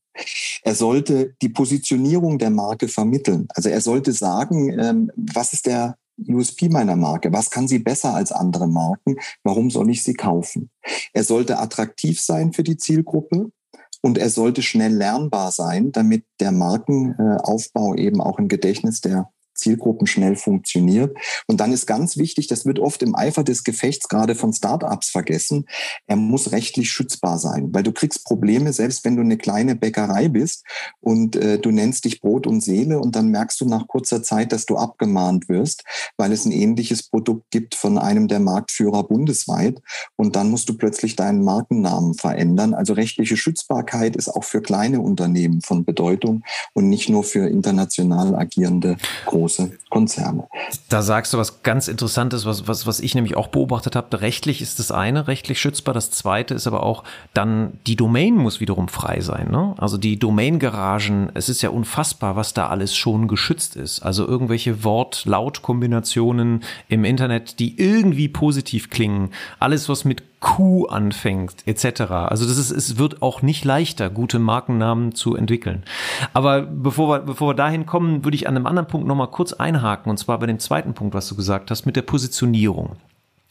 Er 0.62 0.74
sollte 0.74 1.34
die 1.40 1.50
Positionierung 1.50 2.38
der 2.38 2.50
Marke 2.50 2.88
vermitteln. 2.88 3.46
Also 3.50 3.68
er 3.68 3.80
sollte 3.80 4.12
sagen, 4.12 4.76
ähm, 4.78 5.12
was 5.14 5.52
ist 5.52 5.66
der 5.66 5.98
USP 6.18 6.68
meiner 6.68 6.96
Marke? 6.96 7.32
Was 7.32 7.50
kann 7.50 7.68
sie 7.68 7.78
besser 7.78 8.14
als 8.14 8.32
andere 8.32 8.68
Marken? 8.68 9.16
Warum 9.42 9.70
soll 9.70 9.90
ich 9.90 10.02
sie 10.02 10.14
kaufen? 10.14 10.70
Er 11.12 11.24
sollte 11.24 11.58
attraktiv 11.58 12.20
sein 12.20 12.52
für 12.52 12.62
die 12.62 12.76
Zielgruppe 12.76 13.50
und 14.02 14.18
er 14.18 14.30
sollte 14.30 14.62
schnell 14.62 14.94
lernbar 14.94 15.50
sein, 15.50 15.92
damit 15.92 16.24
der 16.40 16.52
Markenaufbau 16.52 17.94
eben 17.94 18.20
auch 18.20 18.38
im 18.38 18.48
Gedächtnis 18.48 19.00
der 19.00 19.30
Zielgruppen 19.56 20.06
schnell 20.06 20.36
funktioniert. 20.36 21.16
Und 21.46 21.60
dann 21.60 21.72
ist 21.72 21.86
ganz 21.86 22.16
wichtig, 22.16 22.46
das 22.46 22.66
wird 22.66 22.78
oft 22.78 23.02
im 23.02 23.14
Eifer 23.14 23.44
des 23.44 23.64
Gefechts 23.64 24.08
gerade 24.08 24.34
von 24.34 24.52
Startups 24.52 25.08
vergessen, 25.08 25.66
er 26.06 26.16
muss 26.16 26.52
rechtlich 26.52 26.90
schützbar 26.90 27.38
sein, 27.38 27.70
weil 27.72 27.82
du 27.82 27.92
kriegst 27.92 28.24
Probleme, 28.24 28.72
selbst 28.72 29.04
wenn 29.04 29.16
du 29.16 29.22
eine 29.22 29.36
kleine 29.36 29.76
Bäckerei 29.76 30.28
bist 30.28 30.64
und 31.00 31.36
äh, 31.36 31.58
du 31.58 31.70
nennst 31.70 32.04
dich 32.04 32.20
Brot 32.20 32.46
und 32.46 32.60
Seele 32.60 33.00
und 33.00 33.16
dann 33.16 33.28
merkst 33.28 33.60
du 33.60 33.66
nach 33.66 33.88
kurzer 33.88 34.22
Zeit, 34.22 34.52
dass 34.52 34.66
du 34.66 34.76
abgemahnt 34.76 35.48
wirst, 35.48 35.84
weil 36.16 36.32
es 36.32 36.44
ein 36.44 36.52
ähnliches 36.52 37.08
Produkt 37.08 37.50
gibt 37.50 37.74
von 37.74 37.98
einem 37.98 38.28
der 38.28 38.40
Marktführer 38.40 39.04
bundesweit 39.04 39.80
und 40.16 40.36
dann 40.36 40.50
musst 40.50 40.68
du 40.68 40.76
plötzlich 40.76 41.16
deinen 41.16 41.42
Markennamen 41.44 42.14
verändern. 42.14 42.74
Also 42.74 42.92
rechtliche 42.92 43.36
Schützbarkeit 43.36 44.16
ist 44.16 44.28
auch 44.28 44.44
für 44.44 44.60
kleine 44.60 45.00
Unternehmen 45.00 45.62
von 45.62 45.84
Bedeutung 45.84 46.42
und 46.74 46.88
nicht 46.88 47.08
nur 47.08 47.24
für 47.24 47.48
international 47.48 48.34
agierende 48.34 48.96
große 49.26 49.45
große 49.46 49.78
Konzerne. 49.90 50.48
Da 50.88 51.02
sagst 51.02 51.32
du 51.32 51.38
was 51.38 51.62
ganz 51.62 51.88
Interessantes, 51.88 52.44
was, 52.46 52.66
was, 52.66 52.86
was 52.86 53.00
ich 53.00 53.14
nämlich 53.14 53.36
auch 53.36 53.48
beobachtet 53.48 53.94
habe. 53.94 54.20
Rechtlich 54.20 54.60
ist 54.60 54.78
das 54.78 54.90
eine, 54.90 55.28
rechtlich 55.28 55.60
schützbar. 55.60 55.94
Das 55.94 56.10
zweite 56.10 56.54
ist 56.54 56.66
aber 56.66 56.82
auch 56.82 57.04
dann, 57.32 57.78
die 57.86 57.96
Domain 57.96 58.34
muss 58.34 58.60
wiederum 58.60 58.88
frei 58.88 59.20
sein. 59.20 59.50
Ne? 59.50 59.74
Also 59.78 59.98
die 59.98 60.18
Domain-Garagen, 60.18 61.30
es 61.34 61.48
ist 61.48 61.62
ja 61.62 61.70
unfassbar, 61.70 62.34
was 62.34 62.54
da 62.54 62.68
alles 62.68 62.96
schon 62.96 63.28
geschützt 63.28 63.76
ist. 63.76 64.02
Also 64.02 64.26
irgendwelche 64.26 64.82
Wort-Laut-Kombinationen 64.82 66.64
im 66.88 67.04
Internet, 67.04 67.60
die 67.60 67.78
irgendwie 67.80 68.28
positiv 68.28 68.90
klingen. 68.90 69.30
Alles, 69.60 69.88
was 69.88 70.04
mit 70.04 70.22
Q 70.46 70.86
anfängt, 70.86 71.66
etc. 71.66 72.02
Also 72.02 72.46
das 72.46 72.56
ist, 72.56 72.70
es 72.70 72.98
wird 72.98 73.20
auch 73.20 73.42
nicht 73.42 73.64
leichter, 73.64 74.10
gute 74.10 74.38
Markennamen 74.38 75.12
zu 75.12 75.34
entwickeln. 75.34 75.82
Aber 76.34 76.62
bevor 76.62 77.08
wir, 77.08 77.18
bevor 77.18 77.48
wir 77.48 77.54
dahin 77.54 77.84
kommen, 77.84 78.24
würde 78.24 78.36
ich 78.36 78.48
an 78.48 78.56
einem 78.56 78.66
anderen 78.66 78.86
Punkt 78.86 79.08
nochmal 79.08 79.26
kurz 79.26 79.52
einhaken, 79.52 80.08
und 80.08 80.18
zwar 80.18 80.38
bei 80.38 80.46
dem 80.46 80.60
zweiten 80.60 80.94
Punkt, 80.94 81.14
was 81.14 81.26
du 81.28 81.34
gesagt 81.34 81.72
hast, 81.72 81.84
mit 81.84 81.96
der 81.96 82.02
Positionierung. 82.02 82.92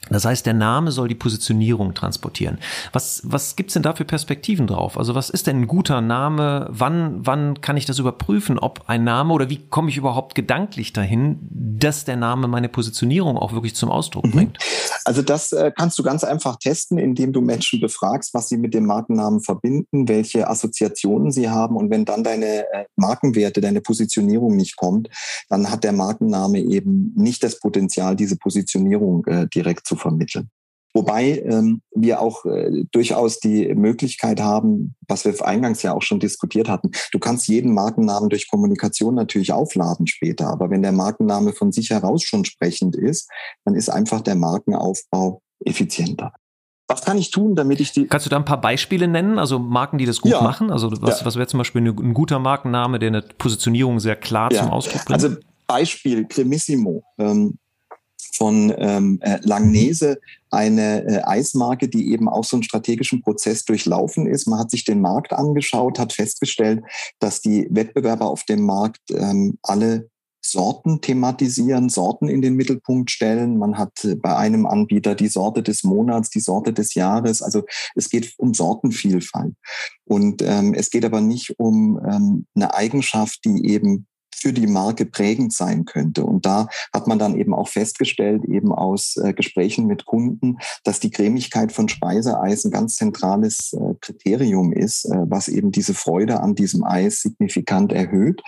Das 0.09 0.25
heißt, 0.25 0.45
der 0.45 0.53
Name 0.53 0.91
soll 0.91 1.07
die 1.07 1.15
Positionierung 1.15 1.93
transportieren. 1.93 2.59
Was, 2.93 3.21
was 3.23 3.55
gibt's 3.55 3.73
denn 3.73 3.83
da 3.83 3.93
für 3.93 4.05
Perspektiven 4.05 4.67
drauf? 4.67 4.97
Also 4.97 5.15
was 5.15 5.29
ist 5.29 5.47
denn 5.47 5.61
ein 5.61 5.67
guter 5.67 6.01
Name? 6.01 6.67
Wann, 6.69 7.25
wann 7.25 7.61
kann 7.61 7.77
ich 7.77 7.85
das 7.85 7.99
überprüfen, 7.99 8.59
ob 8.59 8.83
ein 8.87 9.03
Name 9.03 9.33
oder 9.33 9.49
wie 9.49 9.57
komme 9.57 9.89
ich 9.89 9.97
überhaupt 9.97 10.35
gedanklich 10.35 10.93
dahin, 10.93 11.39
dass 11.49 12.05
der 12.05 12.17
Name 12.17 12.47
meine 12.47 12.69
Positionierung 12.69 13.37
auch 13.37 13.53
wirklich 13.53 13.75
zum 13.75 13.89
Ausdruck 13.89 14.25
mhm. 14.25 14.31
bringt? 14.31 14.57
Also 15.05 15.21
das 15.21 15.51
äh, 15.51 15.71
kannst 15.75 15.97
du 15.99 16.03
ganz 16.03 16.23
einfach 16.23 16.57
testen, 16.57 16.97
indem 16.97 17.33
du 17.33 17.41
Menschen 17.41 17.79
befragst, 17.79 18.33
was 18.33 18.49
sie 18.49 18.57
mit 18.57 18.73
dem 18.73 18.85
Markennamen 18.85 19.41
verbinden, 19.41 20.07
welche 20.07 20.47
Assoziationen 20.47 21.31
sie 21.31 21.49
haben. 21.49 21.75
Und 21.75 21.89
wenn 21.89 22.05
dann 22.05 22.23
deine 22.23 22.71
äh, 22.71 22.85
Markenwerte, 22.95 23.61
deine 23.61 23.81
Positionierung 23.81 24.55
nicht 24.55 24.75
kommt, 24.77 25.09
dann 25.49 25.69
hat 25.69 25.83
der 25.83 25.93
Markenname 25.93 26.59
eben 26.59 27.13
nicht 27.15 27.43
das 27.43 27.59
Potenzial, 27.59 28.15
diese 28.15 28.37
Positionierung 28.37 29.25
äh, 29.25 29.47
direkt 29.47 29.87
zu 29.87 29.94
zu 29.95 30.01
vermitteln. 30.01 30.49
Wobei 30.93 31.41
ähm, 31.45 31.81
wir 31.93 32.21
auch 32.21 32.45
äh, 32.45 32.85
durchaus 32.91 33.39
die 33.41 33.73
Möglichkeit 33.75 34.39
haben, 34.39 34.95
was 35.09 35.25
wir 35.25 35.45
eingangs 35.45 35.81
ja 35.81 35.93
auch 35.93 36.01
schon 36.01 36.21
diskutiert 36.21 36.69
hatten, 36.69 36.91
du 37.11 37.19
kannst 37.19 37.49
jeden 37.49 37.73
Markennamen 37.73 38.29
durch 38.29 38.49
Kommunikation 38.49 39.13
natürlich 39.13 39.51
aufladen 39.51 40.07
später, 40.07 40.47
aber 40.47 40.69
wenn 40.69 40.81
der 40.81 40.93
Markenname 40.93 41.51
von 41.51 41.73
sich 41.73 41.89
heraus 41.89 42.23
schon 42.23 42.45
sprechend 42.45 42.95
ist, 42.95 43.29
dann 43.65 43.75
ist 43.75 43.89
einfach 43.89 44.21
der 44.21 44.35
Markenaufbau 44.35 45.41
effizienter. 45.65 46.31
Was 46.87 47.01
kann 47.01 47.17
ich 47.17 47.29
tun, 47.29 47.55
damit 47.55 47.81
ich 47.81 47.91
die. 47.91 48.07
Kannst 48.07 48.27
du 48.27 48.29
da 48.29 48.37
ein 48.37 48.45
paar 48.45 48.61
Beispiele 48.61 49.07
nennen? 49.07 49.37
Also 49.39 49.59
Marken, 49.59 49.97
die 49.97 50.05
das 50.05 50.21
gut 50.21 50.31
ja. 50.31 50.41
machen? 50.41 50.71
Also 50.71 50.91
was, 51.01 51.19
ja. 51.19 51.25
was 51.25 51.35
wäre 51.35 51.47
zum 51.47 51.57
Beispiel 51.57 51.81
ein 51.81 52.13
guter 52.13 52.39
Markenname, 52.39 52.99
der 52.99 53.07
eine 53.07 53.21
Positionierung 53.21 53.99
sehr 53.99 54.15
klar 54.15 54.51
ja. 54.53 54.61
zum 54.61 54.71
Ausdruck 54.71 55.03
bringt? 55.03 55.23
Also 55.23 55.35
Beispiel 55.67 56.25
Cremissimo. 56.25 57.03
Ähm, 57.17 57.57
von 58.33 58.73
ähm, 58.77 59.19
äh, 59.21 59.39
Langnese, 59.43 60.19
eine 60.49 61.05
äh, 61.05 61.21
Eismarke, 61.23 61.87
die 61.87 62.11
eben 62.11 62.29
auch 62.29 62.43
so 62.43 62.55
einen 62.55 62.63
strategischen 62.63 63.21
Prozess 63.21 63.65
durchlaufen 63.65 64.27
ist. 64.27 64.47
Man 64.47 64.59
hat 64.59 64.71
sich 64.71 64.85
den 64.85 65.01
Markt 65.01 65.33
angeschaut, 65.33 65.99
hat 65.99 66.13
festgestellt, 66.13 66.83
dass 67.19 67.41
die 67.41 67.67
Wettbewerber 67.69 68.29
auf 68.29 68.43
dem 68.43 68.65
Markt 68.65 69.01
ähm, 69.11 69.57
alle 69.61 70.09
Sorten 70.45 71.01
thematisieren, 71.01 71.89
Sorten 71.89 72.29
in 72.29 72.41
den 72.41 72.55
Mittelpunkt 72.55 73.09
stellen. 73.09 73.57
Man 73.57 73.77
hat 73.77 74.03
äh, 74.05 74.15
bei 74.15 74.35
einem 74.35 74.65
Anbieter 74.65 75.15
die 75.15 75.27
Sorte 75.27 75.63
des 75.63 75.83
Monats, 75.83 76.29
die 76.29 76.39
Sorte 76.39 76.71
des 76.71 76.93
Jahres. 76.93 77.41
Also 77.41 77.63
es 77.95 78.09
geht 78.09 78.33
um 78.37 78.53
Sortenvielfalt. 78.53 79.55
Und 80.05 80.41
ähm, 80.43 80.73
es 80.73 80.89
geht 80.89 81.05
aber 81.05 81.21
nicht 81.21 81.59
um 81.59 81.99
ähm, 82.07 82.45
eine 82.55 82.73
Eigenschaft, 82.73 83.39
die 83.45 83.67
eben 83.67 84.07
für 84.35 84.53
die 84.53 84.67
Marke 84.67 85.05
prägend 85.05 85.53
sein 85.53 85.85
könnte. 85.85 86.25
Und 86.25 86.45
da 86.45 86.67
hat 86.93 87.07
man 87.07 87.17
dann 87.19 87.37
eben 87.37 87.53
auch 87.53 87.69
festgestellt, 87.69 88.43
eben 88.45 88.71
aus 88.71 89.17
äh, 89.17 89.33
Gesprächen 89.33 89.87
mit 89.87 90.05
Kunden, 90.05 90.57
dass 90.83 90.99
die 90.99 91.11
Cremigkeit 91.11 91.71
von 91.71 91.89
Speiseeis 91.89 92.65
ein 92.65 92.71
ganz 92.71 92.95
zentrales 92.95 93.73
äh, 93.73 93.93
Kriterium 94.01 94.73
ist, 94.73 95.05
äh, 95.05 95.17
was 95.27 95.47
eben 95.47 95.71
diese 95.71 95.93
Freude 95.93 96.41
an 96.41 96.55
diesem 96.55 96.83
Eis 96.83 97.21
signifikant 97.21 97.93
erhöht. 97.93 98.41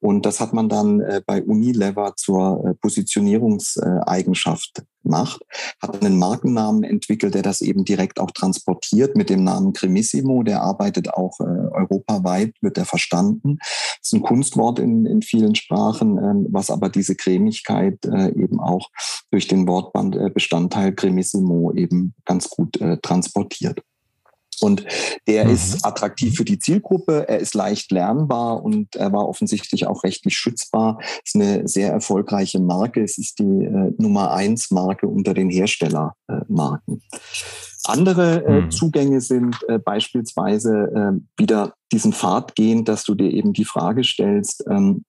Und 0.00 0.26
das 0.26 0.40
hat 0.40 0.52
man 0.52 0.68
dann 0.68 1.00
äh, 1.00 1.22
bei 1.24 1.40
Unilever 1.42 2.14
zur 2.16 2.64
äh, 2.64 2.74
Positionierungseigenschaft 2.74 4.82
macht, 5.02 5.42
hat 5.80 6.04
einen 6.04 6.18
Markennamen 6.18 6.84
entwickelt, 6.84 7.34
der 7.34 7.42
das 7.42 7.60
eben 7.60 7.84
direkt 7.84 8.20
auch 8.20 8.30
transportiert 8.30 9.16
mit 9.16 9.30
dem 9.30 9.44
Namen 9.44 9.72
Cremissimo. 9.72 10.42
Der 10.42 10.62
arbeitet 10.62 11.12
auch 11.14 11.38
äh, 11.40 11.44
europaweit, 11.44 12.54
wird 12.60 12.78
er 12.78 12.84
verstanden. 12.84 13.58
Das 13.58 13.98
ist 14.02 14.14
ein 14.14 14.22
Kunstwort 14.22 14.78
in, 14.78 15.06
in 15.06 15.22
vielen 15.22 15.54
Sprachen, 15.54 16.18
äh, 16.18 16.48
was 16.50 16.70
aber 16.70 16.88
diese 16.88 17.14
Cremigkeit 17.14 18.04
äh, 18.04 18.28
eben 18.28 18.60
auch 18.60 18.88
durch 19.30 19.48
den 19.48 19.66
Wortbandbestandteil 19.66 20.88
äh, 20.88 20.92
Cremissimo 20.92 21.72
eben 21.72 22.14
ganz 22.24 22.48
gut 22.48 22.80
äh, 22.80 22.98
transportiert. 22.98 23.82
Und 24.60 24.84
der 25.26 25.44
mhm. 25.44 25.50
ist 25.50 25.84
attraktiv 25.84 26.36
für 26.36 26.44
die 26.44 26.58
Zielgruppe, 26.58 27.28
er 27.28 27.38
ist 27.38 27.54
leicht 27.54 27.90
lernbar 27.90 28.62
und 28.62 28.96
er 28.96 29.12
war 29.12 29.28
offensichtlich 29.28 29.86
auch 29.86 30.04
rechtlich 30.04 30.36
schützbar. 30.36 30.98
Es 31.24 31.34
ist 31.34 31.36
eine 31.36 31.68
sehr 31.68 31.92
erfolgreiche 31.92 32.60
Marke. 32.60 33.02
Es 33.02 33.18
ist 33.18 33.38
die 33.38 33.64
äh, 33.64 33.92
Nummer 33.98 34.32
eins 34.32 34.70
Marke 34.70 35.06
unter 35.08 35.34
den 35.34 35.50
Herstellermarken. 35.50 37.02
Äh, 37.12 37.18
Andere 37.84 38.44
äh, 38.44 38.60
mhm. 38.62 38.70
Zugänge 38.70 39.20
sind 39.20 39.56
äh, 39.68 39.78
beispielsweise 39.78 40.90
äh, 40.94 41.40
wieder 41.40 41.74
diesen 41.92 42.12
Pfad 42.12 42.54
gehen, 42.54 42.84
dass 42.84 43.04
du 43.04 43.14
dir 43.14 43.30
eben 43.30 43.52
die 43.52 43.64
Frage 43.64 44.04
stellst, 44.04 44.64
ähm, 44.68 45.04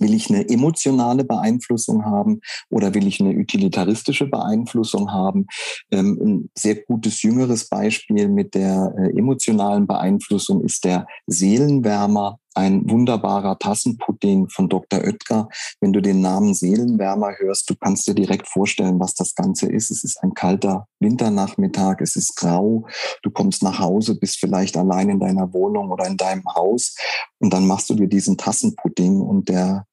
Will 0.00 0.14
ich 0.14 0.30
eine 0.30 0.48
emotionale 0.48 1.24
Beeinflussung 1.24 2.04
haben 2.04 2.40
oder 2.70 2.94
will 2.94 3.06
ich 3.06 3.20
eine 3.20 3.36
utilitaristische 3.36 4.26
Beeinflussung 4.26 5.12
haben? 5.12 5.46
Ähm, 5.90 6.18
ein 6.20 6.50
sehr 6.56 6.76
gutes 6.76 7.22
jüngeres 7.22 7.68
Beispiel 7.68 8.28
mit 8.28 8.54
der 8.54 8.92
äh, 8.96 9.18
emotionalen 9.18 9.86
Beeinflussung 9.86 10.64
ist 10.64 10.84
der 10.84 11.06
Seelenwärmer 11.26 12.38
ein 12.58 12.90
wunderbarer 12.90 13.56
Tassenpudding 13.58 14.48
von 14.48 14.68
Dr. 14.68 15.00
Oetker. 15.00 15.48
Wenn 15.80 15.92
du 15.92 16.02
den 16.02 16.20
Namen 16.20 16.54
Seelenwärmer 16.54 17.38
hörst, 17.38 17.70
du 17.70 17.76
kannst 17.76 18.08
dir 18.08 18.14
direkt 18.14 18.48
vorstellen, 18.48 18.98
was 18.98 19.14
das 19.14 19.36
Ganze 19.36 19.70
ist. 19.70 19.92
Es 19.92 20.02
ist 20.02 20.20
ein 20.24 20.34
kalter 20.34 20.88
Winternachmittag, 20.98 22.00
es 22.00 22.16
ist 22.16 22.34
grau, 22.36 22.86
du 23.22 23.30
kommst 23.30 23.62
nach 23.62 23.78
Hause, 23.78 24.16
bist 24.16 24.40
vielleicht 24.40 24.76
allein 24.76 25.08
in 25.08 25.20
deiner 25.20 25.52
Wohnung 25.52 25.90
oder 25.90 26.06
in 26.06 26.16
deinem 26.16 26.44
Haus 26.52 26.96
und 27.38 27.52
dann 27.52 27.66
machst 27.66 27.88
du 27.90 27.94
dir 27.94 28.08
diesen 28.08 28.36
Tassenpudding 28.36 29.20
und 29.20 29.48
der 29.48 29.86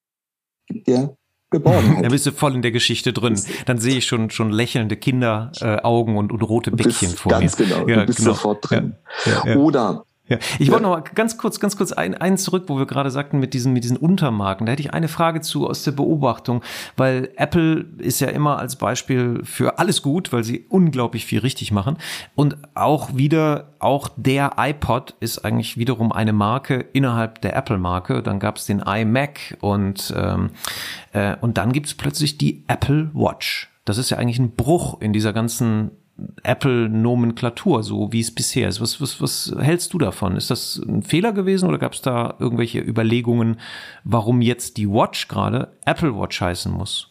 gibt 0.65 0.87
dir 0.87 1.15
Geborgenheit. 1.51 2.03
Da 2.03 2.09
bist 2.09 2.25
du 2.25 2.31
voll 2.31 2.55
in 2.55 2.63
der 2.63 2.71
Geschichte 2.71 3.13
drin. 3.13 3.39
Dann 3.67 3.77
sehe 3.77 3.97
ich 3.97 4.07
schon, 4.07 4.31
schon 4.31 4.51
lächelnde 4.51 4.97
Kinderaugen 4.97 6.15
äh, 6.15 6.17
und, 6.17 6.31
und 6.31 6.41
rote 6.41 6.71
Bäckchen 6.71 7.11
vor 7.11 7.29
ganz 7.29 7.59
mir. 7.59 7.67
Ganz 7.67 7.85
genau, 7.85 7.99
du 7.99 8.05
bist 8.07 8.17
genau. 8.17 8.31
sofort 8.31 8.69
drin. 8.69 8.95
Ja, 9.25 9.43
ja, 9.45 9.55
Oder 9.57 10.05
ja. 10.27 10.39
Ich 10.57 10.71
wollte 10.71 10.83
noch 10.83 10.89
mal 10.89 11.03
ganz 11.13 11.37
kurz, 11.37 11.59
ganz 11.59 11.77
kurz 11.77 11.91
ein, 11.91 12.15
eins 12.15 12.43
zurück, 12.43 12.63
wo 12.67 12.79
wir 12.79 12.87
gerade 12.87 13.11
sagten 13.11 13.39
mit 13.39 13.53
diesen, 13.53 13.73
mit 13.73 13.83
diesen 13.83 13.97
Untermarken. 13.97 14.65
Da 14.65 14.71
hätte 14.71 14.81
ich 14.81 14.93
eine 14.93 15.07
Frage 15.07 15.41
zu 15.41 15.67
aus 15.67 15.83
der 15.83 15.91
Beobachtung, 15.91 16.63
weil 16.97 17.29
Apple 17.35 17.85
ist 17.99 18.19
ja 18.21 18.29
immer 18.29 18.57
als 18.57 18.75
Beispiel 18.75 19.41
für 19.43 19.77
alles 19.77 20.01
gut, 20.01 20.33
weil 20.33 20.43
sie 20.43 20.65
unglaublich 20.69 21.25
viel 21.25 21.39
richtig 21.39 21.71
machen. 21.71 21.97
Und 22.33 22.57
auch 22.73 23.15
wieder, 23.15 23.73
auch 23.77 24.09
der 24.15 24.53
iPod 24.57 25.13
ist 25.19 25.45
eigentlich 25.45 25.77
wiederum 25.77 26.11
eine 26.11 26.33
Marke 26.33 26.85
innerhalb 26.93 27.41
der 27.41 27.55
Apple-Marke. 27.55 28.23
Dann 28.23 28.39
gab 28.39 28.57
es 28.57 28.65
den 28.65 28.79
iMac 28.79 29.57
und, 29.61 30.11
ähm, 30.17 30.49
äh, 31.13 31.35
und 31.39 31.59
dann 31.59 31.71
gibt 31.71 31.85
es 31.85 31.93
plötzlich 31.93 32.39
die 32.39 32.63
Apple 32.67 33.11
Watch. 33.13 33.69
Das 33.85 33.99
ist 33.99 34.09
ja 34.09 34.17
eigentlich 34.17 34.39
ein 34.39 34.55
Bruch 34.55 34.99
in 35.01 35.13
dieser 35.13 35.33
ganzen 35.33 35.91
Apple-Nomenklatur, 36.43 37.83
so 37.83 38.11
wie 38.11 38.21
es 38.21 38.33
bisher 38.33 38.69
ist. 38.69 38.79
Was, 38.79 39.01
was, 39.01 39.21
was 39.21 39.53
hältst 39.59 39.93
du 39.93 39.97
davon? 39.97 40.37
Ist 40.37 40.49
das 40.49 40.81
ein 40.87 41.03
Fehler 41.03 41.33
gewesen 41.33 41.67
oder 41.67 41.77
gab 41.77 41.93
es 41.93 42.01
da 42.01 42.35
irgendwelche 42.39 42.79
Überlegungen, 42.79 43.59
warum 44.03 44.41
jetzt 44.41 44.77
die 44.77 44.89
Watch 44.89 45.27
gerade 45.27 45.73
Apple 45.85 46.15
Watch 46.15 46.39
heißen 46.39 46.71
muss? 46.71 47.09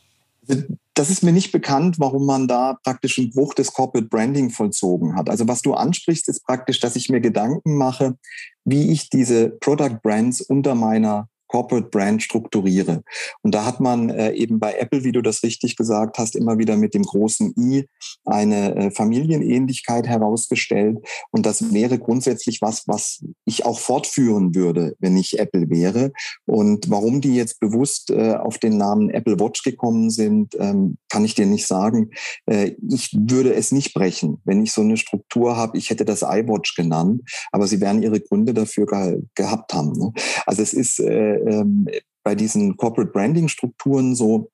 Das 0.94 1.10
ist 1.10 1.22
mir 1.22 1.32
nicht 1.32 1.52
bekannt, 1.52 1.98
warum 1.98 2.26
man 2.26 2.46
da 2.46 2.78
praktisch 2.82 3.18
einen 3.18 3.30
Bruch 3.30 3.54
des 3.54 3.72
Corporate 3.72 4.08
Branding 4.08 4.50
vollzogen 4.50 5.16
hat. 5.16 5.28
Also 5.28 5.48
was 5.48 5.62
du 5.62 5.74
ansprichst, 5.74 6.28
ist 6.28 6.44
praktisch, 6.44 6.80
dass 6.80 6.96
ich 6.96 7.08
mir 7.08 7.20
Gedanken 7.20 7.76
mache, 7.76 8.16
wie 8.64 8.92
ich 8.92 9.10
diese 9.10 9.50
Product 9.50 9.98
Brands 10.02 10.40
unter 10.40 10.74
meiner 10.74 11.28
Corporate 11.54 11.88
Brand 11.88 12.20
strukturiere. 12.20 13.04
Und 13.42 13.54
da 13.54 13.64
hat 13.64 13.78
man 13.78 14.10
äh, 14.10 14.32
eben 14.32 14.58
bei 14.58 14.74
Apple, 14.74 15.04
wie 15.04 15.12
du 15.12 15.22
das 15.22 15.44
richtig 15.44 15.76
gesagt 15.76 16.18
hast, 16.18 16.34
immer 16.34 16.58
wieder 16.58 16.76
mit 16.76 16.94
dem 16.94 17.04
großen 17.04 17.54
I 17.56 17.88
eine 18.24 18.74
äh, 18.74 18.90
Familienähnlichkeit 18.90 20.08
herausgestellt. 20.08 20.98
Und 21.30 21.46
das 21.46 21.72
wäre 21.72 22.00
grundsätzlich 22.00 22.60
was, 22.60 22.88
was 22.88 23.24
ich 23.44 23.64
auch 23.64 23.78
fortführen 23.78 24.56
würde, 24.56 24.96
wenn 24.98 25.16
ich 25.16 25.38
Apple 25.38 25.70
wäre. 25.70 26.10
Und 26.44 26.90
warum 26.90 27.20
die 27.20 27.36
jetzt 27.36 27.60
bewusst 27.60 28.10
äh, 28.10 28.34
auf 28.34 28.58
den 28.58 28.76
Namen 28.76 29.10
Apple 29.10 29.38
Watch 29.38 29.62
gekommen 29.62 30.10
sind, 30.10 30.56
ähm, 30.58 30.98
kann 31.08 31.24
ich 31.24 31.36
dir 31.36 31.46
nicht 31.46 31.68
sagen. 31.68 32.10
Ich 32.46 33.16
würde 33.16 33.54
es 33.54 33.70
nicht 33.70 33.94
brechen, 33.94 34.40
wenn 34.44 34.60
ich 34.64 34.72
so 34.72 34.80
eine 34.80 34.96
Struktur 34.96 35.56
habe. 35.56 35.78
Ich 35.78 35.90
hätte 35.90 36.04
das 36.04 36.22
iWatch 36.22 36.74
genannt, 36.74 37.22
aber 37.52 37.68
sie 37.68 37.80
werden 37.80 38.02
ihre 38.02 38.20
Gründe 38.20 38.52
dafür 38.52 38.86
ge 38.86 39.22
gehabt 39.36 39.72
haben. 39.72 39.92
Ne? 39.92 40.12
Also 40.46 40.60
es 40.62 40.72
ist 40.72 40.98
ähm, 41.46 41.86
bei 42.22 42.34
diesen 42.34 42.76
Corporate 42.76 43.12
Branding 43.12 43.48
Strukturen 43.48 44.14
so, 44.14 44.50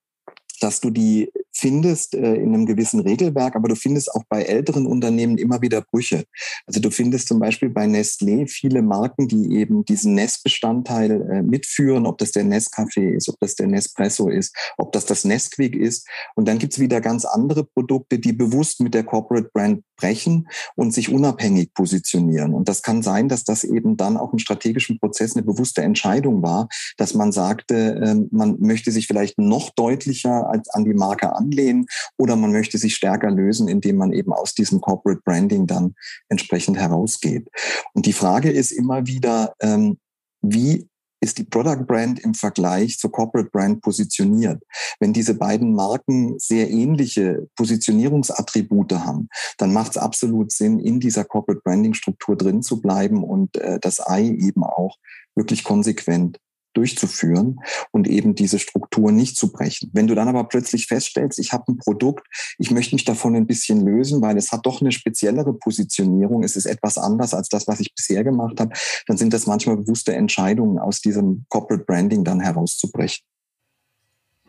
dass 0.62 0.80
du 0.80 0.90
die 0.90 1.30
findest 1.52 2.14
äh, 2.14 2.34
in 2.36 2.54
einem 2.54 2.66
gewissen 2.66 3.00
Regelwerk, 3.00 3.54
aber 3.54 3.68
du 3.68 3.76
findest 3.76 4.14
auch 4.14 4.22
bei 4.28 4.42
älteren 4.42 4.86
Unternehmen 4.86 5.36
immer 5.36 5.60
wieder 5.60 5.82
Brüche. 5.82 6.24
Also 6.66 6.80
du 6.80 6.90
findest 6.90 7.28
zum 7.28 7.38
Beispiel 7.38 7.68
bei 7.68 7.84
Nestlé 7.84 8.48
viele 8.48 8.82
Marken, 8.82 9.28
die 9.28 9.56
eben 9.56 9.84
diesen 9.84 10.14
Nest-Bestandteil 10.14 11.10
äh, 11.30 11.42
mitführen, 11.42 12.06
ob 12.06 12.18
das 12.18 12.32
der 12.32 12.44
Nescafé 12.44 13.14
ist, 13.14 13.28
ob 13.28 13.38
das 13.40 13.56
der 13.56 13.66
Nespresso 13.66 14.28
ist, 14.28 14.56
ob 14.78 14.92
das 14.92 15.06
das 15.06 15.24
Nesquik 15.24 15.76
ist. 15.76 16.08
Und 16.34 16.48
dann 16.48 16.58
gibt's 16.58 16.78
wieder 16.78 17.00
ganz 17.00 17.24
andere 17.24 17.64
Produkte, 17.64 18.18
die 18.18 18.32
bewusst 18.32 18.80
mit 18.80 18.94
der 18.94 19.04
Corporate 19.04 19.50
Brand 19.52 19.82
brechen 19.96 20.48
und 20.76 20.92
sich 20.92 21.12
unabhängig 21.12 21.74
positionieren. 21.74 22.54
Und 22.54 22.68
das 22.68 22.82
kann 22.82 23.02
sein, 23.02 23.28
dass 23.28 23.44
das 23.44 23.64
eben 23.64 23.96
dann 23.96 24.16
auch 24.16 24.32
im 24.32 24.38
strategischen 24.38 24.98
Prozess 24.98 25.36
eine 25.36 25.44
bewusste 25.44 25.82
Entscheidung 25.82 26.42
war, 26.42 26.68
dass 26.96 27.14
man 27.14 27.32
sagte, 27.32 28.00
äh, 28.02 28.14
man 28.30 28.56
möchte 28.60 28.90
sich 28.92 29.06
vielleicht 29.06 29.38
noch 29.38 29.70
deutlicher 29.70 30.49
als 30.50 30.68
an 30.70 30.84
die 30.84 30.94
Marke 30.94 31.34
anlehnen 31.34 31.86
oder 32.18 32.36
man 32.36 32.52
möchte 32.52 32.78
sich 32.78 32.94
stärker 32.94 33.30
lösen, 33.30 33.68
indem 33.68 33.96
man 33.96 34.12
eben 34.12 34.32
aus 34.32 34.54
diesem 34.54 34.80
Corporate 34.80 35.22
Branding 35.24 35.66
dann 35.66 35.94
entsprechend 36.28 36.78
herausgeht. 36.78 37.48
Und 37.94 38.06
die 38.06 38.12
Frage 38.12 38.50
ist 38.50 38.72
immer 38.72 39.06
wieder, 39.06 39.54
ähm, 39.60 39.98
wie 40.42 40.88
ist 41.20 41.38
die 41.38 41.44
Product 41.44 41.84
Brand 41.86 42.18
im 42.20 42.34
Vergleich 42.34 42.98
zur 42.98 43.12
Corporate 43.12 43.50
Brand 43.50 43.82
positioniert. 43.82 44.62
Wenn 44.98 45.12
diese 45.12 45.34
beiden 45.34 45.74
Marken 45.74 46.38
sehr 46.38 46.70
ähnliche 46.70 47.46
Positionierungsattribute 47.56 48.92
haben, 48.92 49.28
dann 49.58 49.72
macht 49.72 49.92
es 49.92 49.98
absolut 49.98 50.50
Sinn, 50.50 50.80
in 50.80 50.98
dieser 50.98 51.24
Corporate 51.24 51.60
Branding 51.62 51.94
Struktur 51.94 52.36
drin 52.36 52.62
zu 52.62 52.80
bleiben 52.80 53.22
und 53.22 53.56
äh, 53.58 53.78
das 53.80 54.00
Ei 54.00 54.24
eben 54.24 54.64
auch 54.64 54.96
wirklich 55.34 55.62
konsequent 55.62 56.38
durchzuführen 56.74 57.60
und 57.90 58.08
eben 58.08 58.34
diese 58.34 58.58
Struktur 58.58 59.12
nicht 59.12 59.36
zu 59.36 59.52
brechen. 59.52 59.90
Wenn 59.92 60.06
du 60.06 60.14
dann 60.14 60.28
aber 60.28 60.44
plötzlich 60.44 60.86
feststellst, 60.86 61.38
ich 61.38 61.52
habe 61.52 61.72
ein 61.72 61.78
Produkt, 61.78 62.26
ich 62.58 62.70
möchte 62.70 62.94
mich 62.94 63.04
davon 63.04 63.34
ein 63.36 63.46
bisschen 63.46 63.84
lösen, 63.84 64.22
weil 64.22 64.36
es 64.36 64.52
hat 64.52 64.66
doch 64.66 64.80
eine 64.80 64.92
speziellere 64.92 65.54
Positionierung, 65.54 66.42
es 66.42 66.56
ist 66.56 66.66
etwas 66.66 66.98
anders 66.98 67.34
als 67.34 67.48
das, 67.48 67.66
was 67.66 67.80
ich 67.80 67.94
bisher 67.94 68.24
gemacht 68.24 68.60
habe, 68.60 68.72
dann 69.06 69.16
sind 69.16 69.32
das 69.32 69.46
manchmal 69.46 69.76
bewusste 69.76 70.14
Entscheidungen, 70.14 70.78
aus 70.78 71.00
diesem 71.00 71.44
Corporate 71.48 71.84
Branding 71.84 72.24
dann 72.24 72.40
herauszubrechen. 72.40 73.29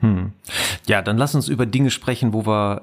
Hm. 0.01 0.31
Ja, 0.87 1.03
dann 1.03 1.17
lass 1.17 1.35
uns 1.35 1.47
über 1.47 1.67
Dinge 1.67 1.91
sprechen, 1.91 2.33
wo 2.33 2.45
wir, 2.45 2.81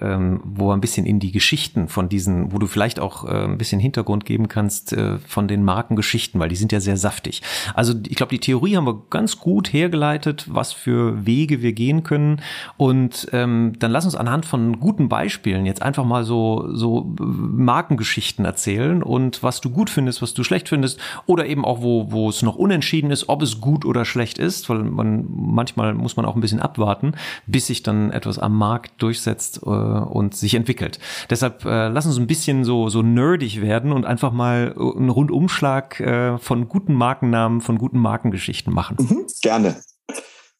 äh, 0.00 0.12
ähm, 0.14 0.40
wo 0.44 0.68
wir 0.68 0.74
ein 0.74 0.80
bisschen 0.80 1.04
in 1.04 1.18
die 1.18 1.32
Geschichten 1.32 1.88
von 1.88 2.08
diesen, 2.08 2.52
wo 2.52 2.58
du 2.58 2.68
vielleicht 2.68 3.00
auch 3.00 3.24
äh, 3.24 3.44
ein 3.44 3.58
bisschen 3.58 3.80
Hintergrund 3.80 4.24
geben 4.24 4.46
kannst 4.46 4.92
äh, 4.92 5.18
von 5.18 5.48
den 5.48 5.64
Markengeschichten, 5.64 6.40
weil 6.40 6.48
die 6.48 6.56
sind 6.56 6.70
ja 6.70 6.78
sehr 6.78 6.96
saftig. 6.96 7.42
Also 7.74 7.94
ich 8.08 8.14
glaube, 8.14 8.30
die 8.30 8.38
Theorie 8.38 8.76
haben 8.76 8.86
wir 8.86 9.02
ganz 9.10 9.38
gut 9.38 9.72
hergeleitet, 9.72 10.46
was 10.48 10.72
für 10.72 11.26
Wege 11.26 11.62
wir 11.62 11.72
gehen 11.72 12.04
können. 12.04 12.40
Und 12.76 13.28
ähm, 13.32 13.72
dann 13.80 13.90
lass 13.90 14.04
uns 14.04 14.14
anhand 14.14 14.46
von 14.46 14.78
guten 14.78 15.08
Beispielen 15.08 15.66
jetzt 15.66 15.82
einfach 15.82 16.04
mal 16.04 16.22
so, 16.22 16.68
so 16.72 17.12
Markengeschichten 17.18 18.44
erzählen 18.44 19.02
und 19.02 19.42
was 19.42 19.60
du 19.60 19.70
gut 19.70 19.90
findest, 19.90 20.22
was 20.22 20.32
du 20.32 20.44
schlecht 20.44 20.68
findest, 20.68 21.00
oder 21.26 21.46
eben 21.46 21.64
auch, 21.64 21.82
wo, 21.82 22.12
wo 22.12 22.28
es 22.28 22.42
noch 22.42 22.54
unentschieden 22.54 23.10
ist, 23.10 23.28
ob 23.28 23.42
es 23.42 23.60
gut 23.60 23.84
oder 23.84 24.04
schlecht 24.04 24.38
ist, 24.38 24.68
weil 24.68 24.84
man 24.84 25.26
manchmal 25.28 25.94
muss 25.94 26.16
man 26.16 26.24
auch 26.24 26.36
ein 26.36 26.40
bisschen 26.40 26.51
bisschen 26.52 26.60
abwarten, 26.60 27.14
bis 27.46 27.66
sich 27.66 27.82
dann 27.82 28.10
etwas 28.10 28.38
am 28.38 28.56
Markt 28.56 29.02
durchsetzt 29.02 29.60
äh, 29.62 29.68
und 29.68 30.34
sich 30.34 30.54
entwickelt. 30.54 30.98
Deshalb 31.30 31.64
äh, 31.64 31.88
lass 31.88 32.06
uns 32.06 32.18
ein 32.18 32.26
bisschen 32.26 32.64
so, 32.64 32.88
so 32.88 33.02
nerdig 33.02 33.60
werden 33.60 33.92
und 33.92 34.04
einfach 34.04 34.32
mal 34.32 34.74
einen 34.76 35.08
Rundumschlag 35.08 36.00
äh, 36.00 36.38
von 36.38 36.68
guten 36.68 36.94
Markennamen, 36.94 37.60
von 37.60 37.78
guten 37.78 37.98
Markengeschichten 37.98 38.72
machen. 38.72 38.96
Mhm, 38.98 39.26
gerne. 39.40 39.82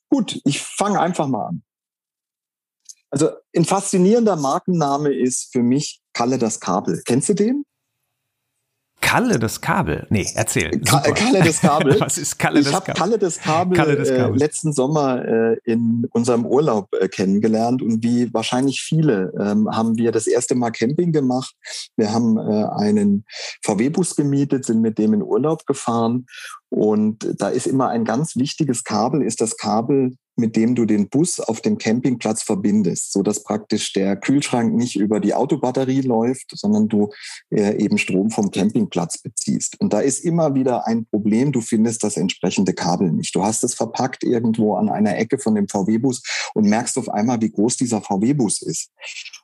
Gut, 0.08 0.40
ich 0.44 0.60
fange 0.60 1.00
einfach 1.00 1.26
mal 1.26 1.46
an. 1.46 1.62
Also 3.10 3.28
ein 3.54 3.66
faszinierender 3.66 4.36
Markenname 4.36 5.12
ist 5.12 5.52
für 5.52 5.62
mich 5.62 6.00
Kalle 6.14 6.38
das 6.38 6.60
Kabel. 6.60 7.02
Kennst 7.04 7.28
du 7.28 7.34
den? 7.34 7.64
Kalle 9.02 9.38
das 9.38 9.60
Kabel. 9.60 10.06
Nee, 10.08 10.26
erzähl. 10.34 10.70
Ka 10.80 11.00
Kalle 11.00 11.42
das 11.42 11.60
Kabel. 11.60 12.00
Was 12.00 12.16
ist 12.16 12.38
Kalle 12.38 12.60
ich 12.60 12.64
das 12.64 12.72
Kabel? 12.72 12.94
Ich 12.94 13.00
habe 13.00 13.10
Kalle 13.10 13.18
das 13.18 13.38
Kabel, 13.38 13.76
Kalle 13.76 13.96
das 13.96 14.08
Kabel. 14.08 14.36
Äh, 14.36 14.38
letzten 14.38 14.72
Sommer 14.72 15.24
äh, 15.24 15.56
in 15.64 16.06
unserem 16.12 16.46
Urlaub 16.46 16.88
äh, 16.98 17.08
kennengelernt 17.08 17.82
und 17.82 18.02
wie 18.02 18.32
wahrscheinlich 18.32 18.80
viele 18.80 19.32
ähm, 19.38 19.68
haben 19.70 19.98
wir 19.98 20.12
das 20.12 20.26
erste 20.26 20.54
Mal 20.54 20.70
Camping 20.70 21.12
gemacht. 21.12 21.54
Wir 21.96 22.12
haben 22.12 22.38
äh, 22.38 22.64
einen 22.74 23.26
VW-Bus 23.62 24.16
gemietet, 24.16 24.64
sind 24.64 24.80
mit 24.80 24.96
dem 24.96 25.12
in 25.12 25.22
Urlaub 25.22 25.66
gefahren 25.66 26.26
und 26.70 27.28
da 27.38 27.48
ist 27.48 27.66
immer 27.66 27.88
ein 27.90 28.04
ganz 28.04 28.36
wichtiges 28.36 28.84
Kabel, 28.84 29.22
ist 29.22 29.42
das 29.42 29.58
Kabel 29.58 30.16
mit 30.36 30.56
dem 30.56 30.74
du 30.74 30.84
den 30.84 31.08
Bus 31.08 31.40
auf 31.40 31.60
dem 31.60 31.78
Campingplatz 31.78 32.42
verbindest, 32.42 33.12
so 33.12 33.22
dass 33.22 33.42
praktisch 33.42 33.92
der 33.92 34.16
Kühlschrank 34.16 34.74
nicht 34.74 34.96
über 34.96 35.20
die 35.20 35.34
Autobatterie 35.34 36.00
läuft, 36.00 36.52
sondern 36.54 36.88
du 36.88 37.10
äh, 37.50 37.76
eben 37.82 37.98
Strom 37.98 38.30
vom 38.30 38.50
Campingplatz 38.50 39.18
beziehst. 39.18 39.80
Und 39.80 39.92
da 39.92 40.00
ist 40.00 40.20
immer 40.20 40.54
wieder 40.54 40.86
ein 40.86 41.06
Problem, 41.06 41.52
du 41.52 41.60
findest 41.60 42.02
das 42.04 42.16
entsprechende 42.16 42.72
Kabel 42.72 43.12
nicht. 43.12 43.34
Du 43.34 43.44
hast 43.44 43.62
es 43.64 43.74
verpackt 43.74 44.24
irgendwo 44.24 44.74
an 44.76 44.88
einer 44.88 45.16
Ecke 45.18 45.38
von 45.38 45.54
dem 45.54 45.68
VW-Bus 45.68 46.22
und 46.54 46.68
merkst 46.68 46.96
auf 46.98 47.08
einmal, 47.08 47.40
wie 47.40 47.50
groß 47.50 47.76
dieser 47.76 48.00
VW-Bus 48.00 48.62
ist. 48.62 48.90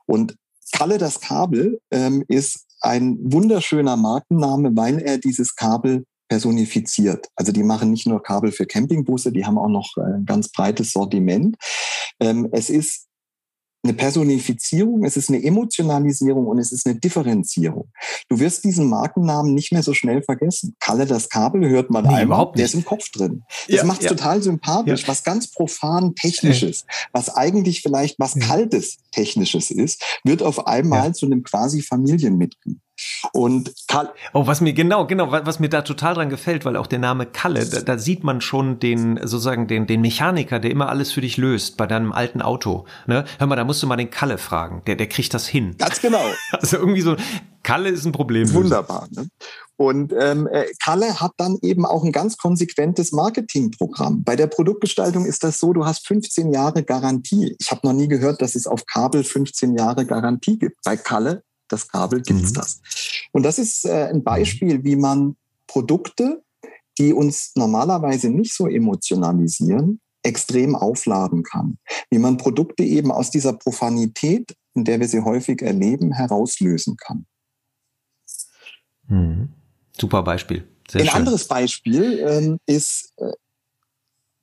Und 0.07 0.37
Kalle 0.73 0.99
das 0.99 1.21
Kabel 1.21 1.81
ähm, 1.91 2.25
ist 2.29 2.67
ein 2.81 3.19
wunderschöner 3.21 3.97
Markenname, 3.97 4.71
weil 4.75 4.99
er 4.99 5.19
dieses 5.19 5.57
Kabel 5.57 6.05
personifiziert. 6.29 7.29
Also 7.37 7.53
die 7.53 7.63
machen 7.63 7.91
nicht 7.91 8.07
nur 8.07 8.23
Kabel 8.23 8.53
für 8.53 8.67
Campingbusse, 8.67 9.33
die 9.33 9.45
haben 9.45 9.59
auch 9.59 9.69
noch 9.69 9.97
ein 9.97 10.25
ganz 10.25 10.51
breites 10.51 10.93
Sortiment. 10.93 11.57
Ähm, 12.21 12.49
es 12.53 12.71
ist 12.71 13.09
eine 13.85 13.95
Personifizierung, 13.95 15.05
es 15.05 15.17
ist 15.17 15.29
eine 15.29 15.43
Emotionalisierung 15.43 16.47
und 16.47 16.59
es 16.59 16.73
ist 16.73 16.87
eine 16.87 16.99
Differenzierung. 16.99 17.91
Du 18.29 18.41
wirst 18.41 18.65
diesen 18.65 18.89
Markennamen 18.89 19.55
nicht 19.55 19.73
mehr 19.73 19.83
so 19.83 19.95
schnell 19.95 20.23
vergessen. 20.23 20.75
Kalle 20.81 21.07
das 21.07 21.29
Kabel 21.29 21.69
hört 21.69 21.91
man 21.91 22.03
nee, 22.03 22.09
einmal, 22.09 22.25
überhaupt 22.25 22.57
nicht. 22.57 22.59
der 22.59 22.67
ist 22.67 22.75
im 22.75 22.85
Kopf 22.85 23.09
drin. 23.11 23.45
Das 23.69 23.77
ja, 23.77 23.85
macht 23.85 24.03
ja. 24.03 24.09
total 24.09 24.43
sympathisch, 24.43 25.03
ja. 25.03 25.09
was 25.09 25.23
ganz 25.23 25.51
profan 25.51 26.15
Technisches, 26.15 26.87
was 27.13 27.35
eigentlich 27.35 27.81
vielleicht 27.81 28.19
was 28.19 28.35
Kaltes 28.35 28.99
Technisches 29.13 29.71
ist, 29.71 30.03
wird 30.25 30.43
auf 30.43 30.67
einmal 30.67 31.15
zu 31.15 31.27
einem 31.27 31.45
quasi 31.45 31.81
Familienmitglied. 31.81 32.79
Und 33.33 33.73
Karl 33.87 34.11
oh, 34.33 34.47
was 34.47 34.61
mir 34.61 34.73
genau, 34.73 35.07
genau, 35.07 35.31
was 35.31 35.61
mir 35.61 35.69
da 35.69 35.83
total 35.83 36.15
dran 36.15 36.31
gefällt, 36.31 36.65
weil 36.65 36.77
auch 36.77 36.87
der 36.87 36.99
Name 36.99 37.27
Kalle, 37.27 37.67
da, 37.67 37.81
da, 37.81 37.99
sieht 37.99 38.25
man 38.25 38.41
schon 38.41 38.79
den 38.79 39.19
sozusagen 39.23 39.67
den 39.67 39.87
den 39.87 40.01
Mechaniker, 40.01 40.59
der 40.59 40.71
immer 40.71 40.89
alles 40.89 41.13
für 41.13 41.21
dich 41.21 41.37
löst 41.37 41.77
bei 41.77 41.87
deinem 41.87 42.13
alten 42.13 42.43
Auto. 42.43 42.87
Ne? 43.07 43.25
Hör 43.39 43.47
mal, 43.47 43.57
da 43.57 43.65
musst 43.65 43.83
du 43.83 43.87
mal 43.87 43.97
den 43.97 44.11
Kalle 44.11 44.39
fragen, 44.39 44.83
der 44.87 44.97
der 44.97 45.09
kriegt 45.09 45.35
das 45.35 45.47
hin. 45.47 45.75
Ganz 45.79 46.01
genau. 46.01 46.19
Also 46.51 46.79
irgendwie 46.79 47.03
so 47.03 47.17
Kalle 47.63 47.91
ist 47.91 48.05
ein 48.05 48.13
Problem. 48.13 48.53
Wunderbar. 48.53 49.09
Ne? 49.11 49.29
Und 49.77 50.13
ähm, 50.19 50.49
äh, 50.51 50.65
Kalle 50.83 51.21
hat 51.21 51.33
dann 51.37 51.57
eben 51.63 51.87
auch 51.87 52.03
ein 52.03 52.11
ganz 52.11 52.37
konsequentes 52.37 53.13
Marketingprogramm. 53.13 54.25
Bei 54.25 54.35
der 54.35 54.49
Produktgestaltung 54.49 55.25
ist 55.25 55.45
das 55.45 55.61
so, 55.61 55.73
du 55.73 55.85
hast 55.85 56.07
15 56.07 56.53
Jahre 56.53 56.83
Garantie. 56.83 57.55
Ich 57.61 57.71
habe 57.71 57.87
noch 57.87 57.93
nie 57.93 58.09
gehört, 58.09 58.43
dass 58.43 58.57
es 58.57 58.67
auf 58.67 58.87
Kabel 58.87 59.23
15 59.23 59.77
Jahre 59.77 60.05
Garantie 60.05 60.59
gibt. 60.59 60.79
Bei 60.85 60.97
Kalle 60.97 61.43
das 61.69 61.89
Kabel 61.89 62.23
gibt's 62.23 62.51
mhm. 62.51 62.55
das. 62.55 62.81
Und 63.33 63.43
das 63.45 63.59
ist 63.59 63.85
äh, 63.85 64.09
ein 64.11 64.23
Beispiel, 64.23 64.85
wie 64.85 64.97
man 64.97 65.37
Produkte, 65.67 66.43
die 66.99 67.13
uns 67.13 67.53
normalerweise 67.55 68.31
nicht 68.31 68.55
so 68.55 68.67
emotionalisieren, 68.67 70.01
extrem 70.23 70.75
aufladen 70.75 71.43
kann. 71.43 71.79
Wie 72.11 72.19
man 72.19 72.37
Produkte 72.37 72.83
eben 72.83 73.13
aus 73.13 73.31
dieser 73.31 73.53
Profanität, 73.53 74.55
in 74.75 74.85
der 74.85 75.01
wir 75.01 75.09
sie 75.09 75.23
häufig 75.23 75.63
erleben, 75.63 76.13
herauslösen 76.13 76.97
kann. 76.97 77.27
Mhm. 79.07 79.53
Super 79.99 80.23
Beispiel. 80.23 80.69
Sehr 80.91 81.03
Ein 81.03 81.07
schön. 81.07 81.17
anderes 81.17 81.47
Beispiel 81.47 82.19
ähm, 82.21 82.59
ist 82.67 83.13
äh, 83.17 83.33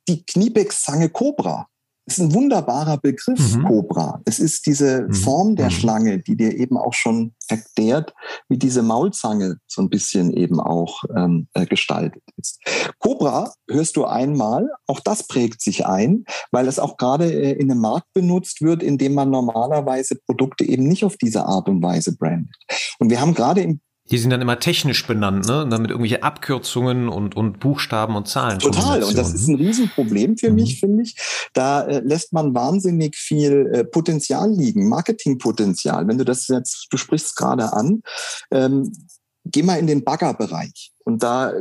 die 0.08 0.24
Kniebeck-Zange 0.24 1.08
Cobra 1.08 1.68
ist 2.06 2.20
ein 2.20 2.32
wunderbarer 2.32 2.98
Begriff, 2.98 3.56
mhm. 3.56 3.64
Cobra. 3.64 4.20
Es 4.24 4.38
ist 4.38 4.66
diese 4.66 5.02
mhm. 5.02 5.12
Form 5.12 5.56
der 5.56 5.66
mhm. 5.66 5.70
Schlange, 5.70 6.18
die 6.20 6.36
dir 6.36 6.56
eben 6.56 6.76
auch 6.76 6.94
schon 6.94 7.34
erklärt, 7.48 8.14
wie 8.48 8.58
diese 8.58 8.82
Maulzange 8.82 9.58
so 9.66 9.82
ein 9.82 9.90
bisschen 9.90 10.32
eben 10.32 10.60
auch 10.60 11.02
ähm, 11.16 11.48
äh, 11.54 11.66
gestaltet 11.66 12.22
ist. 12.36 12.60
Cobra 13.00 13.52
hörst 13.68 13.96
du 13.96 14.04
einmal, 14.04 14.70
auch 14.86 15.00
das 15.00 15.26
prägt 15.26 15.60
sich 15.60 15.84
ein, 15.86 16.24
weil 16.52 16.68
es 16.68 16.78
auch 16.78 16.96
gerade 16.96 17.30
äh, 17.30 17.52
in 17.52 17.70
einem 17.70 17.80
Markt 17.80 18.12
benutzt 18.14 18.62
wird, 18.62 18.84
in 18.84 18.98
dem 18.98 19.14
man 19.14 19.30
normalerweise 19.30 20.14
Produkte 20.14 20.64
eben 20.64 20.84
nicht 20.84 21.04
auf 21.04 21.16
diese 21.16 21.44
Art 21.44 21.68
und 21.68 21.82
Weise 21.82 22.16
brandet. 22.16 22.54
Und 23.00 23.10
wir 23.10 23.20
haben 23.20 23.34
gerade 23.34 23.62
im 23.62 23.80
die 24.10 24.18
sind 24.18 24.30
dann 24.30 24.40
immer 24.40 24.60
technisch 24.60 25.06
benannt, 25.06 25.46
ne? 25.46 25.62
Und 25.62 25.70
dann 25.70 25.82
mit 25.82 25.90
irgendwelche 25.90 26.22
Abkürzungen 26.22 27.08
und, 27.08 27.36
und 27.36 27.58
Buchstaben 27.58 28.14
und 28.14 28.28
Zahlen. 28.28 28.58
Total. 28.58 29.02
Und 29.02 29.18
das 29.18 29.34
ist 29.34 29.48
ein 29.48 29.56
Riesenproblem 29.56 30.36
für 30.36 30.50
mhm. 30.50 30.56
mich, 30.56 30.78
finde 30.78 31.02
ich. 31.02 31.16
Da 31.54 31.82
äh, 31.82 32.00
lässt 32.00 32.32
man 32.32 32.54
wahnsinnig 32.54 33.16
viel 33.16 33.70
äh, 33.74 33.84
Potenzial 33.84 34.50
liegen, 34.50 34.88
Marketingpotenzial. 34.88 36.06
Wenn 36.06 36.18
du 36.18 36.24
das 36.24 36.46
jetzt, 36.46 36.86
du 36.90 36.96
sprichst 36.96 37.34
gerade 37.34 37.72
an, 37.72 38.02
ähm, 38.52 38.92
geh 39.44 39.62
mal 39.62 39.78
in 39.78 39.88
den 39.88 40.04
Baggerbereich. 40.04 40.92
Und 41.04 41.22
da 41.22 41.52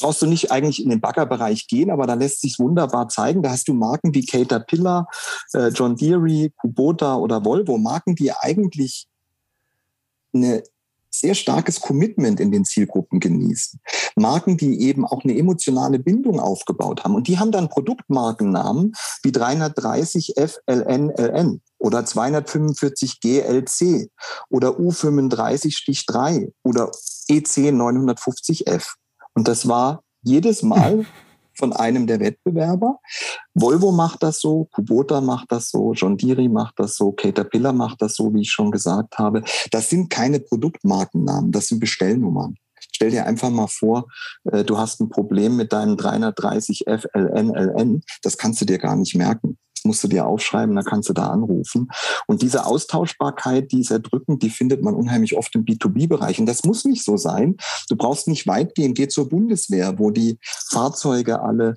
brauchst 0.00 0.22
du 0.22 0.26
nicht 0.26 0.50
eigentlich 0.50 0.82
in 0.82 0.90
den 0.90 1.00
Baggerbereich 1.00 1.66
gehen, 1.68 1.90
aber 1.90 2.06
da 2.06 2.14
lässt 2.14 2.40
sich 2.40 2.58
wunderbar 2.58 3.08
zeigen. 3.08 3.42
Da 3.42 3.50
hast 3.50 3.68
du 3.68 3.74
Marken 3.74 4.14
wie 4.14 4.24
Caterpillar, 4.24 5.08
äh, 5.52 5.68
John 5.68 5.96
Deere, 5.96 6.50
Kubota 6.50 7.16
oder 7.16 7.44
Volvo, 7.44 7.78
Marken, 7.78 8.14
die 8.14 8.32
eigentlich 8.32 9.06
eine 10.32 10.62
sehr 11.20 11.34
starkes 11.34 11.80
Commitment 11.80 12.40
in 12.40 12.50
den 12.50 12.64
Zielgruppen 12.64 13.20
genießen. 13.20 13.80
Marken, 14.16 14.56
die 14.56 14.80
eben 14.82 15.06
auch 15.06 15.24
eine 15.24 15.36
emotionale 15.36 15.98
Bindung 15.98 16.40
aufgebaut 16.40 17.04
haben. 17.04 17.14
Und 17.14 17.28
die 17.28 17.38
haben 17.38 17.52
dann 17.52 17.68
Produktmarkennamen 17.68 18.92
wie 19.22 19.32
330 19.32 20.34
FLNLN 20.36 21.60
oder 21.78 22.04
245 22.04 23.20
GLC 23.20 24.10
oder 24.48 24.70
U35-3 24.70 26.52
oder 26.62 26.90
EC 27.28 27.72
950F. 27.72 28.94
Und 29.34 29.48
das 29.48 29.68
war 29.68 30.02
jedes 30.22 30.62
Mal 30.62 31.04
von 31.56 31.72
einem 31.72 32.06
der 32.06 32.20
Wettbewerber. 32.20 32.98
Volvo 33.54 33.92
macht 33.92 34.22
das 34.22 34.40
so, 34.40 34.68
Kubota 34.72 35.20
macht 35.20 35.52
das 35.52 35.70
so, 35.70 35.92
John 35.92 36.16
Deere 36.16 36.48
macht 36.48 36.78
das 36.78 36.96
so, 36.96 37.12
Caterpillar 37.12 37.72
macht 37.72 38.02
das 38.02 38.14
so, 38.14 38.32
wie 38.34 38.42
ich 38.42 38.50
schon 38.50 38.70
gesagt 38.70 39.18
habe. 39.18 39.42
Das 39.70 39.90
sind 39.90 40.10
keine 40.10 40.40
Produktmarkennamen, 40.40 41.52
das 41.52 41.68
sind 41.68 41.80
Bestellnummern. 41.80 42.56
Stell 42.92 43.10
dir 43.10 43.26
einfach 43.26 43.50
mal 43.50 43.66
vor, 43.66 44.06
äh, 44.44 44.64
du 44.64 44.78
hast 44.78 45.00
ein 45.00 45.10
Problem 45.10 45.56
mit 45.56 45.72
deinem 45.72 45.96
330 45.96 46.84
FLNLN. 46.86 48.02
Das 48.22 48.38
kannst 48.38 48.60
du 48.60 48.64
dir 48.64 48.78
gar 48.78 48.96
nicht 48.96 49.14
merken. 49.14 49.58
Musst 49.86 50.04
du 50.04 50.08
dir 50.08 50.26
aufschreiben, 50.26 50.74
dann 50.74 50.84
kannst 50.84 51.08
du 51.08 51.12
da 51.12 51.28
anrufen. 51.28 51.88
Und 52.26 52.42
diese 52.42 52.66
Austauschbarkeit, 52.66 53.72
die 53.72 53.80
ist 53.80 53.90
erdrückend, 53.90 54.42
die 54.42 54.50
findet 54.50 54.82
man 54.82 54.94
unheimlich 54.94 55.36
oft 55.36 55.54
im 55.54 55.64
B2B-Bereich. 55.64 56.38
Und 56.38 56.46
das 56.46 56.64
muss 56.64 56.84
nicht 56.84 57.04
so 57.04 57.16
sein. 57.16 57.56
Du 57.88 57.96
brauchst 57.96 58.28
nicht 58.28 58.46
weit 58.46 58.74
gehen, 58.74 58.94
geh 58.94 59.08
zur 59.08 59.28
Bundeswehr, 59.28 59.98
wo 59.98 60.10
die 60.10 60.38
Fahrzeuge 60.42 61.40
alle 61.40 61.76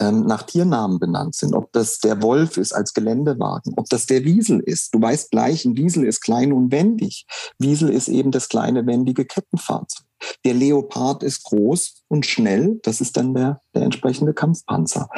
ähm, 0.00 0.24
nach 0.24 0.42
Tiernamen 0.42 0.98
benannt 0.98 1.34
sind, 1.34 1.54
ob 1.54 1.72
das 1.72 1.98
der 1.98 2.22
Wolf 2.22 2.56
ist 2.56 2.72
als 2.72 2.94
Geländewagen, 2.94 3.74
ob 3.76 3.88
das 3.88 4.06
der 4.06 4.24
Wiesel 4.24 4.60
ist. 4.60 4.94
Du 4.94 5.00
weißt 5.00 5.30
gleich, 5.30 5.64
ein 5.64 5.76
Wiesel 5.76 6.04
ist 6.04 6.22
klein 6.22 6.52
und 6.52 6.72
wendig. 6.72 7.26
Wiesel 7.58 7.90
ist 7.90 8.08
eben 8.08 8.30
das 8.30 8.48
kleine 8.48 8.86
wendige 8.86 9.24
Kettenfahrzeug. 9.24 10.06
Der 10.44 10.54
Leopard 10.54 11.22
ist 11.22 11.44
groß 11.44 12.04
und 12.08 12.26
schnell. 12.26 12.80
Das 12.82 13.00
ist 13.00 13.16
dann 13.16 13.34
der, 13.34 13.60
der 13.74 13.82
entsprechende 13.82 14.34
Kampfpanzer. 14.34 15.08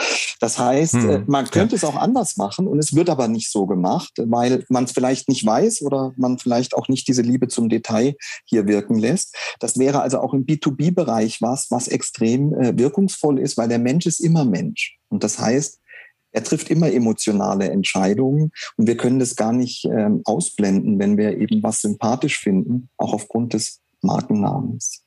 Das 0.40 0.58
heißt, 0.58 0.94
hm, 0.94 1.24
man 1.26 1.46
könnte 1.46 1.76
ja. 1.76 1.78
es 1.78 1.84
auch 1.84 1.96
anders 1.96 2.36
machen 2.36 2.66
und 2.66 2.78
es 2.78 2.94
wird 2.94 3.08
aber 3.08 3.28
nicht 3.28 3.50
so 3.50 3.66
gemacht, 3.66 4.12
weil 4.16 4.64
man 4.68 4.84
es 4.84 4.92
vielleicht 4.92 5.28
nicht 5.28 5.46
weiß 5.46 5.82
oder 5.82 6.12
man 6.16 6.38
vielleicht 6.38 6.74
auch 6.74 6.88
nicht 6.88 7.06
diese 7.08 7.22
Liebe 7.22 7.48
zum 7.48 7.68
Detail 7.68 8.14
hier 8.44 8.66
wirken 8.66 8.98
lässt. 8.98 9.36
Das 9.60 9.78
wäre 9.78 10.02
also 10.02 10.20
auch 10.20 10.34
im 10.34 10.44
B2B-Bereich 10.44 11.40
was, 11.42 11.70
was 11.70 11.88
extrem 11.88 12.54
äh, 12.54 12.76
wirkungsvoll 12.76 13.38
ist, 13.38 13.56
weil 13.56 13.68
der 13.68 13.78
Mensch 13.78 14.06
ist 14.06 14.20
immer 14.20 14.44
Mensch. 14.44 14.98
Und 15.08 15.22
das 15.22 15.38
heißt, 15.38 15.78
er 16.32 16.42
trifft 16.42 16.70
immer 16.70 16.90
emotionale 16.90 17.70
Entscheidungen 17.70 18.52
und 18.76 18.86
wir 18.86 18.96
können 18.96 19.18
das 19.18 19.36
gar 19.36 19.52
nicht 19.52 19.84
ähm, 19.84 20.22
ausblenden, 20.24 20.98
wenn 20.98 21.18
wir 21.18 21.36
eben 21.36 21.62
was 21.62 21.82
sympathisch 21.82 22.38
finden, 22.38 22.88
auch 22.96 23.12
aufgrund 23.12 23.52
des 23.52 23.81
Markennamens. 24.02 25.04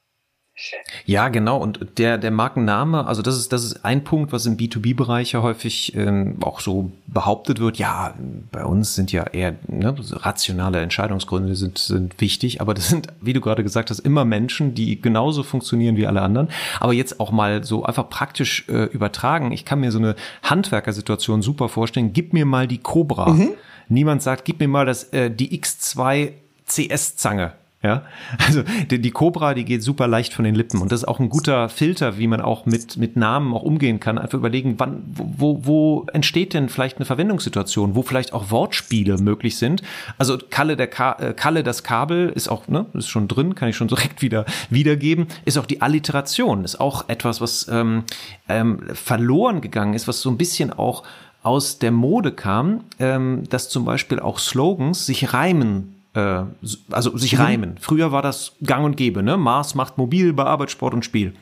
Ja, 1.05 1.27
genau. 1.27 1.57
Und 1.57 1.97
der, 1.97 2.17
der 2.17 2.31
Markenname, 2.31 3.05
also 3.05 3.21
das 3.21 3.37
ist, 3.37 3.51
das 3.51 3.65
ist 3.65 3.83
ein 3.83 4.05
Punkt, 4.05 4.31
was 4.31 4.45
im 4.45 4.55
B2B-Bereich 4.55 5.33
ja 5.33 5.41
häufig 5.41 5.93
ähm, 5.95 6.37
auch 6.41 6.61
so 6.61 6.91
behauptet 7.07 7.59
wird. 7.59 7.77
Ja, 7.77 8.13
bei 8.53 8.63
uns 8.63 8.95
sind 8.95 9.11
ja 9.11 9.25
eher 9.25 9.55
ne, 9.67 9.93
rationale 10.11 10.79
Entscheidungsgründe 10.79 11.55
sind, 11.55 11.77
sind 11.77 12.21
wichtig, 12.21 12.61
aber 12.61 12.73
das 12.73 12.87
sind, 12.87 13.07
wie 13.19 13.33
du 13.33 13.41
gerade 13.41 13.63
gesagt 13.63 13.89
hast, 13.89 13.99
immer 13.99 14.23
Menschen, 14.23 14.73
die 14.73 15.01
genauso 15.01 15.43
funktionieren 15.43 15.97
wie 15.97 16.07
alle 16.07 16.21
anderen. 16.21 16.47
Aber 16.79 16.93
jetzt 16.93 17.19
auch 17.19 17.31
mal 17.31 17.65
so 17.65 17.83
einfach 17.83 18.09
praktisch 18.09 18.67
äh, 18.69 18.85
übertragen. 18.85 19.51
Ich 19.51 19.65
kann 19.65 19.81
mir 19.81 19.91
so 19.91 19.99
eine 19.99 20.15
Handwerkersituation 20.41 21.41
super 21.41 21.67
vorstellen. 21.67 22.13
Gib 22.13 22.31
mir 22.31 22.45
mal 22.45 22.65
die 22.65 22.77
Cobra. 22.77 23.31
Mhm. 23.33 23.49
Niemand 23.89 24.21
sagt, 24.21 24.45
gib 24.45 24.61
mir 24.61 24.69
mal 24.69 24.85
das, 24.85 25.03
äh, 25.11 25.29
die 25.29 25.59
X2 25.59 26.31
CS-Zange 26.65 27.53
ja, 27.85 28.01
also 28.39 28.63
die, 28.89 28.99
die 28.99 29.11
Cobra, 29.11 29.53
die 29.53 29.63
geht 29.63 29.83
super 29.83 30.07
leicht 30.07 30.33
von 30.33 30.43
den 30.43 30.55
Lippen 30.55 30.81
und 30.81 30.91
das 30.91 31.01
ist 31.01 31.07
auch 31.07 31.19
ein 31.19 31.29
guter 31.29 31.69
Filter, 31.69 32.17
wie 32.17 32.25
man 32.25 32.41
auch 32.41 32.65
mit 32.65 32.97
mit 32.97 33.15
Namen 33.15 33.53
auch 33.53 33.61
umgehen 33.61 33.99
kann. 33.99 34.17
Einfach 34.17 34.39
überlegen, 34.39 34.79
wann, 34.79 35.03
wo, 35.05 35.59
wo 35.65 36.07
entsteht 36.11 36.55
denn 36.55 36.67
vielleicht 36.69 36.97
eine 36.97 37.05
Verwendungssituation, 37.05 37.93
wo 37.93 38.01
vielleicht 38.01 38.33
auch 38.33 38.49
Wortspiele 38.49 39.19
möglich 39.19 39.57
sind. 39.57 39.83
Also 40.17 40.39
Kalle 40.49 40.75
der 40.75 40.87
Ka 40.87 41.13
äh, 41.19 41.33
Kalle 41.33 41.63
das 41.63 41.83
Kabel 41.83 42.29
ist 42.29 42.47
auch 42.47 42.67
ne, 42.67 42.87
ist 42.93 43.07
schon 43.07 43.27
drin, 43.27 43.53
kann 43.53 43.69
ich 43.69 43.75
schon 43.75 43.87
direkt 43.87 44.23
wieder 44.23 44.45
wiedergeben. 44.71 45.27
Ist 45.45 45.59
auch 45.59 45.67
die 45.67 45.83
Alliteration, 45.83 46.63
ist 46.63 46.79
auch 46.81 47.07
etwas, 47.07 47.39
was 47.39 47.67
ähm, 47.67 48.03
ähm, 48.49 48.79
verloren 48.95 49.61
gegangen 49.61 49.93
ist, 49.93 50.07
was 50.07 50.21
so 50.21 50.31
ein 50.31 50.37
bisschen 50.37 50.73
auch 50.73 51.03
aus 51.43 51.77
der 51.77 51.91
Mode 51.91 52.31
kam, 52.31 52.85
ähm, 52.97 53.43
dass 53.47 53.69
zum 53.69 53.85
Beispiel 53.85 54.19
auch 54.19 54.39
Slogans 54.39 55.05
sich 55.05 55.33
reimen 55.33 55.94
äh, 56.15 56.43
also 56.91 57.17
sich 57.17 57.33
mhm. 57.33 57.41
reimen. 57.41 57.75
Früher 57.79 58.11
war 58.11 58.21
das 58.21 58.53
gang 58.63 58.85
und 58.85 58.97
gäbe, 58.97 59.21
ne? 59.21 59.37
Mars 59.37 59.75
macht 59.75 59.97
mobil 59.97 60.33
bei 60.33 60.45
Arbeit, 60.45 60.71
Sport 60.71 60.93
und 60.93 61.05
Spiel. 61.05 61.33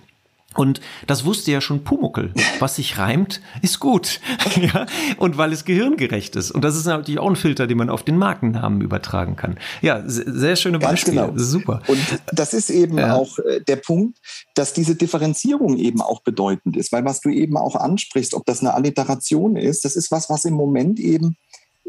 Und 0.56 0.82
das 1.08 1.26
wusste 1.26 1.52
ja 1.52 1.62
schon 1.62 1.84
Pumuckel. 1.84 2.34
Was 2.60 2.76
sich 2.76 2.98
reimt, 2.98 3.42
ist 3.62 3.80
gut. 3.80 4.20
ja? 4.56 4.86
Und 5.18 5.38
weil 5.38 5.52
es 5.52 5.66
gehirngerecht 5.66 6.36
ist. 6.36 6.52
Und 6.52 6.64
das 6.64 6.76
ist 6.76 6.86
natürlich 6.86 7.20
auch 7.20 7.30
ein 7.30 7.36
Filter, 7.36 7.68
den 7.68 7.78
man 7.78 7.90
auf 7.90 8.04
den 8.04 8.18
Markennamen 8.18 8.82
übertragen 8.82 9.36
kann. 9.36 9.58
Ja, 9.82 10.04
sehr 10.06 10.56
schöne 10.56 10.80
Beispiele. 10.80 11.22
Genau. 11.22 11.34
Super. 11.38 11.82
Und 11.88 12.00
das 12.32 12.54
ist 12.54 12.70
eben 12.70 12.98
ja. 12.98 13.16
auch 13.16 13.40
äh, 13.40 13.62
der 13.62 13.78
Punkt, 13.78 14.20
dass 14.54 14.74
diese 14.74 14.96
Differenzierung 14.96 15.78
eben 15.78 16.02
auch 16.02 16.22
bedeutend 16.22 16.78
ist. 16.78 16.92
Weil 16.92 17.06
was 17.06 17.22
du 17.22 17.30
eben 17.30 17.58
auch 17.58 17.76
ansprichst, 17.76 18.34
ob 18.34 18.46
das 18.46 18.62
eine 18.62 18.74
Alliteration 18.74 19.56
ist, 19.56 19.86
das 19.86 19.96
ist 19.96 20.12
was, 20.12 20.30
was 20.30 20.46
im 20.46 20.54
Moment 20.54 21.00
eben 21.00 21.36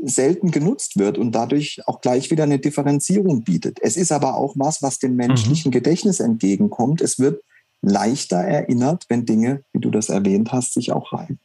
selten 0.02 0.50
genutzt 0.50 0.98
wird 0.98 1.18
und 1.18 1.32
dadurch 1.32 1.80
auch 1.86 2.00
gleich 2.00 2.30
wieder 2.30 2.44
eine 2.44 2.58
Differenzierung 2.58 3.42
bietet. 3.42 3.78
Es 3.80 3.96
ist 3.96 4.12
aber 4.12 4.36
auch 4.36 4.54
was, 4.56 4.82
was 4.82 4.98
dem 4.98 5.16
menschlichen 5.16 5.70
mhm. 5.70 5.72
Gedächtnis 5.72 6.20
entgegenkommt. 6.20 7.00
Es 7.00 7.18
wird 7.18 7.42
leichter 7.80 8.38
erinnert, 8.38 9.04
wenn 9.08 9.26
Dinge, 9.26 9.62
wie 9.72 9.80
du 9.80 9.90
das 9.90 10.08
erwähnt 10.08 10.52
hast, 10.52 10.74
sich 10.74 10.92
auch 10.92 11.12
reimen. 11.12 11.38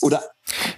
Oder 0.00 0.22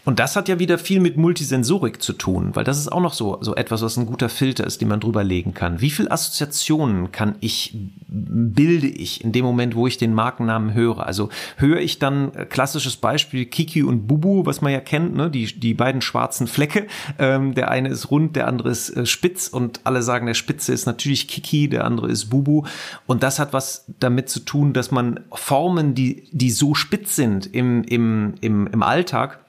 und 0.05 0.19
das 0.19 0.37
hat 0.37 0.49
ja 0.49 0.59
wieder 0.59 0.79
viel 0.79 1.01
mit 1.01 1.17
Multisensorik 1.17 2.03
zu 2.03 2.13
tun, 2.13 2.51
weil 2.55 2.65
das 2.65 2.79
ist 2.79 2.91
auch 2.91 3.01
noch 3.01 3.15
so, 3.15 3.39
so 3.41 3.55
etwas, 3.55 3.83
was 3.83 3.97
ein 3.97 4.07
guter 4.07 4.29
Filter 4.29 4.67
ist, 4.67 4.81
den 4.81 4.89
man 4.89 5.01
drüber 5.01 5.25
legen 5.25 5.55
kann. 5.55 5.81
Wie 5.81 5.91
viel 5.91 6.09
Assoziationen 6.09 7.13
kann 7.13 7.37
ich, 7.41 7.77
bilde 8.09 8.87
ich 8.87 9.25
in 9.25 9.33
dem 9.33 9.45
Moment, 9.45 9.75
wo 9.75 9.87
ich 9.87 9.99
den 9.99 10.15
Markennamen 10.15 10.75
höre? 10.75 11.07
Also 11.07 11.29
höre 11.57 11.79
ich 11.79 11.99
dann 11.99 12.33
äh, 12.35 12.45
klassisches 12.45 12.97
Beispiel 12.97 13.47
Kiki 13.47 13.83
und 13.83 14.07
Bubu, 14.07 14.47
was 14.47 14.61
man 14.61 14.73
ja 14.73 14.81
kennt, 14.81 15.15
ne? 15.15 15.31
die, 15.31 15.47
die 15.47 15.75
beiden 15.75 16.01
schwarzen 16.01 16.47
Flecke. 16.47 16.87
Ähm, 17.19 17.55
der 17.55 17.71
eine 17.71 17.89
ist 17.89 18.11
rund, 18.11 18.37
der 18.37 18.47
andere 18.47 18.71
ist 18.71 18.91
äh, 18.91 19.07
spitz 19.07 19.49
und 19.49 19.81
alle 19.85 20.03
sagen, 20.03 20.27
der 20.27 20.35
Spitze 20.35 20.73
ist 20.73 20.87
natürlich 20.87 21.29
Kiki, 21.29 21.69
der 21.69 21.85
andere 21.85 22.11
ist 22.11 22.27
Bubu. 22.27 22.65
Und 23.07 23.23
das 23.23 23.39
hat 23.39 23.53
was 23.53 23.85
damit 24.01 24.29
zu 24.29 24.41
tun, 24.41 24.73
dass 24.73 24.91
man 24.91 25.21
Formen, 25.33 25.95
die, 25.95 26.29
die 26.33 26.51
so 26.51 26.75
spitz 26.75 27.17
sind 27.17 27.53
im, 27.55 27.85
im, 27.85 28.35
im, 28.41 28.67
im 28.67 28.83
Alltag, 28.83 29.44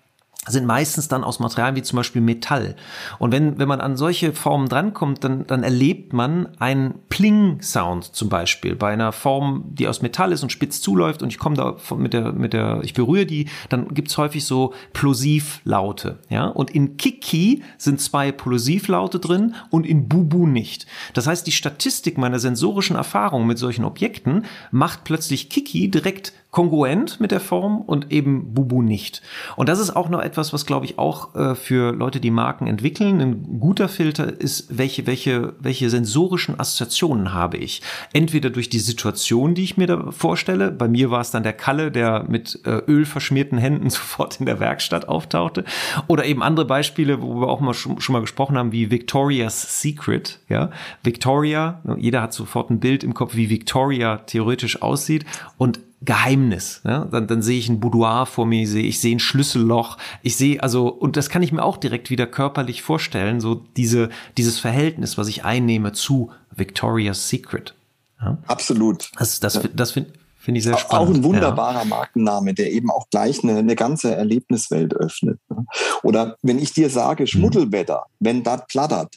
sind 0.48 0.66
meistens 0.66 1.08
dann 1.08 1.24
aus 1.24 1.39
Materialien 1.39 1.76
wie 1.76 1.84
zum 1.84 1.98
Beispiel 1.98 2.22
Metall. 2.22 2.76
Und 3.20 3.32
wenn, 3.32 3.58
wenn 3.58 3.68
man 3.68 3.82
an 3.82 3.98
solche 3.98 4.34
Formen 4.34 4.70
drankommt, 4.70 5.24
dann, 5.24 5.48
dann 5.48 5.64
erlebt 5.64 6.14
man 6.14 6.50
einen 6.60 6.96
Pling-Sound 7.10 8.16
zum 8.16 8.30
Beispiel 8.30 8.76
bei 8.76 8.91
einer 8.91 9.12
Form, 9.12 9.64
die 9.68 9.88
aus 9.88 10.02
Metall 10.02 10.32
ist 10.32 10.43
und 10.43 10.52
spitz 10.52 10.82
zuläuft 10.82 11.22
und 11.22 11.30
ich 11.30 11.39
komme 11.39 11.56
da 11.56 11.76
mit 11.96 12.14
der, 12.14 12.32
mit 12.32 12.54
der, 12.54 12.82
ich 12.84 12.93
berühre 12.93 13.26
die, 13.26 13.48
dann 13.70 13.88
gibt's 13.89 14.18
häufig 14.18 14.46
so 14.46 14.74
Plosivlaute. 14.93 16.20
Ja? 16.30 16.46
Und 16.46 16.72
in 16.72 16.98
Kiki 16.98 17.64
sind 17.78 18.00
zwei 18.00 18.32
Plosivlaute 18.32 19.20
drin 19.20 19.56
und 19.70 19.86
in 19.86 20.08
Bubu 20.08 20.48
nicht. 20.48 20.86
Das 21.14 21.28
heißt, 21.28 21.48
die 21.48 21.52
Statistik 21.52 22.18
meiner 22.18 22.39
sensorischen 22.39 22.96
Erfahrung 22.96 23.48
mit 23.48 23.58
solchen 23.58 23.86
Objekten 23.86 24.46
macht 24.72 25.04
plötzlich 25.04 25.50
Kiki 25.50 25.89
direkt 25.89 26.34
kongruent 26.56 27.20
mit 27.20 27.32
der 27.32 27.41
Form 27.41 27.82
und 27.82 28.14
eben 28.14 28.53
Bubu 28.53 28.82
nicht. 28.82 29.22
Und 29.58 29.68
das 29.68 29.78
ist 29.78 29.93
auch 29.93 30.08
noch 30.08 30.22
etwas, 30.22 30.53
was 30.53 30.66
glaube 30.66 30.86
ich 30.86 30.97
auch 30.97 31.36
äh, 31.36 31.53
für 31.53 31.91
Leute, 31.91 32.22
die 32.22 32.32
Marken 32.32 32.66
entwickeln, 32.68 33.20
ein 33.20 33.60
guter 33.60 33.89
Filter 33.89 34.39
ist, 34.39 34.78
welche, 34.78 35.06
welche, 35.06 35.53
welche 35.60 35.89
sensorischen 35.89 36.58
Assoziationen 36.58 37.34
habe 37.34 37.58
ich. 37.58 37.82
Entweder 38.14 38.51
durch 38.51 38.70
die 38.70 38.80
Situation, 38.80 39.53
die 39.53 39.66
ich 39.66 39.76
mir 39.76 39.86
da 39.86 40.12
vorstelle. 40.12 40.72
Bei 40.72 40.88
mir 40.88 41.12
war 41.12 41.20
es 41.20 41.30
dann 41.30 41.43
der 41.43 41.51
Kalle, 41.51 41.91
der 41.91 42.24
mit 42.30 42.62
äh, 42.64 42.82
ölverschmierten 42.88 43.58
Händen 43.58 43.89
sofort 43.89 44.39
in 44.39 44.45
der 44.45 44.62
Werkstatt 44.62 45.10
auftauchte. 45.10 45.66
Oder 46.08 46.24
eben 46.24 46.41
andere 46.41 46.66
Beispiele, 46.66 47.22
wo 47.22 47.41
wir 47.41 47.49
auch 47.49 47.60
mal 47.60 47.74
schon, 47.74 47.99
schon 47.99 48.14
mal 48.14 48.22
gesprochen 48.22 48.58
haben, 48.58 48.72
wie 48.72 48.91
Victoria's 48.91 49.82
Secret. 49.82 50.39
Ja, 50.47 50.70
Victoria, 51.03 51.82
jeder 51.97 52.22
hat 52.22 52.32
sofort 52.32 52.70
ein 52.70 52.80
Bild 52.80 53.03
im 53.03 53.14
Kopf, 53.14 53.36
wie 53.36 53.49
Victoria 53.49 54.20
theoretisch 54.20 54.82
aussieht. 54.82 55.26
Und 55.58 55.82
Geheimnis. 56.06 56.82
Ja? 56.86 57.06
Dann, 57.06 57.28
dann 57.28 57.41
sehe 57.41 57.60
ich 57.60 57.70
ein 57.70 57.80
Boudoir 57.80 58.26
vor 58.26 58.45
mir, 58.45 58.68
sehe 58.68 58.84
ich 58.84 58.99
sehe 58.99 59.16
ein 59.16 59.20
Schlüsselloch. 59.20 59.97
Ich 60.22 60.38
sehe 60.38 60.62
also 60.62 60.88
und 60.88 61.18
das 61.18 61.30
kann 61.30 61.43
ich 61.43 61.51
mir 61.51 61.64
auch 61.64 61.78
direkt 61.78 62.10
wieder 62.10 62.28
körperlich 62.28 62.82
vorstellen. 62.82 63.41
So 63.41 63.56
diese 63.56 64.10
dieses 64.38 64.60
Verhältnis, 64.60 65.18
was 65.18 65.28
ich 65.28 65.43
einnehme 65.43 65.91
zu 65.91 66.32
Victoria's 66.56 67.30
Secret. 67.30 67.76
Ja? 68.22 68.38
Absolut. 68.47 69.12
Das 69.18 69.39
das 69.39 69.60
das 69.74 69.91
finde 69.91 70.14
Finde 70.38 70.60
ich 70.60 70.64
sehr 70.64 70.78
spannend. 70.78 71.10
Auch 71.10 71.16
ein 71.16 71.24
wunderbarer 71.24 71.80
ja. 71.80 71.86
Markenname, 71.86 72.53
der 72.53 72.72
eben 72.72 72.91
auch 72.91 73.10
gleich 73.10 73.43
eine, 73.43 73.58
eine 73.58 73.76
ganze 73.76 74.14
Erlebniswelt 74.14 74.93
öffnet. 74.93 75.39
Ne? 75.49 75.66
Oder 76.03 76.38
wenn 76.43 76.60
ich 76.60 76.72
dir 76.72 76.91
sage, 76.91 77.24
mhm. 77.24 77.28
Schmuddelwetter, 77.28 78.06
mhm. 78.20 78.26
wenn 78.26 78.43
das 78.43 78.62
plattert, 78.68 79.16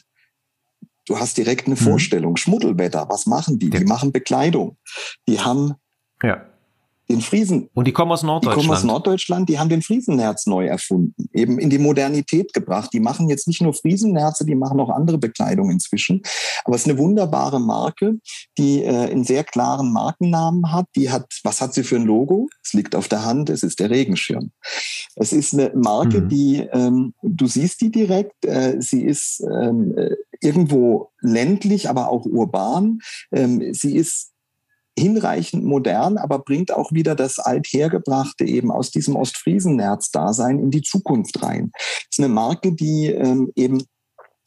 du 1.05 1.19
hast 1.19 1.37
direkt 1.37 1.67
eine 1.67 1.75
mhm. 1.75 1.83
Vorstellung. 1.83 2.35
Schmuddelwetter, 2.35 3.05
was 3.09 3.27
machen 3.27 3.59
die? 3.59 3.69
Die 3.69 3.85
machen 3.85 4.11
Bekleidung. 4.11 4.77
Die 5.27 5.39
haben 5.39 5.75
ja 6.23 6.43
den 7.09 7.21
Friesen. 7.21 7.69
Und 7.73 7.87
die 7.87 7.91
kommen 7.91 8.11
aus 8.11 8.23
Norddeutschland. 8.23 8.63
Die 8.63 8.67
kommen 8.67 8.77
aus 8.77 8.83
Norddeutschland, 8.83 9.49
die 9.49 9.59
haben 9.59 9.69
den 9.69 9.81
Friesennerz 9.81 10.45
neu 10.45 10.67
erfunden, 10.67 11.29
eben 11.33 11.57
in 11.57 11.69
die 11.69 11.79
Modernität 11.79 12.53
gebracht. 12.53 12.91
Die 12.93 12.99
machen 12.99 13.29
jetzt 13.29 13.47
nicht 13.47 13.61
nur 13.61 13.73
Friesennerze, 13.73 14.45
die 14.45 14.55
machen 14.55 14.79
auch 14.79 14.89
andere 14.89 15.17
Bekleidung 15.17 15.71
inzwischen. 15.71 16.21
Aber 16.63 16.75
es 16.75 16.83
ist 16.83 16.89
eine 16.89 16.99
wunderbare 16.99 17.59
Marke, 17.59 18.19
die 18.57 18.83
äh, 18.83 19.09
einen 19.09 19.23
sehr 19.23 19.43
klaren 19.43 19.91
Markennamen 19.91 20.71
hat. 20.71 20.85
Die 20.95 21.09
hat, 21.09 21.27
was 21.43 21.61
hat 21.61 21.73
sie 21.73 21.83
für 21.83 21.95
ein 21.95 22.05
Logo? 22.05 22.47
Es 22.63 22.73
liegt 22.73 22.95
auf 22.95 23.07
der 23.07 23.25
Hand, 23.25 23.49
es 23.49 23.63
ist 23.63 23.79
der 23.79 23.89
Regenschirm. 23.89 24.51
Es 25.15 25.33
ist 25.33 25.53
eine 25.53 25.71
Marke, 25.75 26.21
mhm. 26.21 26.29
die, 26.29 26.57
ähm, 26.71 27.13
du 27.23 27.47
siehst 27.47 27.81
die 27.81 27.91
direkt, 27.91 28.45
äh, 28.45 28.75
sie 28.79 29.03
ist 29.03 29.41
ähm, 29.41 29.97
äh, 29.97 30.15
irgendwo 30.41 31.11
ländlich, 31.21 31.89
aber 31.89 32.09
auch 32.09 32.25
urban. 32.25 32.99
Ähm, 33.31 33.73
sie 33.73 33.95
ist 33.95 34.31
hinreichend 34.99 35.63
modern, 35.65 36.17
aber 36.17 36.39
bringt 36.39 36.71
auch 36.71 36.91
wieder 36.91 37.15
das 37.15 37.39
Althergebrachte 37.39 38.45
eben 38.45 38.71
aus 38.71 38.91
diesem 38.91 39.15
Ostfriesen-Nerz-Dasein 39.15 40.59
in 40.59 40.71
die 40.71 40.81
Zukunft 40.81 41.41
rein. 41.41 41.71
Es 41.77 42.17
ist 42.17 42.19
eine 42.19 42.33
Marke, 42.33 42.73
die 42.73 43.07
ähm, 43.07 43.51
eben 43.55 43.83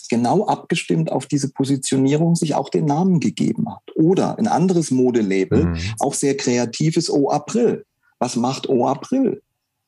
genau 0.08 0.46
abgestimmt 0.46 1.10
auf 1.10 1.26
diese 1.26 1.50
Positionierung 1.50 2.34
sich 2.34 2.54
auch 2.54 2.68
den 2.68 2.84
Namen 2.84 3.18
gegeben 3.18 3.64
hat. 3.70 3.82
Oder 3.96 4.38
ein 4.38 4.46
anderes 4.46 4.90
Modelabel, 4.90 5.64
mhm. 5.64 5.78
auch 6.00 6.12
sehr 6.12 6.36
kreatives 6.36 7.08
O 7.08 7.30
April. 7.30 7.86
Was 8.18 8.36
macht 8.36 8.68
O 8.68 8.86
April? 8.86 9.42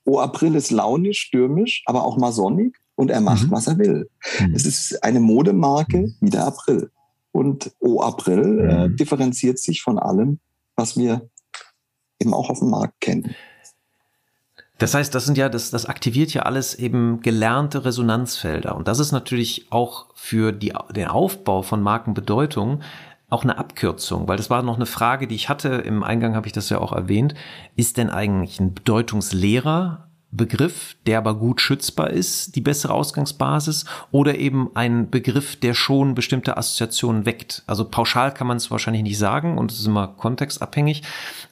O 0.07 0.19
April 0.19 0.55
ist 0.55 0.71
launisch, 0.71 1.21
stürmisch, 1.21 1.83
aber 1.87 2.05
auch 2.05 2.17
mal 2.17 2.33
sonnig 2.33 2.77
und 2.95 3.11
er 3.11 3.21
macht, 3.21 3.49
mhm. 3.49 3.51
was 3.51 3.67
er 3.67 3.79
will. 3.79 4.09
Mhm. 4.41 4.55
Es 4.55 4.65
ist 4.65 5.03
eine 5.05 5.21
Modemarke 5.21 5.99
mhm. 5.99 6.15
wie 6.21 6.31
der 6.31 6.47
April. 6.47 6.91
Und 7.33 7.73
O 7.81 8.01
April 8.01 8.61
äh, 8.61 8.97
differenziert 8.97 9.59
sich 9.59 9.83
von 9.83 9.99
allem, 9.99 10.39
was 10.77 10.97
wir 10.97 11.29
eben 12.21 12.35
auch 12.35 12.51
auf 12.51 12.61
dem 12.61 12.71
Markt 12.71 13.01
kennen. 13.01 13.35
Das 14.79 14.95
heißt, 14.95 15.15
das 15.15 15.25
sind 15.25 15.39
ja, 15.39 15.49
das, 15.49 15.71
das 15.71 15.87
aktiviert 15.87 16.35
ja 16.35 16.43
alles 16.43 16.75
eben 16.75 17.21
gelernte 17.21 17.85
Resonanzfelder. 17.85 18.75
Und 18.75 18.89
das 18.89 18.99
ist 18.99 19.13
natürlich 19.13 19.71
auch 19.71 20.07
für 20.15 20.53
die, 20.53 20.73
den 20.95 21.07
Aufbau 21.07 21.63
von 21.63 21.81
Markenbedeutung 21.81 22.83
auch 23.31 23.45
eine 23.45 23.57
Abkürzung, 23.57 24.29
weil 24.29 24.37
das 24.37 24.51
war 24.51 24.63
noch 24.63 24.77
eine 24.77 24.87
Frage, 24.87 25.27
die 25.27 25.35
ich 25.35 25.49
hatte. 25.49 25.69
Im 25.69 26.03
Eingang 26.03 26.35
habe 26.35 26.47
ich 26.47 26.53
das 26.53 26.69
ja 26.71 26.79
auch 26.79 26.93
erwähnt. 26.93 27.35
Ist 27.77 27.97
denn 27.97 28.11
eigentlich 28.11 28.61
ein 28.61 28.75
Bedeutungslehrer 28.75 30.04
Begriff, 30.37 30.97
der 31.07 31.19
aber 31.19 31.35
gut 31.35 31.61
schützbar 31.61 32.11
ist, 32.11 32.57
die 32.57 32.61
bessere 32.61 32.93
Ausgangsbasis, 32.93 33.85
oder 34.11 34.37
eben 34.37 34.71
ein 34.75 35.11
Begriff, 35.11 35.57
der 35.57 35.75
schon 35.75 36.15
bestimmte 36.15 36.57
Assoziationen 36.57 37.25
weckt. 37.25 37.63
Also 37.67 37.85
pauschal 37.85 38.35
kann 38.35 38.47
man 38.47 38.57
es 38.57 38.71
wahrscheinlich 38.71 39.03
nicht 39.03 39.19
sagen 39.19 39.59
und 39.59 39.71
es 39.71 39.79
ist 39.79 39.87
immer 39.87 40.09
kontextabhängig, 40.09 41.03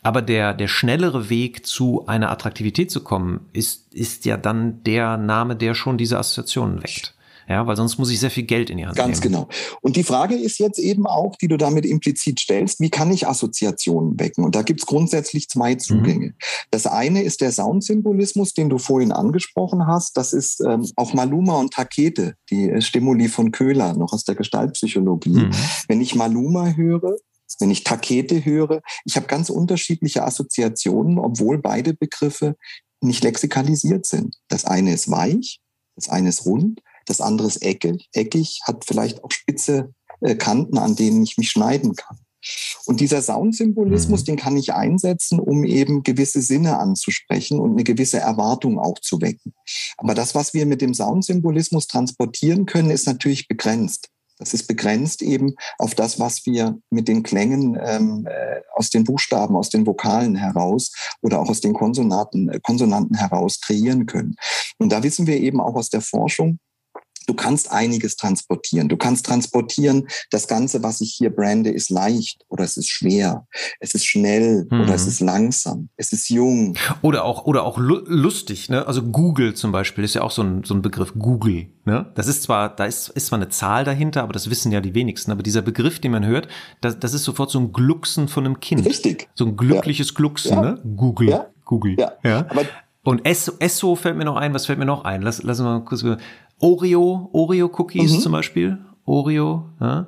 aber 0.02 0.22
der, 0.22 0.52
der 0.54 0.68
schnellere 0.68 1.30
Weg 1.30 1.64
zu 1.64 2.06
einer 2.06 2.30
Attraktivität 2.30 2.90
zu 2.90 3.02
kommen, 3.02 3.46
ist, 3.52 3.94
ist 3.94 4.24
ja 4.24 4.36
dann 4.36 4.82
der 4.84 5.16
Name, 5.16 5.56
der 5.56 5.74
schon 5.74 5.98
diese 5.98 6.18
Assoziationen 6.18 6.82
weckt. 6.82 7.14
Ja, 7.52 7.66
weil 7.66 7.76
sonst 7.76 7.98
muss 7.98 8.10
ich 8.10 8.18
sehr 8.18 8.30
viel 8.30 8.44
Geld 8.44 8.70
in 8.70 8.78
die 8.78 8.86
Hand 8.86 8.96
Ganz 8.96 9.20
nehmen. 9.20 9.34
genau. 9.34 9.48
Und 9.82 9.96
die 9.96 10.04
Frage 10.04 10.34
ist 10.34 10.58
jetzt 10.58 10.78
eben 10.78 11.06
auch, 11.06 11.36
die 11.36 11.48
du 11.48 11.58
damit 11.58 11.84
implizit 11.84 12.40
stellst, 12.40 12.80
wie 12.80 12.88
kann 12.88 13.12
ich 13.12 13.28
Assoziationen 13.28 14.18
wecken? 14.18 14.42
Und 14.42 14.54
da 14.54 14.62
gibt 14.62 14.80
es 14.80 14.86
grundsätzlich 14.86 15.50
zwei 15.50 15.74
Zugänge. 15.74 16.28
Mhm. 16.28 16.34
Das 16.70 16.86
eine 16.86 17.22
ist 17.22 17.42
der 17.42 17.52
Soundsymbolismus, 17.52 18.54
den 18.54 18.70
du 18.70 18.78
vorhin 18.78 19.12
angesprochen 19.12 19.86
hast. 19.86 20.16
Das 20.16 20.32
ist 20.32 20.62
ähm, 20.62 20.88
auch 20.96 21.12
Maluma 21.12 21.58
und 21.58 21.74
Takete, 21.74 22.36
die 22.48 22.70
äh, 22.70 22.80
Stimuli 22.80 23.28
von 23.28 23.52
Köhler, 23.52 23.92
noch 23.92 24.14
aus 24.14 24.24
der 24.24 24.34
Gestaltpsychologie. 24.34 25.44
Mhm. 25.44 25.50
Wenn 25.88 26.00
ich 26.00 26.14
Maluma 26.14 26.70
höre, 26.70 27.16
wenn 27.60 27.70
ich 27.70 27.84
Takete 27.84 28.46
höre, 28.46 28.80
ich 29.04 29.16
habe 29.16 29.26
ganz 29.26 29.50
unterschiedliche 29.50 30.24
Assoziationen, 30.24 31.18
obwohl 31.18 31.58
beide 31.58 31.92
Begriffe 31.92 32.56
nicht 33.02 33.22
lexikalisiert 33.24 34.06
sind. 34.06 34.36
Das 34.48 34.64
eine 34.64 34.94
ist 34.94 35.10
weich, 35.10 35.60
das 35.96 36.08
eine 36.08 36.30
ist 36.30 36.46
rund 36.46 36.80
das 37.06 37.20
andere 37.20 37.48
ist 37.48 37.62
eckig, 37.62 38.08
eckig 38.12 38.60
hat 38.66 38.84
vielleicht 38.84 39.22
auch 39.24 39.30
spitze 39.30 39.92
äh, 40.20 40.34
Kanten, 40.34 40.78
an 40.78 40.96
denen 40.96 41.22
ich 41.22 41.38
mich 41.38 41.50
schneiden 41.50 41.94
kann. 41.94 42.18
Und 42.86 43.00
dieser 43.00 43.22
Soundsymbolismus, 43.22 44.22
mhm. 44.22 44.24
den 44.24 44.36
kann 44.36 44.56
ich 44.56 44.72
einsetzen, 44.74 45.38
um 45.38 45.64
eben 45.64 46.02
gewisse 46.02 46.42
Sinne 46.42 46.78
anzusprechen 46.78 47.60
und 47.60 47.72
eine 47.72 47.84
gewisse 47.84 48.18
Erwartung 48.18 48.78
auch 48.78 48.98
zu 48.98 49.20
wecken. 49.20 49.54
Aber 49.96 50.14
das, 50.14 50.34
was 50.34 50.52
wir 50.54 50.66
mit 50.66 50.80
dem 50.80 50.94
Soundsymbolismus 50.94 51.86
transportieren 51.86 52.66
können, 52.66 52.90
ist 52.90 53.06
natürlich 53.06 53.46
begrenzt. 53.48 54.08
Das 54.38 54.54
ist 54.54 54.66
begrenzt 54.66 55.22
eben 55.22 55.54
auf 55.78 55.94
das, 55.94 56.18
was 56.18 56.44
wir 56.46 56.76
mit 56.90 57.06
den 57.06 57.22
Klängen 57.22 57.78
ähm, 57.80 58.26
äh, 58.28 58.60
aus 58.74 58.90
den 58.90 59.04
Buchstaben, 59.04 59.54
aus 59.54 59.70
den 59.70 59.86
Vokalen 59.86 60.34
heraus 60.34 60.90
oder 61.20 61.38
auch 61.38 61.48
aus 61.48 61.60
den 61.60 61.74
Konsonanten, 61.74 62.48
äh, 62.48 62.58
Konsonanten 62.60 63.16
heraus 63.16 63.60
kreieren 63.60 64.06
können. 64.06 64.34
Und 64.78 64.90
da 64.90 65.04
wissen 65.04 65.28
wir 65.28 65.38
eben 65.38 65.60
auch 65.60 65.76
aus 65.76 65.90
der 65.90 66.00
Forschung, 66.00 66.58
Du 67.26 67.34
kannst 67.34 67.70
einiges 67.70 68.16
transportieren. 68.16 68.88
Du 68.88 68.96
kannst 68.96 69.26
transportieren, 69.26 70.08
das 70.30 70.48
Ganze, 70.48 70.82
was 70.82 71.00
ich 71.00 71.14
hier 71.14 71.30
brande, 71.30 71.70
ist 71.70 71.90
leicht 71.90 72.44
oder 72.48 72.64
es 72.64 72.76
ist 72.76 72.88
schwer. 72.88 73.46
Es 73.80 73.94
ist 73.94 74.06
schnell 74.06 74.66
mhm. 74.70 74.82
oder 74.82 74.94
es 74.94 75.06
ist 75.06 75.20
langsam. 75.20 75.88
Es 75.96 76.12
ist 76.12 76.28
jung. 76.28 76.76
Oder 77.02 77.24
auch, 77.24 77.44
oder 77.44 77.64
auch 77.64 77.78
lustig, 77.78 78.68
ne? 78.68 78.86
Also 78.86 79.02
Google 79.02 79.54
zum 79.54 79.72
Beispiel 79.72 80.04
ist 80.04 80.14
ja 80.14 80.22
auch 80.22 80.30
so 80.30 80.42
ein, 80.42 80.64
so 80.64 80.74
ein 80.74 80.82
Begriff. 80.82 81.12
Google, 81.18 81.66
ne? 81.84 82.10
Das 82.14 82.26
ist 82.26 82.42
zwar, 82.42 82.74
da 82.74 82.84
ist, 82.84 83.08
ist 83.10 83.26
zwar 83.26 83.38
eine 83.38 83.48
Zahl 83.48 83.84
dahinter, 83.84 84.22
aber 84.22 84.32
das 84.32 84.50
wissen 84.50 84.72
ja 84.72 84.80
die 84.80 84.94
wenigsten. 84.94 85.30
Aber 85.30 85.42
dieser 85.42 85.62
Begriff, 85.62 86.00
den 86.00 86.12
man 86.12 86.24
hört, 86.24 86.48
das, 86.80 86.98
das 86.98 87.14
ist 87.14 87.24
sofort 87.24 87.50
so 87.50 87.58
ein 87.58 87.72
Glucksen 87.72 88.28
von 88.28 88.44
einem 88.44 88.60
Kind. 88.60 88.84
Richtig. 88.86 89.28
So 89.34 89.44
ein 89.46 89.56
glückliches 89.56 90.08
ja. 90.08 90.14
Glucksen, 90.14 90.56
ja. 90.56 90.62
ne? 90.62 90.82
Google. 90.96 91.30
Ja. 91.30 91.46
Google. 91.64 91.96
Ja. 91.98 92.12
ja. 92.22 92.46
Aber 92.48 92.64
und 93.04 93.26
Esso, 93.26 93.52
Esso 93.58 93.96
fällt 93.96 94.16
mir 94.16 94.24
noch 94.24 94.36
ein. 94.36 94.54
Was 94.54 94.66
fällt 94.66 94.78
mir 94.78 94.84
noch 94.84 95.04
ein? 95.04 95.22
Lass, 95.22 95.42
lass 95.42 95.60
mal 95.60 95.84
kurz. 95.84 96.04
Oreo, 96.60 97.30
Oreo-Cookies 97.32 98.12
mhm. 98.12 98.20
zum 98.20 98.32
Beispiel. 98.32 98.78
Oreo, 99.04 99.66
ja. 99.80 100.06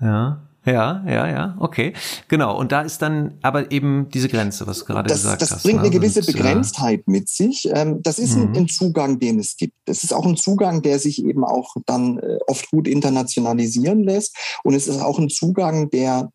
Ja. 0.00 0.42
Ja, 0.66 1.02
ja, 1.08 1.26
ja, 1.26 1.56
okay. 1.58 1.94
Genau. 2.28 2.58
Und 2.58 2.70
da 2.70 2.82
ist 2.82 3.00
dann 3.00 3.38
aber 3.40 3.72
eben 3.72 4.10
diese 4.10 4.28
Grenze, 4.28 4.66
was 4.66 4.80
du 4.80 4.84
gerade 4.84 5.08
das, 5.08 5.22
gesagt 5.22 5.40
das 5.40 5.50
hast. 5.50 5.56
Das 5.56 5.62
bringt 5.62 5.78
ne? 5.78 5.88
eine 5.88 5.90
gewisse 5.90 6.22
Begrenztheit 6.22 7.08
mit 7.08 7.30
sich. 7.30 7.66
Ähm, 7.72 8.02
das 8.02 8.18
ist 8.18 8.36
ein, 8.36 8.50
mhm. 8.50 8.56
ein, 8.56 8.68
Zugang, 8.68 9.18
den 9.18 9.38
es 9.38 9.56
gibt. 9.56 9.72
Das 9.86 10.04
ist 10.04 10.12
auch 10.12 10.26
ein 10.26 10.36
Zugang, 10.36 10.82
der 10.82 10.98
sich 10.98 11.24
eben 11.24 11.44
auch 11.44 11.76
dann 11.86 12.18
äh, 12.18 12.38
oft 12.46 12.70
gut 12.70 12.86
internationalisieren 12.86 14.04
lässt. 14.04 14.36
Und 14.62 14.74
es 14.74 14.86
ist 14.86 15.00
auch 15.00 15.18
ein 15.18 15.30
Zugang, 15.30 15.88
der 15.88 16.30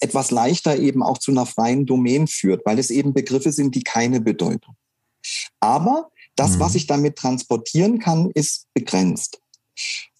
etwas 0.00 0.30
leichter 0.30 0.76
eben 0.76 1.02
auch 1.02 1.18
zu 1.18 1.30
einer 1.30 1.46
freien 1.46 1.86
Domain 1.86 2.26
führt, 2.26 2.64
weil 2.64 2.78
es 2.78 2.90
eben 2.90 3.14
Begriffe 3.14 3.52
sind, 3.52 3.74
die 3.74 3.82
keine 3.82 4.20
Bedeutung. 4.20 4.74
Aber 5.60 6.10
das, 6.36 6.56
mhm. 6.56 6.60
was 6.60 6.74
ich 6.74 6.86
damit 6.86 7.16
transportieren 7.16 7.98
kann, 7.98 8.30
ist 8.30 8.66
begrenzt. 8.74 9.40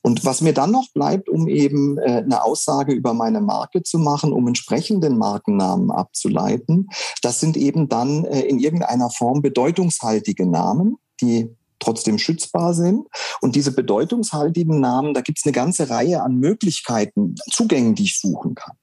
Und 0.03 0.25
was 0.25 0.41
mir 0.41 0.55
dann 0.55 0.71
noch 0.71 0.91
bleibt, 0.93 1.29
um 1.29 1.49
eben 1.49 1.99
äh, 1.99 2.23
eine 2.25 2.43
Aussage 2.43 2.93
über 2.93 3.15
meine 3.15 3.41
Marke 3.41 3.83
zu 3.83 3.99
machen, 3.99 4.33
um 4.33 4.47
entsprechenden 4.47 5.19
Markennamen 5.19 5.91
abzuleiten, 5.91 6.89
das 7.23 7.41
sind 7.41 7.57
eben 7.57 7.89
dann 7.89 8.25
äh, 8.25 8.41
in 8.43 8.59
irgendeiner 8.59 9.11
Form 9.11 9.43
bedeutungshaltige 9.43 10.47
Namen, 10.47 10.97
die 11.21 11.51
trotzdem 11.81 12.19
schützbar 12.19 12.75
sind. 12.75 13.07
Und 13.41 13.57
diese 13.57 13.73
bedeutungshaltigen 13.73 14.81
Namen, 14.81 15.15
da 15.15 15.21
gibt 15.21 15.39
es 15.39 15.45
eine 15.45 15.53
ganze 15.53 15.91
Reihe 15.91 16.23
an 16.23 16.37
Möglichkeiten, 16.37 17.35
Zugängen, 17.51 17.95
die 17.95 18.05
ich 18.05 18.21
suchen 18.21 18.55
kann. 18.55 18.77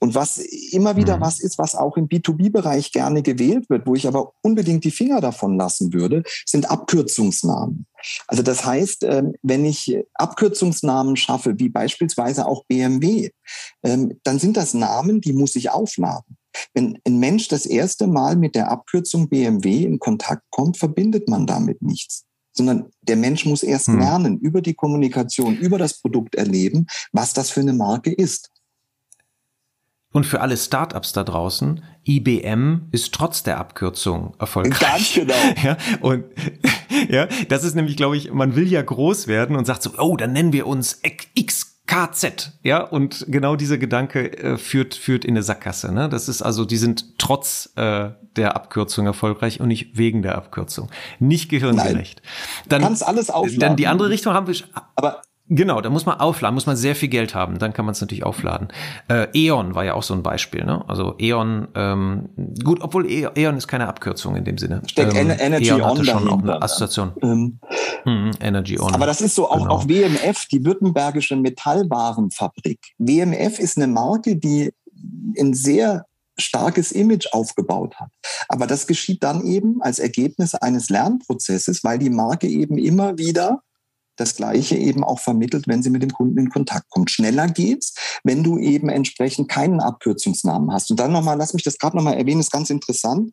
Und 0.00 0.14
was 0.14 0.38
immer 0.38 0.96
wieder 0.96 1.18
mhm. 1.18 1.20
was 1.20 1.40
ist, 1.40 1.58
was 1.58 1.74
auch 1.74 1.96
im 1.96 2.08
B2B-Bereich 2.08 2.92
gerne 2.92 3.22
gewählt 3.22 3.68
wird, 3.68 3.86
wo 3.86 3.94
ich 3.94 4.06
aber 4.06 4.32
unbedingt 4.42 4.84
die 4.84 4.90
Finger 4.90 5.20
davon 5.20 5.56
lassen 5.56 5.92
würde, 5.92 6.22
sind 6.46 6.70
Abkürzungsnamen. 6.70 7.86
Also 8.26 8.42
das 8.42 8.64
heißt, 8.64 9.04
ähm, 9.04 9.34
wenn 9.42 9.64
ich 9.64 9.98
Abkürzungsnamen 10.14 11.16
schaffe, 11.16 11.58
wie 11.58 11.68
beispielsweise 11.68 12.46
auch 12.46 12.64
BMW, 12.66 13.30
ähm, 13.82 14.18
dann 14.22 14.38
sind 14.38 14.56
das 14.56 14.74
Namen, 14.74 15.20
die 15.20 15.32
muss 15.32 15.56
ich 15.56 15.70
aufladen. 15.70 16.36
Wenn 16.74 16.98
ein 17.06 17.18
Mensch 17.18 17.48
das 17.48 17.66
erste 17.66 18.06
Mal 18.06 18.36
mit 18.36 18.54
der 18.54 18.70
Abkürzung 18.70 19.28
BMW 19.28 19.84
in 19.84 19.98
Kontakt 19.98 20.44
kommt, 20.50 20.76
verbindet 20.76 21.28
man 21.28 21.46
damit 21.46 21.82
nichts 21.82 22.24
sondern 22.58 22.90
der 23.02 23.14
Mensch 23.16 23.46
muss 23.46 23.62
erst 23.62 23.86
hm. 23.86 24.00
lernen 24.00 24.38
über 24.40 24.60
die 24.60 24.74
Kommunikation, 24.74 25.56
über 25.56 25.78
das 25.78 26.00
Produkt 26.00 26.34
erleben, 26.34 26.86
was 27.12 27.32
das 27.32 27.50
für 27.50 27.60
eine 27.60 27.72
Marke 27.72 28.12
ist. 28.12 28.50
Und 30.18 30.24
für 30.24 30.40
alle 30.40 30.56
Startups 30.56 31.12
da 31.12 31.22
draußen, 31.22 31.80
IBM 32.04 32.88
ist 32.90 33.14
trotz 33.14 33.44
der 33.44 33.60
Abkürzung 33.60 34.34
erfolgreich. 34.40 34.80
Ganz 34.80 35.14
genau. 35.14 35.34
Ja, 35.62 35.76
und 36.00 36.24
ja, 37.08 37.28
das 37.48 37.62
ist 37.62 37.76
nämlich, 37.76 37.96
glaube 37.96 38.16
ich, 38.16 38.32
man 38.32 38.56
will 38.56 38.66
ja 38.66 38.82
groß 38.82 39.28
werden 39.28 39.54
und 39.54 39.64
sagt 39.64 39.84
so, 39.84 39.90
oh, 39.96 40.16
dann 40.16 40.32
nennen 40.32 40.52
wir 40.52 40.66
uns 40.66 41.02
XKZ. 41.40 42.58
Ja, 42.64 42.80
und 42.82 43.26
genau 43.28 43.54
dieser 43.54 43.78
Gedanke 43.78 44.36
äh, 44.36 44.58
führt, 44.58 44.96
führt 44.96 45.24
in 45.24 45.34
eine 45.34 45.44
Sackgasse. 45.44 45.94
Ne? 45.94 46.08
Das 46.08 46.28
ist 46.28 46.42
also, 46.42 46.64
die 46.64 46.78
sind 46.78 47.16
trotz 47.18 47.70
äh, 47.76 48.10
der 48.34 48.56
Abkürzung 48.56 49.06
erfolgreich 49.06 49.60
und 49.60 49.68
nicht 49.68 49.96
wegen 49.96 50.22
der 50.22 50.34
Abkürzung. 50.34 50.90
Nicht 51.20 51.48
gehirngerecht. 51.48 52.22
Dann, 52.68 52.82
Kannst 52.82 53.06
alles 53.06 53.30
aufladen. 53.30 53.60
Dann 53.60 53.76
die 53.76 53.86
andere 53.86 54.10
Richtung 54.10 54.34
haben 54.34 54.48
wir. 54.48 54.56
Aber 54.96 55.22
Genau, 55.50 55.80
da 55.80 55.88
muss 55.90 56.04
man 56.04 56.20
aufladen, 56.20 56.54
muss 56.54 56.66
man 56.66 56.76
sehr 56.76 56.94
viel 56.94 57.08
Geld 57.08 57.34
haben, 57.34 57.58
dann 57.58 57.72
kann 57.72 57.84
man 57.86 57.92
es 57.92 58.00
natürlich 58.00 58.24
aufladen. 58.24 58.68
Äh, 59.08 59.28
E.ON 59.34 59.74
war 59.74 59.84
ja 59.84 59.94
auch 59.94 60.02
so 60.02 60.12
ein 60.14 60.22
Beispiel, 60.22 60.64
ne? 60.64 60.84
Also 60.88 61.14
E.ON, 61.18 61.68
ähm, 61.74 62.28
gut, 62.62 62.80
obwohl 62.82 63.10
e 63.10 63.26
E.ON 63.34 63.56
ist 63.56 63.66
keine 63.66 63.88
Abkürzung 63.88 64.36
in 64.36 64.44
dem 64.44 64.58
Sinne. 64.58 64.82
Steckt 64.86 65.14
ähm, 65.14 65.30
Energy 65.38 65.68
E.ON 65.68 65.80
On 65.82 65.88
hatte 65.90 66.04
schon 66.04 66.28
auch 66.28 66.42
eine 66.42 66.60
Assoziation. 66.62 67.12
Ähm, 67.22 67.58
Mhm, 68.04 68.30
Energy 68.40 68.78
On. 68.78 68.94
aber 68.94 69.06
das 69.06 69.20
ist 69.20 69.34
so 69.34 69.48
auch, 69.50 69.58
Genau. 69.58 69.70
auch 69.70 69.88
WMF, 69.88 70.46
die 70.46 70.64
Württembergische 70.64 71.36
Metallwarenfabrik. 71.36 72.78
WMF 72.98 73.58
ist 73.58 73.76
eine 73.76 73.86
Marke, 73.86 74.36
die 74.36 74.72
ein 75.38 75.54
sehr 75.54 76.04
starkes 76.38 76.92
Image 76.92 77.26
aufgebaut 77.32 77.96
hat. 77.96 78.10
Aber 78.48 78.66
das 78.66 78.86
geschieht 78.86 79.22
dann 79.24 79.44
eben 79.44 79.82
als 79.82 79.98
Ergebnis 79.98 80.54
eines 80.54 80.88
Lernprozesses, 80.88 81.82
weil 81.82 81.98
die 81.98 82.10
Marke 82.10 82.46
eben 82.46 82.78
immer 82.78 83.18
wieder 83.18 83.62
das 84.18 84.34
Gleiche 84.36 84.76
eben 84.76 85.04
auch 85.04 85.20
vermittelt, 85.20 85.68
wenn 85.68 85.82
sie 85.82 85.90
mit 85.90 86.02
dem 86.02 86.12
Kunden 86.12 86.38
in 86.38 86.50
Kontakt 86.50 86.90
kommt. 86.90 87.10
Schneller 87.10 87.48
geht's, 87.48 87.94
wenn 88.24 88.42
du 88.42 88.58
eben 88.58 88.88
entsprechend 88.88 89.48
keinen 89.48 89.80
Abkürzungsnamen 89.80 90.72
hast. 90.72 90.90
Und 90.90 91.00
dann 91.00 91.12
nochmal, 91.12 91.38
lass 91.38 91.54
mich 91.54 91.62
das 91.62 91.78
gerade 91.78 91.96
nochmal 91.96 92.16
erwähnen, 92.16 92.40
ist 92.40 92.52
ganz 92.52 92.70
interessant. 92.70 93.32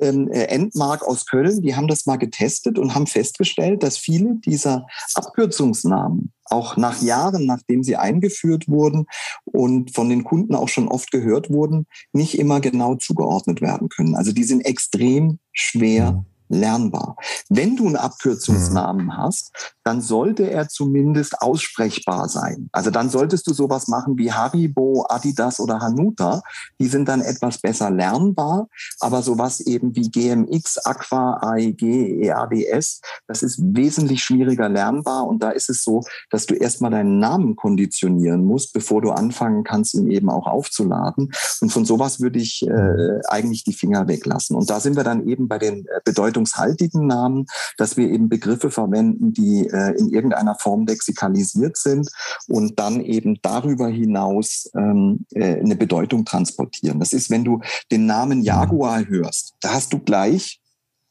Ähm, 0.00 0.30
äh, 0.32 0.44
Endmark 0.44 1.06
aus 1.06 1.26
Köln, 1.26 1.60
die 1.60 1.76
haben 1.76 1.86
das 1.86 2.06
mal 2.06 2.16
getestet 2.16 2.78
und 2.78 2.94
haben 2.94 3.06
festgestellt, 3.06 3.82
dass 3.82 3.98
viele 3.98 4.36
dieser 4.36 4.86
Abkürzungsnamen 5.14 6.32
auch 6.46 6.76
nach 6.76 7.02
Jahren, 7.02 7.46
nachdem 7.46 7.82
sie 7.82 7.96
eingeführt 7.96 8.68
wurden 8.68 9.06
und 9.44 9.94
von 9.94 10.08
den 10.08 10.24
Kunden 10.24 10.54
auch 10.54 10.68
schon 10.68 10.88
oft 10.88 11.10
gehört 11.10 11.50
wurden, 11.50 11.86
nicht 12.12 12.38
immer 12.38 12.60
genau 12.60 12.94
zugeordnet 12.94 13.60
werden 13.60 13.88
können. 13.88 14.14
Also 14.14 14.32
die 14.32 14.44
sind 14.44 14.62
extrem 14.62 15.38
schwer 15.52 16.24
lernbar. 16.52 17.16
Wenn 17.48 17.76
du 17.76 17.86
einen 17.86 17.96
Abkürzungsnamen 17.96 19.16
hast, 19.16 19.74
dann 19.84 20.00
sollte 20.00 20.50
er 20.50 20.68
zumindest 20.68 21.40
aussprechbar 21.40 22.28
sein. 22.28 22.68
Also 22.72 22.90
dann 22.90 23.10
solltest 23.10 23.46
du 23.46 23.54
sowas 23.54 23.88
machen 23.88 24.16
wie 24.18 24.32
Haribo, 24.32 25.06
Adidas 25.08 25.60
oder 25.60 25.80
Hanuta. 25.80 26.42
Die 26.80 26.86
sind 26.86 27.08
dann 27.08 27.20
etwas 27.20 27.58
besser 27.58 27.90
lernbar. 27.90 28.68
Aber 29.00 29.22
sowas 29.22 29.60
eben 29.60 29.94
wie 29.96 30.10
GMX, 30.10 30.78
Aqua, 30.78 31.38
AEG, 31.42 31.82
EADS, 32.22 33.00
das 33.26 33.42
ist 33.42 33.60
wesentlich 33.62 34.22
schwieriger 34.22 34.68
lernbar. 34.68 35.26
Und 35.26 35.42
da 35.42 35.50
ist 35.50 35.68
es 35.68 35.82
so, 35.82 36.02
dass 36.30 36.46
du 36.46 36.54
erstmal 36.54 36.90
deinen 36.90 37.18
Namen 37.18 37.56
konditionieren 37.56 38.44
musst, 38.44 38.72
bevor 38.72 39.02
du 39.02 39.10
anfangen 39.10 39.64
kannst, 39.64 39.94
ihn 39.94 40.10
eben 40.10 40.30
auch 40.30 40.46
aufzuladen. 40.46 41.32
Und 41.60 41.72
von 41.72 41.84
sowas 41.84 42.20
würde 42.20 42.38
ich 42.38 42.66
äh, 42.66 43.20
eigentlich 43.28 43.64
die 43.64 43.72
Finger 43.72 44.06
weglassen. 44.08 44.56
Und 44.56 44.70
da 44.70 44.80
sind 44.80 44.96
wir 44.96 45.04
dann 45.04 45.26
eben 45.26 45.48
bei 45.48 45.58
den 45.58 45.86
bedeutungshaltigen 46.04 47.06
Namen, 47.06 47.46
dass 47.76 47.96
wir 47.96 48.08
eben 48.08 48.28
Begriffe 48.28 48.70
verwenden, 48.70 49.32
die 49.32 49.71
äh, 49.72 49.92
in 49.98 50.10
irgendeiner 50.10 50.54
Form 50.56 50.86
lexikalisiert 50.86 51.76
sind 51.76 52.08
und 52.48 52.78
dann 52.78 53.00
eben 53.00 53.38
darüber 53.42 53.88
hinaus 53.88 54.70
ähm, 54.76 55.26
äh, 55.32 55.60
eine 55.60 55.76
Bedeutung 55.76 56.24
transportieren. 56.24 57.00
Das 57.00 57.12
ist, 57.12 57.30
wenn 57.30 57.44
du 57.44 57.60
den 57.90 58.06
Namen 58.06 58.42
Jaguar 58.42 59.06
hörst, 59.06 59.54
da 59.60 59.74
hast 59.74 59.92
du 59.92 59.98
gleich 59.98 60.58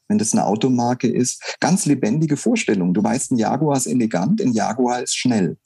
wenn 0.08 0.18
das 0.18 0.34
eine 0.34 0.44
Automarke 0.44 1.08
ist, 1.08 1.56
ganz 1.58 1.86
lebendige 1.86 2.36
Vorstellungen. 2.36 2.92
Du 2.92 3.02
weißt, 3.02 3.30
ein 3.30 3.38
Jaguar 3.38 3.78
ist 3.78 3.86
elegant, 3.86 4.42
ein 4.42 4.52
Jaguar 4.52 5.00
ist 5.02 5.16
schnell. 5.16 5.56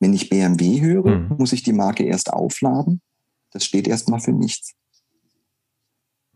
Wenn 0.00 0.14
ich 0.14 0.30
BMW 0.30 0.80
höre, 0.80 1.18
Mhm. 1.18 1.36
muss 1.36 1.52
ich 1.52 1.62
die 1.62 1.74
Marke 1.74 2.02
erst 2.04 2.32
aufladen. 2.32 3.02
Das 3.50 3.66
steht 3.66 3.86
erstmal 3.86 4.20
für 4.20 4.32
nichts. 4.32 4.72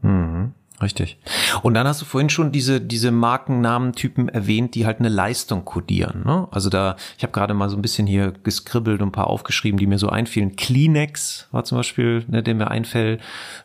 Mhm, 0.03 0.53
richtig. 0.81 1.19
Und 1.63 1.75
dann 1.75 1.87
hast 1.87 2.03
du 2.03 2.05
vorhin 2.05 2.31
schon 2.31 2.53
diese, 2.53 2.81
diese 2.81 3.11
Markennamentypen 3.11 4.29
erwähnt, 4.29 4.75
die 4.75 4.87
halt 4.87 4.99
eine 4.99 5.09
Leistung 5.09 5.65
kodieren. 5.65 6.23
Ne? 6.25 6.49
Also 6.51 6.71
da, 6.71 6.97
ich 7.17 7.23
habe 7.23 7.33
gerade 7.33 7.55
mal 7.55 7.69
so 7.69 7.77
ein 7.77 7.83
bisschen 7.83 8.07
hier 8.07 8.33
geskribbelt 8.43 9.01
und 9.03 9.09
ein 9.09 9.13
paar 9.13 9.29
aufgeschrieben, 9.29 9.79
die 9.79 9.87
mir 9.87 9.99
so 9.99 10.09
einfielen. 10.09 10.57
Kleenex 10.57 11.49
war 11.53 11.65
zum 11.65 11.79
Beispiel, 11.79 12.25
ne, 12.29 12.43
der 12.43 12.55
mir 12.55 12.71
einfällt. 12.71 13.21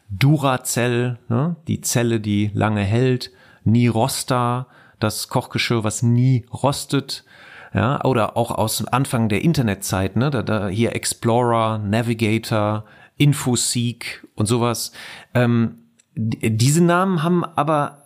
Duracell, 0.09 1.19
ne? 1.29 1.55
die 1.67 1.81
Zelle, 1.81 2.19
die 2.19 2.51
lange 2.53 2.81
hält. 2.81 3.31
Nirosta, 3.63 4.67
das 4.99 5.27
Kochgeschirr, 5.27 5.83
was 5.83 6.03
nie 6.03 6.45
rostet. 6.51 7.23
Ja, 7.73 8.03
oder 8.03 8.35
auch 8.35 8.51
aus 8.51 8.85
Anfang 8.87 9.29
der 9.29 9.43
Internetzeit, 9.43 10.17
ne, 10.17 10.29
da, 10.29 10.43
da 10.43 10.67
hier 10.67 10.93
Explorer, 10.93 11.77
Navigator, 11.77 12.83
Infoseek 13.15 14.27
und 14.35 14.45
sowas. 14.45 14.91
Ähm, 15.33 15.80
diese 16.15 16.83
Namen 16.83 17.23
haben 17.23 17.43
aber, 17.43 18.05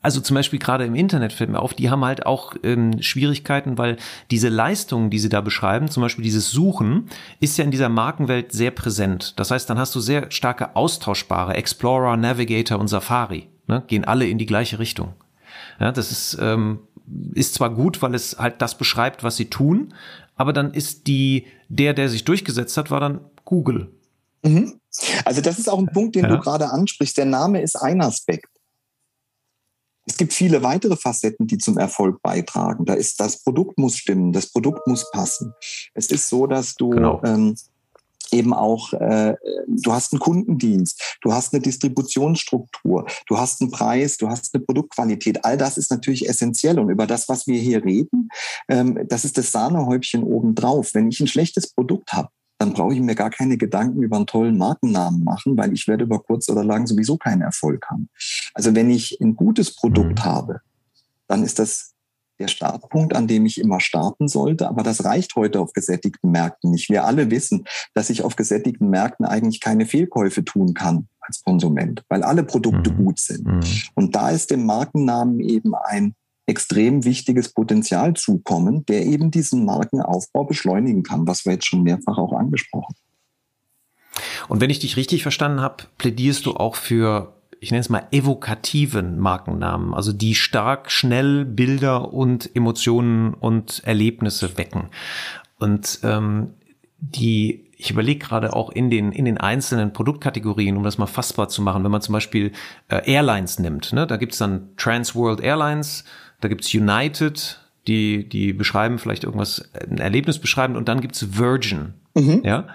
also 0.00 0.20
zum 0.20 0.34
Beispiel 0.34 0.58
gerade 0.58 0.84
im 0.84 0.94
Internet 0.94 1.32
fällt 1.32 1.50
mir 1.50 1.60
auf, 1.60 1.74
die 1.74 1.90
haben 1.90 2.04
halt 2.04 2.24
auch 2.24 2.54
ähm, 2.62 3.02
Schwierigkeiten, 3.02 3.78
weil 3.78 3.96
diese 4.30 4.48
Leistungen, 4.48 5.10
die 5.10 5.18
sie 5.18 5.28
da 5.28 5.40
beschreiben, 5.40 5.88
zum 5.88 6.02
Beispiel 6.02 6.24
dieses 6.24 6.50
Suchen, 6.50 7.08
ist 7.40 7.58
ja 7.58 7.64
in 7.64 7.70
dieser 7.70 7.88
Markenwelt 7.88 8.52
sehr 8.52 8.70
präsent. 8.70 9.38
Das 9.38 9.50
heißt, 9.50 9.68
dann 9.68 9.78
hast 9.78 9.94
du 9.94 10.00
sehr 10.00 10.30
starke 10.30 10.76
austauschbare 10.76 11.54
Explorer, 11.54 12.16
Navigator 12.16 12.78
und 12.78 12.88
Safari, 12.88 13.48
ne, 13.66 13.82
gehen 13.86 14.04
alle 14.04 14.26
in 14.26 14.38
die 14.38 14.46
gleiche 14.46 14.78
Richtung. 14.78 15.14
Ja, 15.80 15.92
das 15.92 16.10
ist, 16.10 16.38
ähm, 16.40 16.80
ist 17.34 17.54
zwar 17.54 17.70
gut, 17.70 18.00
weil 18.02 18.14
es 18.14 18.38
halt 18.38 18.62
das 18.62 18.78
beschreibt, 18.78 19.22
was 19.24 19.36
sie 19.36 19.50
tun, 19.50 19.94
aber 20.36 20.52
dann 20.52 20.72
ist 20.72 21.06
die, 21.06 21.46
der, 21.68 21.94
der 21.94 22.08
sich 22.08 22.24
durchgesetzt 22.24 22.76
hat, 22.76 22.90
war 22.90 23.00
dann 23.00 23.20
Google. 23.44 23.90
Mhm. 24.42 24.80
Also 25.24 25.40
das 25.40 25.58
ist 25.58 25.68
auch 25.68 25.78
ein 25.78 25.86
Punkt, 25.92 26.16
den 26.16 26.24
Ja. 26.24 26.30
du 26.30 26.38
gerade 26.40 26.70
ansprichst. 26.70 27.16
Der 27.18 27.24
Name 27.24 27.62
ist 27.62 27.76
ein 27.76 28.00
Aspekt. 28.00 28.48
Es 30.06 30.16
gibt 30.16 30.32
viele 30.32 30.62
weitere 30.62 30.96
Facetten, 30.96 31.46
die 31.46 31.58
zum 31.58 31.76
Erfolg 31.76 32.22
beitragen. 32.22 32.86
Da 32.86 32.94
ist 32.94 33.20
das 33.20 33.42
Produkt 33.42 33.78
muss 33.78 33.96
stimmen, 33.96 34.32
das 34.32 34.50
Produkt 34.50 34.86
muss 34.86 35.10
passen. 35.10 35.52
Es 35.94 36.06
ist 36.10 36.28
so, 36.28 36.46
dass 36.46 36.74
du 36.74 36.90
Genau. 36.90 37.20
ähm, 37.24 37.54
eben 38.30 38.52
auch, 38.54 38.92
äh, 38.94 39.34
du 39.66 39.92
hast 39.92 40.12
einen 40.12 40.20
Kundendienst, 40.20 41.18
du 41.22 41.32
hast 41.32 41.52
eine 41.52 41.62
Distributionsstruktur, 41.62 43.06
du 43.26 43.38
hast 43.38 43.60
einen 43.60 43.70
Preis, 43.70 44.16
du 44.16 44.28
hast 44.28 44.54
eine 44.54 44.64
Produktqualität. 44.64 45.44
All 45.44 45.56
das 45.56 45.76
ist 45.78 45.90
natürlich 45.90 46.28
essentiell. 46.28 46.78
Und 46.78 46.90
über 46.90 47.06
das, 47.06 47.28
was 47.28 47.46
wir 47.46 47.58
hier 47.60 47.84
reden, 47.84 48.28
ähm, 48.68 48.98
das 49.08 49.24
ist 49.24 49.36
das 49.38 49.52
Sahnehäubchen 49.52 50.22
obendrauf. 50.24 50.94
Wenn 50.94 51.08
ich 51.08 51.20
ein 51.20 51.26
schlechtes 51.26 51.68
Produkt 51.72 52.12
habe, 52.12 52.28
dann 52.58 52.72
brauche 52.72 52.92
ich 52.94 53.00
mir 53.00 53.14
gar 53.14 53.30
keine 53.30 53.56
Gedanken 53.56 54.02
über 54.02 54.16
einen 54.16 54.26
tollen 54.26 54.58
Markennamen 54.58 55.22
machen, 55.24 55.56
weil 55.56 55.72
ich 55.72 55.86
werde 55.86 56.04
über 56.04 56.18
kurz 56.18 56.48
oder 56.48 56.64
lang 56.64 56.86
sowieso 56.86 57.16
keinen 57.16 57.42
Erfolg 57.42 57.86
haben. 57.88 58.08
Also 58.54 58.74
wenn 58.74 58.90
ich 58.90 59.20
ein 59.20 59.36
gutes 59.36 59.74
Produkt 59.76 60.18
Mhm. 60.20 60.24
habe, 60.24 60.60
dann 61.28 61.42
ist 61.44 61.58
das 61.58 61.94
der 62.40 62.48
Startpunkt, 62.48 63.16
an 63.16 63.26
dem 63.26 63.46
ich 63.46 63.60
immer 63.60 63.80
starten 63.80 64.28
sollte. 64.28 64.68
Aber 64.68 64.82
das 64.84 65.04
reicht 65.04 65.34
heute 65.34 65.58
auf 65.60 65.72
gesättigten 65.72 66.30
Märkten 66.30 66.70
nicht. 66.70 66.88
Wir 66.88 67.04
alle 67.04 67.30
wissen, 67.32 67.64
dass 67.94 68.10
ich 68.10 68.22
auf 68.22 68.36
gesättigten 68.36 68.90
Märkten 68.90 69.26
eigentlich 69.26 69.60
keine 69.60 69.86
Fehlkäufe 69.86 70.44
tun 70.44 70.72
kann 70.72 71.08
als 71.20 71.42
Konsument, 71.42 72.04
weil 72.08 72.22
alle 72.22 72.44
Produkte 72.44 72.92
Mhm. 72.92 72.96
gut 73.04 73.18
sind. 73.18 73.44
Mhm. 73.46 73.60
Und 73.94 74.14
da 74.14 74.30
ist 74.30 74.50
dem 74.50 74.66
Markennamen 74.66 75.40
eben 75.40 75.74
ein 75.74 76.14
extrem 76.48 77.04
wichtiges 77.04 77.52
Potenzial 77.52 78.14
zukommen, 78.14 78.86
der 78.86 79.04
eben 79.04 79.30
diesen 79.30 79.66
Markenaufbau 79.66 80.44
beschleunigen 80.44 81.02
kann, 81.02 81.26
was 81.26 81.44
wir 81.44 81.52
jetzt 81.52 81.66
schon 81.66 81.82
mehrfach 81.82 82.16
auch 82.16 82.32
angesprochen 82.32 82.94
Und 84.48 84.60
wenn 84.60 84.70
ich 84.70 84.78
dich 84.78 84.96
richtig 84.96 85.22
verstanden 85.22 85.60
habe, 85.60 85.84
plädierst 85.98 86.46
du 86.46 86.54
auch 86.54 86.74
für, 86.74 87.34
ich 87.60 87.70
nenne 87.70 87.82
es 87.82 87.90
mal, 87.90 88.06
evokativen 88.12 89.18
Markennamen, 89.18 89.92
also 89.92 90.12
die 90.12 90.34
stark 90.34 90.90
schnell 90.90 91.44
Bilder 91.44 92.14
und 92.14 92.54
Emotionen 92.56 93.34
und 93.34 93.82
Erlebnisse 93.84 94.56
wecken. 94.56 94.88
Und 95.58 96.00
ähm, 96.02 96.54
die, 96.96 97.66
ich 97.76 97.90
überlege 97.90 98.24
gerade 98.24 98.56
auch 98.56 98.70
in 98.70 98.88
den, 98.88 99.12
in 99.12 99.26
den 99.26 99.36
einzelnen 99.36 99.92
Produktkategorien, 99.92 100.78
um 100.78 100.82
das 100.82 100.96
mal 100.96 101.06
fassbar 101.06 101.50
zu 101.50 101.60
machen, 101.60 101.84
wenn 101.84 101.90
man 101.90 102.00
zum 102.00 102.14
Beispiel 102.14 102.52
äh, 102.88 103.02
Airlines 103.04 103.58
nimmt, 103.58 103.92
ne, 103.92 104.06
da 104.06 104.16
gibt's 104.16 104.38
dann 104.38 104.70
Trans 104.78 105.14
World 105.14 105.40
Airlines, 105.40 106.04
da 106.40 106.48
gibt's 106.48 106.72
United, 106.74 107.60
die, 107.86 108.28
die 108.28 108.52
beschreiben 108.52 108.98
vielleicht 108.98 109.24
irgendwas, 109.24 109.70
ein 109.90 109.98
Erlebnis 109.98 110.38
beschreiben 110.38 110.76
und 110.76 110.88
dann 110.88 111.00
gibt's 111.00 111.38
Virgin. 111.38 111.94
Ja. 112.44 112.66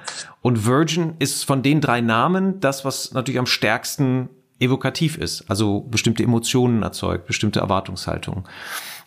Und 0.42 0.66
Virgin 0.66 1.16
ist 1.20 1.44
von 1.44 1.64
den 1.64 1.82
drei 1.82 2.02
Namen 2.02 2.60
das, 2.60 2.86
was 2.86 3.14
natürlich 3.14 3.40
am 3.40 3.46
stärksten 3.46 4.30
evokativ 4.60 5.18
ist. 5.18 5.50
Also 5.50 5.82
bestimmte 5.82 6.24
Emotionen 6.24 6.84
erzeugt, 6.84 7.28
bestimmte 7.28 7.60
Erwartungshaltungen. 7.60 8.44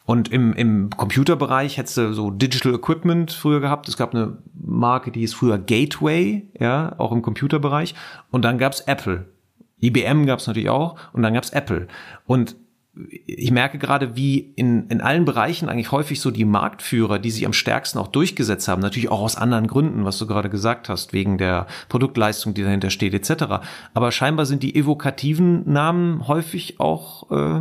Und 0.05 0.29
im, 0.31 0.53
im 0.53 0.91
Computerbereich 0.91 1.79
hättest 1.79 1.97
du 1.97 2.13
so 2.13 2.31
Digital 2.31 2.75
Equipment 2.75 3.33
früher 3.33 3.61
gehabt. 3.61 3.89
Es 3.89 3.97
gab 3.97 4.15
eine 4.15 4.39
Marke, 4.55 5.11
die 5.11 5.21
hieß 5.21 5.35
früher 5.35 5.59
Gateway, 5.59 6.49
ja, 6.61 6.95
auch 6.99 7.11
im 7.11 7.23
Computerbereich. 7.23 7.95
Und 8.31 8.45
dann 8.45 8.59
gab's 8.59 8.81
Apple. 8.83 9.27
IBM 9.83 10.27
gab's 10.27 10.47
natürlich 10.47 10.71
auch. 10.71 10.97
Und 11.13 11.23
dann 11.23 11.35
gab's 11.35 11.51
Apple. 11.51 11.89
Und 12.25 12.55
ich 13.27 13.51
merke 13.51 13.79
gerade, 13.79 14.17
wie 14.17 14.39
in, 14.57 14.89
in 14.89 15.01
allen 15.01 15.25
Bereichen 15.25 15.69
eigentlich 15.69 15.93
häufig 15.93 16.21
so 16.21 16.31
die 16.31 16.45
Marktführer, 16.45 17.19
die 17.19 17.31
sich 17.31 17.45
am 17.45 17.53
stärksten 17.53 17.99
auch 17.99 18.09
durchgesetzt 18.09 18.69
haben, 18.69 18.81
natürlich 18.81 19.11
auch 19.11 19.21
aus 19.21 19.37
anderen 19.37 19.67
Gründen, 19.67 20.05
was 20.05 20.19
du 20.19 20.27
gerade 20.27 20.49
gesagt 20.49 20.89
hast, 20.89 21.13
wegen 21.13 21.37
der 21.37 21.67
Produktleistung, 21.89 22.55
die 22.55 22.63
dahinter 22.63 22.91
steht, 22.91 23.13
etc. 23.13 23.67
Aber 23.93 24.13
scheinbar 24.13 24.47
sind 24.47 24.63
die 24.63 24.75
evokativen 24.75 25.71
Namen 25.71 26.27
häufig 26.27 26.81
auch 26.81 27.31
äh, 27.31 27.59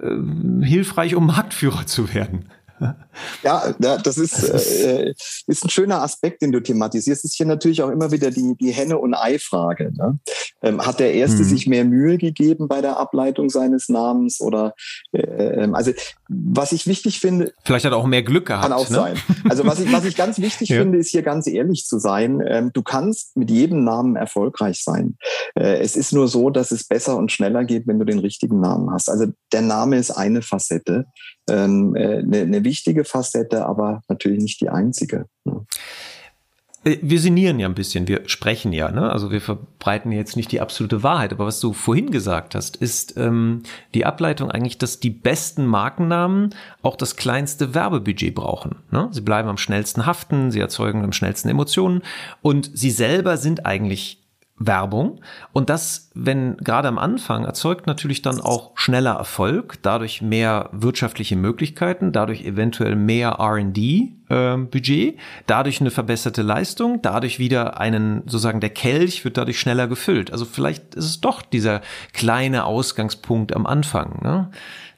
äh, 0.00 0.64
hilfreich, 0.64 1.14
um 1.14 1.26
Marktführer 1.26 1.86
zu 1.86 2.12
werden. 2.12 2.46
ja, 3.42 3.74
das 3.78 4.18
ist, 4.18 4.42
äh, 4.48 5.14
ist 5.46 5.64
ein 5.64 5.70
schöner 5.70 6.02
Aspekt, 6.02 6.42
den 6.42 6.52
du 6.52 6.60
thematisierst. 6.60 7.24
Es 7.24 7.32
ist 7.32 7.36
hier 7.36 7.46
natürlich 7.46 7.82
auch 7.82 7.90
immer 7.90 8.10
wieder 8.10 8.30
die, 8.30 8.56
die 8.60 8.70
Henne- 8.70 8.98
und 8.98 9.14
Ei-Frage. 9.14 9.92
Ne? 9.94 10.18
Ähm, 10.62 10.84
hat 10.84 11.00
der 11.00 11.14
Erste 11.14 11.42
mhm. 11.42 11.44
sich 11.44 11.66
mehr 11.66 11.84
Mühe 11.84 12.18
gegeben 12.18 12.68
bei 12.68 12.80
der 12.80 12.98
Ableitung 12.98 13.50
seines 13.50 13.88
Namens? 13.88 14.40
Oder 14.40 14.74
äh, 15.12 15.20
ähm, 15.20 15.74
also 15.74 15.92
was 16.28 16.72
ich 16.72 16.86
wichtig 16.86 17.20
finde. 17.20 17.52
Vielleicht 17.64 17.84
hat 17.84 17.92
er 17.92 17.98
auch 17.98 18.06
mehr 18.06 18.22
Glück 18.22 18.46
gehabt. 18.46 18.62
Kann 18.62 18.72
auch 18.72 18.88
ne? 18.88 18.96
sein. 18.96 19.16
Also 19.48 19.66
was 19.66 19.80
ich, 19.80 19.92
was 19.92 20.04
ich 20.04 20.16
ganz 20.16 20.38
wichtig 20.38 20.68
ja. 20.70 20.80
finde, 20.80 20.98
ist 20.98 21.10
hier 21.10 21.22
ganz 21.22 21.46
ehrlich 21.46 21.86
zu 21.86 21.98
sein. 21.98 22.42
Ähm, 22.46 22.70
du 22.72 22.82
kannst 22.82 23.36
mit 23.36 23.50
jedem 23.50 23.84
Namen 23.84 24.16
erfolgreich 24.16 24.82
sein. 24.82 25.16
Äh, 25.54 25.78
es 25.78 25.96
ist 25.96 26.12
nur 26.12 26.28
so, 26.28 26.50
dass 26.50 26.70
es 26.70 26.84
besser 26.84 27.16
und 27.16 27.32
schneller 27.32 27.64
geht, 27.64 27.86
wenn 27.86 27.98
du 27.98 28.04
den 28.04 28.18
richtigen 28.18 28.60
Namen 28.60 28.90
hast. 28.92 29.08
Also 29.08 29.26
der 29.52 29.62
Name 29.62 29.96
ist 29.96 30.10
eine 30.10 30.42
Facette 30.42 31.06
ähm, 31.50 31.94
äh, 31.96 32.18
eine, 32.18 32.40
eine 32.40 32.64
wichtige 32.64 33.04
Facette, 33.04 33.66
aber 33.66 34.02
natürlich 34.08 34.42
nicht 34.42 34.60
die 34.60 34.68
einzige. 34.68 35.26
Ne? 35.44 35.66
Äh, 36.84 36.98
wir 37.02 37.20
sinnieren 37.20 37.58
ja 37.58 37.68
ein 37.68 37.74
bisschen, 37.74 38.08
wir 38.08 38.22
sprechen 38.26 38.72
ja, 38.72 38.90
ne? 38.90 39.10
Also 39.10 39.30
wir 39.30 39.40
verbreiten 39.40 40.12
jetzt 40.12 40.36
nicht 40.36 40.52
die 40.52 40.60
absolute 40.60 41.02
Wahrheit, 41.02 41.32
aber 41.32 41.46
was 41.46 41.60
du 41.60 41.72
vorhin 41.72 42.10
gesagt 42.10 42.54
hast, 42.54 42.76
ist 42.76 43.16
ähm, 43.16 43.62
die 43.94 44.04
Ableitung 44.04 44.50
eigentlich, 44.50 44.78
dass 44.78 45.00
die 45.00 45.10
besten 45.10 45.66
Markennamen 45.66 46.54
auch 46.82 46.96
das 46.96 47.16
kleinste 47.16 47.74
Werbebudget 47.74 48.34
brauchen. 48.34 48.76
Ne? 48.90 49.08
Sie 49.12 49.20
bleiben 49.20 49.48
am 49.48 49.58
schnellsten 49.58 50.06
haften, 50.06 50.50
sie 50.50 50.60
erzeugen 50.60 51.04
am 51.04 51.12
schnellsten 51.12 51.48
Emotionen 51.48 52.02
und 52.40 52.70
sie 52.74 52.90
selber 52.90 53.36
sind 53.36 53.66
eigentlich 53.66 54.21
Werbung. 54.66 55.20
Und 55.52 55.70
das, 55.70 56.10
wenn 56.14 56.56
gerade 56.58 56.88
am 56.88 56.98
Anfang, 56.98 57.44
erzeugt 57.44 57.86
natürlich 57.86 58.22
dann 58.22 58.40
auch 58.40 58.72
schneller 58.74 59.12
Erfolg, 59.12 59.78
dadurch 59.82 60.22
mehr 60.22 60.68
wirtschaftliche 60.72 61.36
Möglichkeiten, 61.36 62.12
dadurch 62.12 62.44
eventuell 62.44 62.96
mehr 62.96 63.38
RD-Budget, 63.40 65.14
äh, 65.14 65.18
dadurch 65.46 65.80
eine 65.80 65.90
verbesserte 65.90 66.42
Leistung, 66.42 67.00
dadurch 67.02 67.38
wieder 67.38 67.78
einen, 67.78 68.22
sozusagen 68.22 68.60
der 68.60 68.70
Kelch 68.70 69.24
wird 69.24 69.36
dadurch 69.36 69.58
schneller 69.58 69.88
gefüllt. 69.88 70.32
Also 70.32 70.44
vielleicht 70.44 70.94
ist 70.94 71.06
es 71.06 71.20
doch 71.20 71.42
dieser 71.42 71.80
kleine 72.12 72.64
Ausgangspunkt 72.64 73.54
am 73.54 73.66
Anfang, 73.66 74.20
ne? 74.22 74.50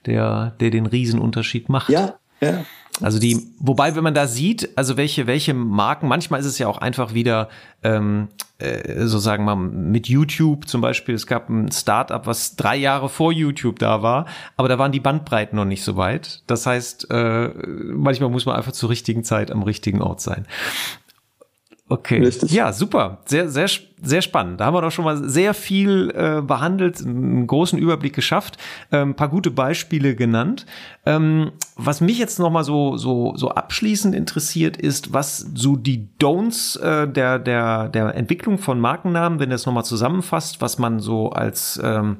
der, 0.07 0.55
der 0.61 0.71
den 0.71 0.87
Riesenunterschied 0.87 1.69
macht. 1.69 1.89
Ja, 1.89 2.15
ja. 2.41 2.65
Also 3.01 3.19
die, 3.19 3.49
wobei, 3.59 3.97
wenn 3.97 4.05
man 4.05 4.15
da 4.15 4.29
sieht, 4.29 4.71
also 4.77 4.97
welche, 4.97 5.27
welche 5.27 5.53
Marken, 5.53 6.07
manchmal 6.07 6.39
ist 6.39 6.47
es 6.47 6.59
ja 6.59 6.69
auch 6.69 6.79
einfach 6.79 7.13
wieder, 7.13 7.49
ähm, 7.83 8.29
äh, 8.59 9.07
so 9.07 9.19
sagen 9.19 9.45
wir 9.45 9.57
mal, 9.57 9.69
mit 9.69 10.09
YouTube 10.09 10.69
zum 10.69 10.81
Beispiel, 10.81 11.15
es 11.15 11.27
gab 11.27 11.49
ein 11.49 11.73
Startup, 11.73 12.25
was 12.27 12.55
drei 12.55 12.77
Jahre 12.77 13.09
vor 13.09 13.33
YouTube 13.33 13.81
da 13.81 14.03
war, 14.03 14.27
aber 14.57 14.69
da 14.69 14.79
waren 14.79 14.93
die 14.93 15.01
Bandbreiten 15.01 15.57
noch 15.57 15.65
nicht 15.65 15.83
so 15.83 15.97
weit. 15.97 16.45
Das 16.47 16.67
heißt, 16.67 17.11
äh, 17.11 17.49
manchmal 17.49 18.31
muss 18.31 18.47
man 18.47 18.55
einfach 18.55 18.73
zur 18.73 18.91
richtigen 18.91 19.25
Zeit 19.25 19.51
am 19.51 19.65
richtigen 19.65 20.01
Ort 20.01 20.21
sein. 20.21 20.47
Okay. 21.87 22.19
Richtig. 22.21 22.51
Ja, 22.51 22.73
super. 22.73 23.19
Sehr, 23.27 23.51
sehr, 23.51 23.69
sehr 24.03 24.23
spannend. 24.23 24.59
Da 24.59 24.65
haben 24.65 24.75
wir 24.75 24.81
doch 24.81 24.91
schon 24.91 25.05
mal 25.05 25.29
sehr 25.29 25.53
viel 25.53 26.11
äh, 26.17 26.41
behandelt, 26.41 27.05
einen 27.05 27.47
großen 27.47 27.79
Überblick 27.79 28.15
geschafft, 28.15 28.57
äh, 28.91 29.03
ein 29.03 29.15
paar 29.15 29.29
gute 29.29 29.51
Beispiele 29.51 30.15
genannt. 30.15 30.65
Ähm, 31.05 31.53
was 31.77 32.01
mich 32.01 32.19
jetzt 32.19 32.39
noch 32.39 32.49
mal 32.49 32.65
so, 32.65 32.97
so, 32.97 33.37
so 33.37 33.51
abschließend 33.51 34.15
interessiert, 34.15 34.79
ist, 34.79 35.13
was 35.13 35.47
so 35.55 35.77
die 35.77 36.09
Don'ts 36.19 36.81
äh, 36.81 37.07
der, 37.07 37.39
der, 37.39 37.91
der 37.91 38.15
Entwicklung 38.15 38.57
von 38.57 38.81
Markennamen, 38.81 39.39
wenn 39.39 39.51
das 39.51 39.67
noch 39.67 39.75
mal 39.75 39.85
zusammenfasst, 39.85 40.63
was 40.63 40.79
man 40.79 41.01
so 41.01 41.31
als 41.31 41.79
ähm, 41.85 42.17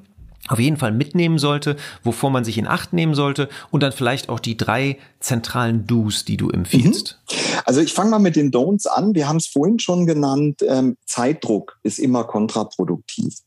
auf 0.49 0.59
jeden 0.59 0.77
Fall 0.77 0.93
mitnehmen 0.93 1.39
sollte, 1.39 1.77
wovor 2.03 2.31
man 2.31 2.45
sich 2.45 2.59
in 2.59 2.67
Acht 2.67 2.93
nehmen 2.93 3.15
sollte 3.15 3.49
und 3.71 3.83
dann 3.83 3.93
vielleicht 3.93 4.29
auch 4.29 4.41
die 4.41 4.57
drei 4.57 4.99
zentralen 5.21 5.87
Do's, 5.87 6.25
die 6.25 6.37
du 6.37 6.51
empfiehlst. 6.51 7.19
Mhm. 7.31 7.37
Also 7.65 7.81
ich 7.81 7.95
fange 7.95 8.11
mal 8.11 8.19
mit 8.19 8.37
den 8.37 8.51
Don'ts 8.51 8.87
an. 8.87 9.15
Wir 9.15 9.29
haben 9.29 9.39
es 9.39 9.47
vorhin 9.47 9.79
schon 9.79 10.07
genannt. 10.07 10.63
Ähm, 10.69 10.97
Zeitdruck 11.07 11.79
ist 11.83 11.99
immer 11.99 12.25
kontraproduktiv. 12.25 13.39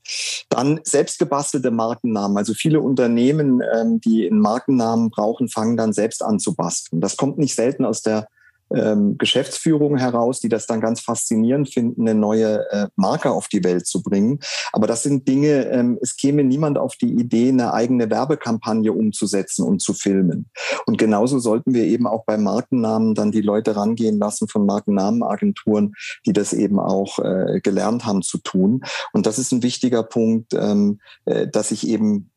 Dann 0.50 0.80
selbstgebastelte 0.84 1.70
Markennamen. 1.70 2.38
Also 2.38 2.54
viele 2.54 2.82
Unternehmen, 2.82 3.62
ähm, 3.76 4.02
die 4.02 4.28
einen 4.28 4.40
Markennamen 4.40 5.12
brauchen, 5.12 5.50
fangen 5.50 5.78
dann 5.78 5.94
selbst 5.94 6.24
an 6.24 6.40
zu 6.40 6.56
basteln. 6.56 7.00
Das 7.00 7.18
kommt 7.18 7.38
nicht 7.38 7.54
selten 7.54 7.86
aus 7.86 8.02
der 8.02 8.28
ähm, 8.74 9.18
Geschäftsführung 9.18 9.98
heraus, 9.98 10.40
die 10.40 10.50
das 10.50 10.68
dann 10.68 10.82
ganz 10.82 11.02
faszinierend 11.02 11.74
finden, 11.74 12.08
eine 12.08 12.20
neue 12.20 12.70
äh, 12.72 12.88
Marke 12.96 13.32
auf 13.32 13.48
die 13.48 13.64
Welt 13.64 13.88
zu 13.88 14.02
bringen. 14.02 14.40
Aber 14.74 14.88
das 14.88 15.04
sind 15.04 15.28
Dinge, 15.28 15.66
ähm, 15.70 15.98
es 16.02 16.16
käme 16.18 16.44
niemand 16.44 16.78
auf 16.78 16.96
die 16.96 17.14
Idee, 17.14 17.50
eine 17.50 17.74
eigene 17.74 18.10
Werbekampagne 18.10 18.92
umzusetzen 18.92 19.64
und 19.64 19.82
zu 19.82 19.94
filmen. 19.94 20.50
Und 20.86 20.98
genauso 20.98 21.40
sollten 21.40 21.74
wir 21.74 21.84
eben 21.84 22.08
auch 22.08 22.26
bei 22.26 22.38
Markennamen 22.38 23.16
dann 23.16 23.32
die 23.32 23.42
Leute 23.42 23.76
rangehen 23.76 24.20
lassen 24.20 24.48
von 24.48 24.66
Markennamenagenturen, 24.66 25.94
die 26.26 26.34
das 26.34 26.54
eben 26.54 26.80
auch 26.80 27.20
äh, 27.20 27.60
gelernt 27.62 28.06
haben 28.06 28.22
zu 28.22 28.38
tun. 28.40 28.82
Und 29.14 29.26
das 29.26 29.40
ist 29.40 29.52
ein 29.52 29.64
wichtiger 29.64 30.04
Punkt, 30.04 30.54
ähm, 30.54 31.00
äh, 31.26 31.48
dass 31.48 31.72
ich 31.72 31.88
eben 31.88 32.32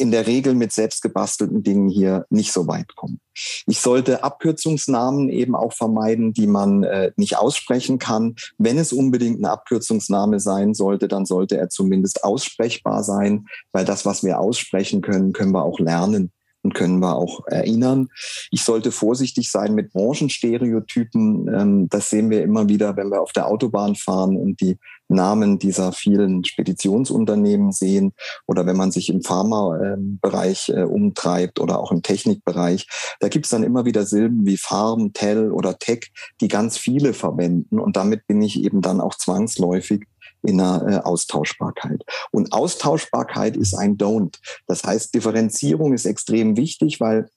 in 0.00 0.10
der 0.10 0.26
Regel 0.26 0.54
mit 0.54 0.72
selbstgebastelten 0.72 1.62
Dingen 1.62 1.88
hier 1.88 2.26
nicht 2.30 2.52
so 2.52 2.66
weit 2.66 2.96
kommen. 2.96 3.20
Ich 3.66 3.80
sollte 3.80 4.24
Abkürzungsnamen 4.24 5.28
eben 5.28 5.54
auch 5.54 5.72
vermeiden, 5.72 6.32
die 6.32 6.46
man 6.46 6.82
äh, 6.82 7.12
nicht 7.16 7.36
aussprechen 7.36 7.98
kann. 7.98 8.34
Wenn 8.58 8.78
es 8.78 8.92
unbedingt 8.92 9.40
ein 9.40 9.46
Abkürzungsname 9.46 10.40
sein 10.40 10.74
sollte, 10.74 11.08
dann 11.08 11.26
sollte 11.26 11.56
er 11.56 11.68
zumindest 11.68 12.24
aussprechbar 12.24 13.04
sein, 13.04 13.46
weil 13.72 13.84
das, 13.84 14.04
was 14.04 14.24
wir 14.24 14.40
aussprechen 14.40 15.00
können, 15.00 15.32
können 15.32 15.52
wir 15.52 15.64
auch 15.64 15.78
lernen 15.78 16.32
und 16.62 16.74
können 16.74 17.00
wir 17.00 17.16
auch 17.16 17.46
erinnern. 17.46 18.08
Ich 18.50 18.64
sollte 18.64 18.92
vorsichtig 18.92 19.50
sein 19.50 19.74
mit 19.74 19.92
Branchenstereotypen. 19.92 21.48
Ähm, 21.48 21.88
das 21.88 22.10
sehen 22.10 22.30
wir 22.30 22.42
immer 22.42 22.68
wieder, 22.68 22.96
wenn 22.96 23.10
wir 23.10 23.20
auf 23.20 23.32
der 23.32 23.46
Autobahn 23.46 23.94
fahren 23.96 24.36
und 24.36 24.60
die 24.60 24.76
Namen 25.10 25.58
dieser 25.58 25.92
vielen 25.92 26.44
Speditionsunternehmen 26.44 27.72
sehen 27.72 28.12
oder 28.46 28.66
wenn 28.66 28.76
man 28.76 28.90
sich 28.90 29.08
im 29.08 29.22
Pharmabereich 29.22 30.70
äh, 30.70 30.82
umtreibt 30.82 31.60
oder 31.60 31.78
auch 31.78 31.92
im 31.92 32.02
Technikbereich. 32.02 32.86
Da 33.20 33.28
gibt 33.28 33.46
es 33.46 33.50
dann 33.50 33.62
immer 33.62 33.84
wieder 33.84 34.06
Silben 34.06 34.46
wie 34.46 34.56
Farm, 34.56 35.12
Tell 35.12 35.50
oder 35.50 35.78
Tech, 35.78 36.10
die 36.40 36.48
ganz 36.48 36.78
viele 36.78 37.12
verwenden 37.12 37.78
und 37.78 37.96
damit 37.96 38.26
bin 38.26 38.40
ich 38.42 38.62
eben 38.62 38.80
dann 38.80 39.00
auch 39.00 39.14
zwangsläufig 39.14 40.04
in 40.42 40.58
der 40.58 40.84
äh, 40.86 40.96
Austauschbarkeit. 41.06 42.02
Und 42.30 42.52
Austauschbarkeit 42.52 43.56
ist 43.56 43.74
ein 43.74 43.98
Don't. 43.98 44.36
Das 44.66 44.84
heißt, 44.84 45.14
Differenzierung 45.14 45.92
ist 45.92 46.06
extrem 46.06 46.56
wichtig, 46.56 47.00
weil 47.00 47.28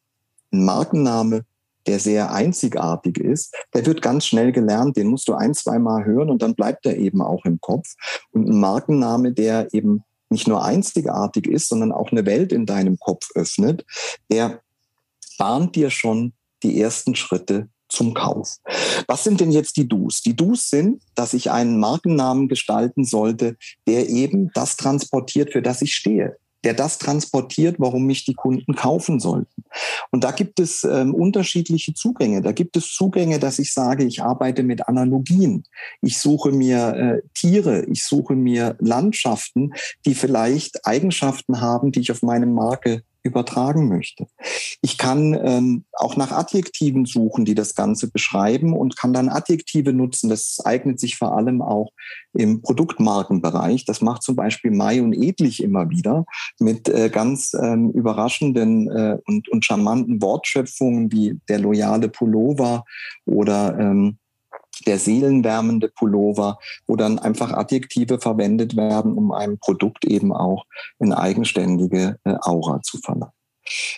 ein 0.52 0.64
Markenname, 0.64 1.46
der 1.88 2.00
sehr 2.00 2.32
einzigartig 2.32 3.18
ist, 3.18 3.54
der 3.74 3.86
wird 3.86 4.02
ganz 4.02 4.26
schnell 4.26 4.52
gelernt. 4.52 4.98
Den 4.98 5.08
musst 5.08 5.28
du 5.28 5.34
ein, 5.34 5.54
zwei 5.54 5.80
Mal 5.80 6.06
hören 6.06 6.30
und 6.30 6.42
dann 6.42 6.56
bleibt 6.56 6.86
er 6.86 6.98
eben 6.98 7.22
auch 7.22 7.46
im 7.46 7.60
Kopf. 7.60 7.94
Und 8.32 8.50
ein 8.50 8.60
Markenname, 8.60 9.34
der 9.34 9.74
eben 9.74 10.04
nicht 10.30 10.48
nur 10.48 10.64
einzigartig 10.64 11.48
ist, 11.48 11.70
sondern 11.70 11.92
auch 11.92 12.12
eine 12.12 12.26
Welt 12.26 12.52
in 12.52 12.66
deinem 12.66 12.98
Kopf 12.98 13.30
öffnet, 13.36 13.86
der 14.32 14.62
bahnt 15.38 15.76
dir 15.76 15.90
schon 15.90 16.34
die 16.64 16.80
ersten 16.82 17.16
Schritte 17.16 17.70
zum 17.90 18.14
Kauf. 18.14 18.58
Was 19.08 19.24
sind 19.24 19.40
denn 19.40 19.52
jetzt 19.52 19.78
die 19.78 19.88
Do's? 19.88 20.22
Die 20.22 20.36
Do's 20.36 20.70
sind, 20.70 21.04
dass 21.14 21.34
ich 21.34 21.52
einen 21.52 21.80
Markennamen 21.80 22.48
gestalten 22.48 23.06
sollte, 23.06 23.56
der 23.88 24.10
eben 24.10 24.50
das 24.56 24.78
transportiert, 24.78 25.52
für 25.52 25.62
das 25.62 25.82
ich 25.82 25.94
stehe 25.94 26.38
der 26.64 26.74
das 26.74 26.98
transportiert, 26.98 27.76
warum 27.80 28.06
mich 28.06 28.26
die 28.26 28.34
Kunden 28.34 28.76
kaufen 28.76 29.20
sollten. 29.20 29.63
Und 30.12 30.24
da 30.24 30.32
gibt 30.32 30.60
es 30.60 30.84
ähm, 30.84 31.14
unterschiedliche 31.14 31.94
Zugänge. 31.94 32.42
Da 32.42 32.52
gibt 32.52 32.78
es 32.78 32.94
Zugänge, 32.94 33.40
dass 33.40 33.60
ich 33.60 33.74
sage, 33.74 34.04
ich 34.04 34.22
arbeite 34.22 34.64
mit 34.64 34.88
Analogien. 34.88 35.64
Ich 36.02 36.20
suche 36.20 36.52
mir 36.52 36.96
äh, 36.96 37.28
Tiere, 37.34 37.86
ich 37.86 38.04
suche 38.04 38.36
mir 38.36 38.76
Landschaften, 38.80 39.74
die 40.06 40.16
vielleicht 40.16 40.86
Eigenschaften 40.86 41.62
haben, 41.62 41.92
die 41.92 42.02
ich 42.02 42.12
auf 42.12 42.22
meine 42.22 42.46
Marke 42.46 43.04
übertragen 43.24 43.88
möchte. 43.88 44.28
Ich 44.82 44.98
kann 44.98 45.34
ähm, 45.34 45.86
auch 45.94 46.18
nach 46.18 46.32
Adjektiven 46.32 47.06
suchen, 47.06 47.46
die 47.46 47.56
das 47.56 47.74
Ganze 47.74 48.12
beschreiben 48.12 48.74
und 48.74 48.98
kann 48.98 49.14
dann 49.14 49.30
Adjektive 49.30 49.94
nutzen. 49.94 50.30
Das 50.30 50.60
eignet 50.64 51.00
sich 51.00 51.18
vor 51.18 51.36
allem 51.36 51.62
auch 51.62 51.92
im 52.34 52.62
Produktmarkenbereich. 52.62 53.86
Das 53.86 54.02
macht 54.02 54.24
zum 54.24 54.36
Beispiel 54.36 54.72
Mai 54.72 55.02
und 55.02 55.14
Edlich 55.14 55.64
immer 55.64 55.90
wieder 55.90 56.26
mit 56.60 56.90
äh, 56.90 57.10
ganz 57.10 57.54
ähm, 57.54 57.92
überraschenden 57.92 58.90
äh, 58.90 59.18
und, 59.26 59.48
und 59.50 59.64
charmanten 59.64 60.22
Wortschöpfungen 60.22 61.12
wie 61.12 61.40
der 61.48 61.60
loyale 61.60 62.10
Pullover 62.10 62.84
oder 63.26 63.78
ähm, 63.80 64.18
der 64.82 65.00
seelenwärmende 65.00 65.90
Pullover, 65.90 66.60
wo 66.88 66.96
dann 66.96 67.20
einfach 67.20 67.52
Adjektive 67.52 68.20
verwendet 68.20 68.76
werden, 68.76 69.14
um 69.14 69.32
einem 69.32 69.58
Produkt 69.58 70.06
eben 70.06 70.34
auch 70.34 70.66
eine 71.00 71.18
eigenständige 71.18 72.18
äh, 72.24 72.36
Aura 72.42 72.82
zu 72.82 72.98
verleihen. 72.98 73.32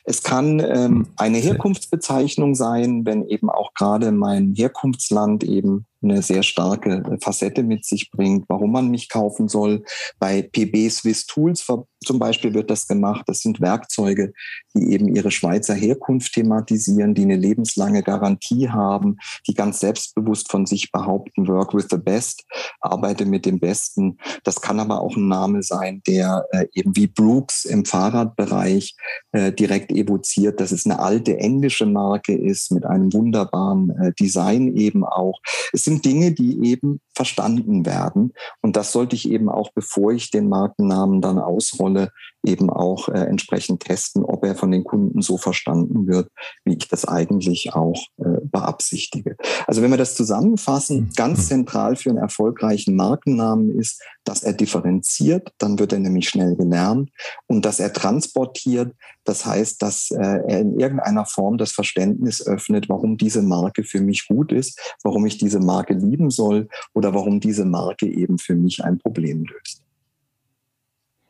Es 0.03 0.21
kann 0.21 0.59
ähm, 0.59 0.67
hm, 0.67 1.07
eine 1.17 1.37
Herkunftsbezeichnung 1.39 2.55
sein, 2.55 3.05
wenn 3.05 3.27
eben 3.27 3.49
auch 3.49 3.73
gerade 3.73 4.11
mein 4.11 4.53
Herkunftsland 4.55 5.43
eben 5.43 5.85
eine 6.05 6.21
sehr 6.21 6.43
starke 6.43 7.03
Facette 7.21 7.63
mit 7.63 7.85
sich 7.85 8.11
bringt, 8.11 8.45
warum 8.47 8.71
man 8.71 8.89
mich 8.89 9.09
kaufen 9.09 9.47
soll. 9.47 9.83
Bei 10.19 10.41
PB 10.41 10.89
Swiss 10.89 11.25
Tools 11.25 11.65
zum 12.05 12.19
Beispiel 12.19 12.53
wird 12.53 12.69
das 12.69 12.87
gemacht. 12.87 13.23
Das 13.27 13.39
sind 13.39 13.59
Werkzeuge, 13.59 14.33
die 14.75 14.93
eben 14.93 15.13
ihre 15.13 15.31
Schweizer 15.31 15.73
Herkunft 15.73 16.33
thematisieren, 16.33 17.13
die 17.13 17.23
eine 17.23 17.35
lebenslange 17.35 18.03
Garantie 18.03 18.69
haben, 18.69 19.17
die 19.47 19.53
ganz 19.53 19.79
selbstbewusst 19.79 20.51
von 20.51 20.65
sich 20.65 20.91
behaupten, 20.91 21.47
work 21.47 21.73
with 21.73 21.87
the 21.89 21.97
best, 21.97 22.43
arbeite 22.79 23.25
mit 23.25 23.45
dem 23.45 23.59
Besten. 23.59 24.17
Das 24.43 24.61
kann 24.61 24.79
aber 24.79 25.01
auch 25.01 25.15
ein 25.15 25.27
Name 25.27 25.63
sein, 25.63 26.01
der 26.07 26.45
äh, 26.51 26.65
eben 26.73 26.95
wie 26.95 27.07
Brooks 27.07 27.65
im 27.65 27.85
Fahrradbereich 27.85 28.95
äh, 29.31 29.51
direkt 29.51 29.91
evoziert, 29.91 30.59
dass 30.59 30.71
es 30.71 30.85
eine 30.85 30.99
alte 30.99 31.37
englische 31.37 31.85
Marke 31.85 32.33
ist 32.33 32.71
mit 32.71 32.85
einem 32.85 33.11
wunderbaren 33.13 33.89
äh, 33.89 34.13
Design 34.19 34.75
eben 34.75 35.03
auch. 35.03 35.39
Es 35.73 35.83
sind 35.83 35.94
Dinge, 36.01 36.31
die 36.31 36.65
eben 36.65 37.01
verstanden 37.13 37.85
werden. 37.85 38.33
Und 38.61 38.75
das 38.75 38.91
sollte 38.91 39.15
ich 39.15 39.29
eben 39.29 39.49
auch, 39.49 39.71
bevor 39.73 40.11
ich 40.11 40.31
den 40.31 40.49
Markennamen 40.49 41.21
dann 41.21 41.39
ausrolle, 41.39 42.11
eben 42.45 42.69
auch 42.69 43.09
äh, 43.09 43.19
entsprechend 43.19 43.81
testen, 43.81 44.23
ob 44.23 44.45
er 44.45 44.55
von 44.55 44.71
den 44.71 44.83
Kunden 44.83 45.21
so 45.21 45.37
verstanden 45.37 46.07
wird, 46.07 46.29
wie 46.63 46.75
ich 46.75 46.87
das 46.87 47.05
eigentlich 47.05 47.73
auch 47.73 48.07
äh, 48.17 48.41
beabsichtige. 48.43 49.35
Also 49.67 49.81
wenn 49.81 49.91
wir 49.91 49.97
das 49.97 50.15
zusammenfassen, 50.15 50.97
mhm. 50.97 51.09
ganz 51.15 51.39
mhm. 51.39 51.43
zentral 51.43 51.95
für 51.95 52.09
einen 52.09 52.19
erfolgreichen 52.19 52.95
Markennamen 52.95 53.77
ist, 53.77 54.01
dass 54.23 54.43
er 54.43 54.53
differenziert, 54.53 55.51
dann 55.57 55.79
wird 55.79 55.93
er 55.93 55.99
nämlich 55.99 56.29
schnell 56.29 56.55
gelernt 56.55 57.09
und 57.47 57.65
dass 57.65 57.79
er 57.79 57.93
transportiert, 57.93 58.93
das 59.23 59.45
heißt, 59.45 59.81
dass 59.81 60.11
äh, 60.11 60.17
er 60.17 60.59
in 60.59 60.79
irgendeiner 60.79 61.25
Form 61.25 61.57
das 61.57 61.71
Verständnis 61.71 62.45
öffnet, 62.45 62.89
warum 62.89 63.17
diese 63.17 63.41
Marke 63.41 63.83
für 63.83 64.01
mich 64.01 64.27
gut 64.27 64.51
ist, 64.51 64.79
warum 65.03 65.25
ich 65.25 65.37
diese 65.37 65.59
Marke 65.59 65.93
lieben 65.93 66.29
soll 66.29 66.67
oder 66.93 67.13
warum 67.13 67.39
diese 67.39 67.65
Marke 67.65 68.07
eben 68.07 68.37
für 68.37 68.55
mich 68.55 68.83
ein 68.83 68.99
Problem 68.99 69.43
löst. 69.45 69.84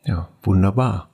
Ja, 0.05 0.29
wunderbar. 0.43 1.09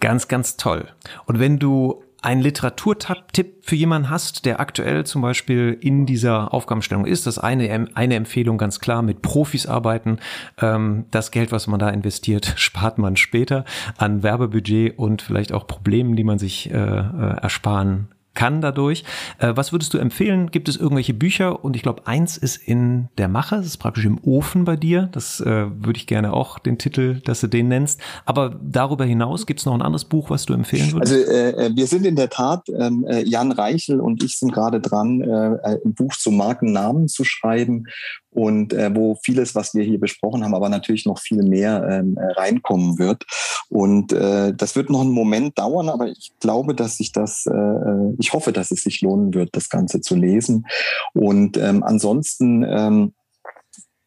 Ganz, 0.00 0.28
ganz 0.28 0.56
toll. 0.56 0.88
Und 1.26 1.38
wenn 1.38 1.58
du 1.58 2.02
einen 2.24 2.40
Literaturtipp 2.40 3.66
für 3.66 3.76
jemanden 3.76 4.08
hast, 4.08 4.46
der 4.46 4.58
aktuell 4.58 5.04
zum 5.04 5.20
Beispiel 5.20 5.76
in 5.78 6.06
dieser 6.06 6.54
Aufgabenstellung 6.54 7.04
ist, 7.04 7.26
das 7.26 7.38
eine, 7.38 7.88
eine 7.94 8.14
Empfehlung 8.14 8.56
ganz 8.56 8.80
klar, 8.80 9.02
mit 9.02 9.20
Profis 9.20 9.66
arbeiten. 9.66 10.18
Ähm, 10.58 11.04
das 11.10 11.30
Geld, 11.32 11.52
was 11.52 11.66
man 11.66 11.78
da 11.78 11.90
investiert, 11.90 12.54
spart 12.56 12.96
man 12.96 13.16
später 13.16 13.66
an 13.98 14.22
Werbebudget 14.22 14.98
und 14.98 15.20
vielleicht 15.20 15.52
auch 15.52 15.66
Problemen, 15.66 16.16
die 16.16 16.24
man 16.24 16.38
sich 16.38 16.70
äh, 16.70 16.76
äh 16.76 17.36
ersparen 17.42 18.08
kann 18.34 18.60
dadurch. 18.60 19.04
Äh, 19.38 19.52
was 19.54 19.72
würdest 19.72 19.94
du 19.94 19.98
empfehlen? 19.98 20.50
Gibt 20.50 20.68
es 20.68 20.76
irgendwelche 20.76 21.14
Bücher? 21.14 21.64
Und 21.64 21.76
ich 21.76 21.82
glaube, 21.82 22.06
eins 22.06 22.36
ist 22.36 22.56
in 22.56 23.08
der 23.18 23.28
Mache, 23.28 23.56
das 23.56 23.66
ist 23.66 23.78
praktisch 23.78 24.04
im 24.04 24.18
Ofen 24.22 24.64
bei 24.64 24.76
dir. 24.76 25.08
Das 25.12 25.40
äh, 25.40 25.66
würde 25.70 25.96
ich 25.96 26.06
gerne 26.06 26.32
auch 26.32 26.58
den 26.58 26.78
Titel, 26.78 27.20
dass 27.24 27.40
du 27.40 27.46
den 27.46 27.68
nennst. 27.68 28.00
Aber 28.24 28.58
darüber 28.62 29.04
hinaus 29.04 29.46
gibt 29.46 29.60
es 29.60 29.66
noch 29.66 29.74
ein 29.74 29.82
anderes 29.82 30.04
Buch, 30.04 30.30
was 30.30 30.46
du 30.46 30.54
empfehlen 30.54 30.92
würdest? 30.92 31.12
Also 31.12 31.30
äh, 31.30 31.66
äh 31.66 31.76
wir 31.76 31.86
sind 31.86 32.06
in 32.06 32.16
der 32.16 32.30
Tat, 32.30 32.68
ähm, 32.68 33.04
äh, 33.08 33.22
Jan 33.24 33.52
Reichel 33.52 34.00
und 34.00 34.22
ich 34.22 34.38
sind 34.38 34.52
gerade 34.52 34.80
dran, 34.80 35.20
äh, 35.20 35.78
ein 35.84 35.94
Buch 35.94 36.12
zu 36.12 36.30
Markennamen 36.30 37.08
zu 37.08 37.24
schreiben 37.24 37.86
und 38.34 38.72
äh, 38.72 38.94
wo 38.94 39.16
vieles, 39.22 39.54
was 39.54 39.74
wir 39.74 39.84
hier 39.84 40.00
besprochen 40.00 40.44
haben, 40.44 40.54
aber 40.54 40.68
natürlich 40.68 41.06
noch 41.06 41.20
viel 41.20 41.42
mehr 41.42 41.86
ähm, 41.88 42.18
äh, 42.18 42.32
reinkommen 42.32 42.98
wird. 42.98 43.24
Und 43.68 44.12
äh, 44.12 44.52
das 44.52 44.76
wird 44.76 44.90
noch 44.90 45.00
einen 45.00 45.12
Moment 45.12 45.58
dauern, 45.58 45.88
aber 45.88 46.08
ich 46.08 46.32
glaube, 46.40 46.74
dass 46.74 46.96
sich 46.96 47.12
das, 47.12 47.46
äh, 47.46 47.54
äh, 47.54 48.14
ich 48.18 48.32
hoffe, 48.32 48.52
dass 48.52 48.70
es 48.70 48.82
sich 48.82 49.00
lohnen 49.00 49.34
wird, 49.34 49.50
das 49.52 49.68
Ganze 49.68 50.00
zu 50.00 50.16
lesen. 50.16 50.66
Und 51.12 51.56
ähm, 51.56 51.82
ansonsten 51.82 52.64
ähm, 52.68 53.14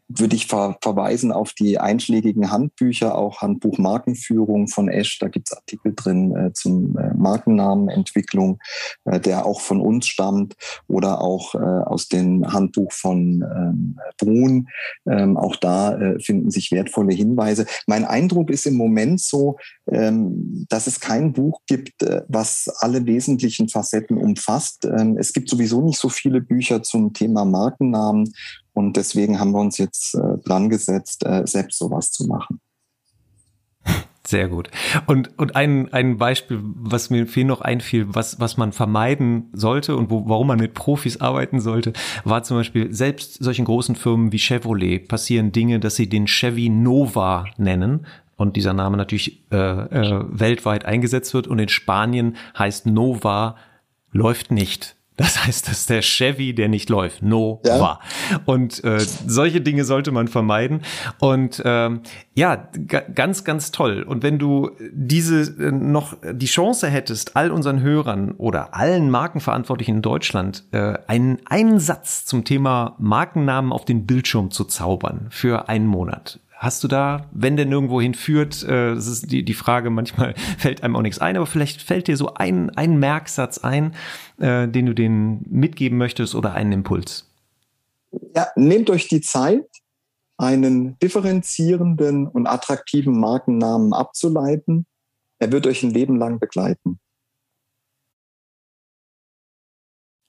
würde 0.10 0.36
ich 0.36 0.48
ver 0.48 0.78
verweisen 0.82 1.32
auf 1.32 1.54
die 1.54 1.80
einschlägigen 1.80 2.52
Handbücher, 2.52 3.18
auch 3.18 3.42
Handbuch 3.42 3.78
Markenführung 3.78 4.68
von 4.68 4.88
Esch. 4.88 5.20
Da 5.20 5.28
gibt 5.28 5.50
es 5.50 5.58
Artikel 5.58 5.94
drin 5.96 6.36
äh, 6.36 6.54
zum 6.54 6.98
äh, 6.98 7.14
Markennamenentwicklung, 7.14 8.60
äh, 9.06 9.20
der 9.20 9.46
auch 9.46 9.60
von 9.60 9.82
uns 9.82 10.08
stammt, 10.08 10.56
oder 10.88 11.22
auch 11.22 11.56
äh, 11.56 11.58
aus 11.58 12.08
dem 12.08 12.52
Handbuch 12.52 12.92
von 12.92 13.44
ähm, 13.44 14.00
Brun. 14.18 14.68
Ähm, 15.10 15.38
auch 15.38 15.56
da 15.56 15.98
äh, 15.98 16.20
finden 16.20 16.52
sich 16.52 16.72
wertvolle 16.72 17.14
Hinweise. 17.14 17.66
Mein 17.86 18.06
Eindruck 18.06 18.50
ist 18.50 18.66
im 18.66 18.76
Moment 18.76 19.20
so, 19.20 19.58
ähm, 19.92 20.66
dass 20.70 20.88
es 20.88 21.00
kein 21.00 21.34
Buch 21.34 21.62
gibt, 21.68 22.04
äh, 22.04 22.22
was 22.28 22.70
alle 22.80 23.06
wesentlichen 23.06 23.68
Facetten 23.68 24.18
umfasst. 24.18 24.86
Ähm, 24.86 25.18
es 25.18 25.34
gibt 25.34 25.50
sowieso 25.50 25.82
nicht 25.82 26.00
so 26.00 26.10
viele 26.10 26.42
Bücher 26.42 26.82
zum 26.84 27.14
Thema 27.14 27.44
Markennamen 27.44 28.34
und 28.78 28.96
deswegen 28.96 29.40
haben 29.40 29.54
wir 29.54 29.60
uns 29.60 29.80
jetzt 29.80 30.14
äh, 30.14 30.38
dran 30.46 30.70
gesetzt, 30.70 31.26
äh, 31.26 31.48
selbst 31.48 31.80
sowas 31.80 32.12
zu 32.12 32.28
machen. 32.28 32.62
Sehr 34.24 34.50
gut. 34.50 34.70
Und, 35.08 35.32
und 35.40 35.56
ein, 35.56 35.92
ein 35.94 36.18
Beispiel, 36.18 36.60
was 36.62 37.10
mir 37.10 37.26
viel 37.26 37.46
noch 37.46 37.62
einfiel, 37.62 38.06
was, 38.14 38.40
was 38.40 38.56
man 38.56 38.74
vermeiden 38.74 39.50
sollte 39.54 39.96
und 39.96 40.12
wo, 40.12 40.30
warum 40.30 40.48
man 40.48 40.60
mit 40.60 40.76
Profis 40.76 41.22
arbeiten 41.22 41.60
sollte, 41.60 41.94
war 42.24 42.44
zum 42.44 42.58
Beispiel, 42.58 42.94
selbst 42.94 43.42
solchen 43.44 43.66
großen 43.66 43.96
Firmen 43.96 44.32
wie 44.32 44.38
Chevrolet 44.38 45.08
passieren 45.08 45.52
Dinge, 45.52 45.80
dass 45.80 45.96
sie 45.96 46.08
den 46.08 46.28
Chevy 46.28 46.70
Nova 46.70 47.46
nennen, 47.58 48.06
und 48.36 48.56
dieser 48.56 48.74
Name 48.74 48.98
natürlich 48.98 49.42
äh, 49.52 49.58
äh, 49.58 50.24
weltweit 50.30 50.86
eingesetzt 50.86 51.34
wird 51.34 51.48
und 51.48 51.58
in 51.58 51.70
Spanien 51.70 52.36
heißt 52.56 52.86
Nova 52.86 53.56
läuft 54.12 54.52
nicht. 54.52 54.97
Das 55.18 55.46
heißt, 55.46 55.68
das 55.68 55.80
ist 55.80 55.90
der 55.90 56.02
Chevy, 56.02 56.54
der 56.54 56.70
nicht 56.70 56.90
läuft. 56.90 57.24
No 57.24 57.60
ja. 57.66 57.80
war. 57.80 58.00
Und 58.46 58.84
äh, 58.84 59.00
solche 59.00 59.62
Dinge 59.62 59.84
sollte 59.84 60.12
man 60.12 60.28
vermeiden. 60.28 60.82
Und 61.20 61.62
ähm, 61.66 62.02
ja, 62.36 62.70
ganz, 63.16 63.44
ganz 63.44 63.72
toll. 63.72 64.04
Und 64.04 64.22
wenn 64.22 64.38
du 64.38 64.72
diese 64.92 65.42
äh, 65.60 65.72
noch 65.72 66.16
die 66.24 66.46
Chance 66.46 66.88
hättest, 66.88 67.36
all 67.36 67.52
unseren 67.52 67.82
Hörern 67.82 68.32
oder 68.32 68.76
allen 68.76 69.10
Markenverantwortlichen 69.10 69.96
in 69.96 70.02
Deutschland 70.04 70.64
äh, 70.72 70.94
einen, 71.08 71.40
einen 71.46 71.80
Satz 71.80 72.26
zum 72.26 72.44
Thema 72.44 72.96
Markennamen 73.00 73.74
auf 73.74 73.86
den 73.86 74.06
Bildschirm 74.06 74.52
zu 74.52 74.66
zaubern 74.66 75.28
für 75.32 75.68
einen 75.68 75.88
Monat, 75.88 76.40
Hast 76.60 76.84
du 76.84 76.88
da, 76.88 77.28
wenn 77.32 77.56
denn 77.56 77.72
irgendwo 77.72 78.02
hinführt, 78.02 78.64
äh, 78.64 78.96
das 78.96 79.06
ist 79.06 79.32
die, 79.32 79.46
die 79.46 79.54
Frage, 79.54 79.92
manchmal 79.92 80.34
fällt 80.58 80.82
einem 80.82 80.96
auch 80.96 81.04
nichts 81.04 81.20
ein, 81.20 81.38
aber 81.38 81.46
vielleicht 81.46 81.84
fällt 81.84 82.08
dir 82.08 82.18
so 82.18 82.34
ein, 82.34 82.72
ein 82.72 82.98
Merksatz 82.98 83.60
ein, 83.60 83.94
äh, 84.40 84.68
den 84.68 84.88
du 84.88 84.94
denen 84.94 85.46
mitgeben 85.50 86.00
möchtest 86.00 86.34
oder 86.34 86.54
einen 86.54 86.72
Impuls? 86.72 87.30
Ja, 88.36 88.48
nehmt 88.56 88.90
euch 88.90 89.08
die 89.08 89.22
Zeit, 89.22 89.68
einen 90.38 90.98
differenzierenden 91.00 92.28
und 92.28 92.48
attraktiven 92.48 93.20
Markennamen 93.20 93.94
abzuleiten. 93.94 94.88
Er 95.40 95.52
wird 95.52 95.68
euch 95.68 95.84
ein 95.84 95.92
Leben 95.92 96.18
lang 96.18 96.40
begleiten. 96.40 97.00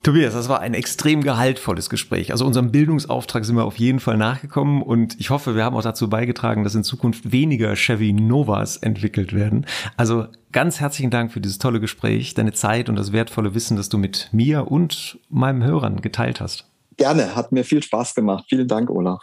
Tobias, 0.01 0.33
das 0.33 0.47
war 0.47 0.61
ein 0.61 0.73
extrem 0.73 1.21
gehaltvolles 1.21 1.89
Gespräch. 1.89 2.31
Also 2.31 2.45
unserem 2.45 2.71
Bildungsauftrag 2.71 3.43
sind 3.43 3.57
wir 3.57 3.65
auf 3.65 3.77
jeden 3.77 3.99
Fall 3.99 4.15
nachgekommen 4.15 4.81
und 4.81 5.19
ich 5.19 5.29
hoffe, 5.29 5.55
wir 5.55 5.65
haben 5.65 5.75
auch 5.75 5.83
dazu 5.83 6.09
beigetragen, 6.09 6.63
dass 6.63 6.73
in 6.73 6.85
Zukunft 6.85 7.33
weniger 7.33 7.75
Chevy 7.75 8.13
Novas 8.13 8.77
entwickelt 8.77 9.33
werden. 9.33 9.65
Also 9.97 10.27
ganz 10.53 10.79
herzlichen 10.79 11.11
Dank 11.11 11.33
für 11.33 11.41
dieses 11.41 11.57
tolle 11.57 11.81
Gespräch, 11.81 12.33
deine 12.33 12.53
Zeit 12.53 12.87
und 12.87 12.95
das 12.95 13.11
wertvolle 13.11 13.53
Wissen, 13.53 13.75
das 13.75 13.89
du 13.89 13.97
mit 13.97 14.29
mir 14.31 14.71
und 14.71 15.19
meinem 15.27 15.63
Hörern 15.63 15.99
geteilt 15.99 16.39
hast. 16.39 16.65
Gerne, 16.95 17.35
hat 17.35 17.51
mir 17.51 17.65
viel 17.65 17.83
Spaß 17.83 18.15
gemacht. 18.15 18.45
Vielen 18.47 18.69
Dank, 18.69 18.89
Olaf. 18.89 19.21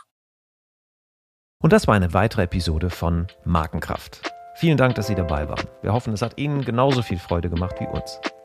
Und 1.63 1.73
das 1.73 1.87
war 1.87 1.95
eine 1.95 2.13
weitere 2.13 2.43
Episode 2.43 2.91
von 2.91 3.29
Markenkraft. 3.47 4.31
Vielen 4.57 4.77
Dank, 4.77 4.95
dass 4.95 5.07
Sie 5.07 5.15
dabei 5.15 5.49
waren. 5.49 5.67
Wir 5.81 5.95
hoffen, 5.95 6.13
es 6.13 6.21
hat 6.21 6.39
Ihnen 6.39 6.67
genauso 6.67 7.01
viel 7.01 7.19
Freude 7.19 7.49
gemacht 7.49 7.77
wie 7.81 7.87
uns. 7.87 8.21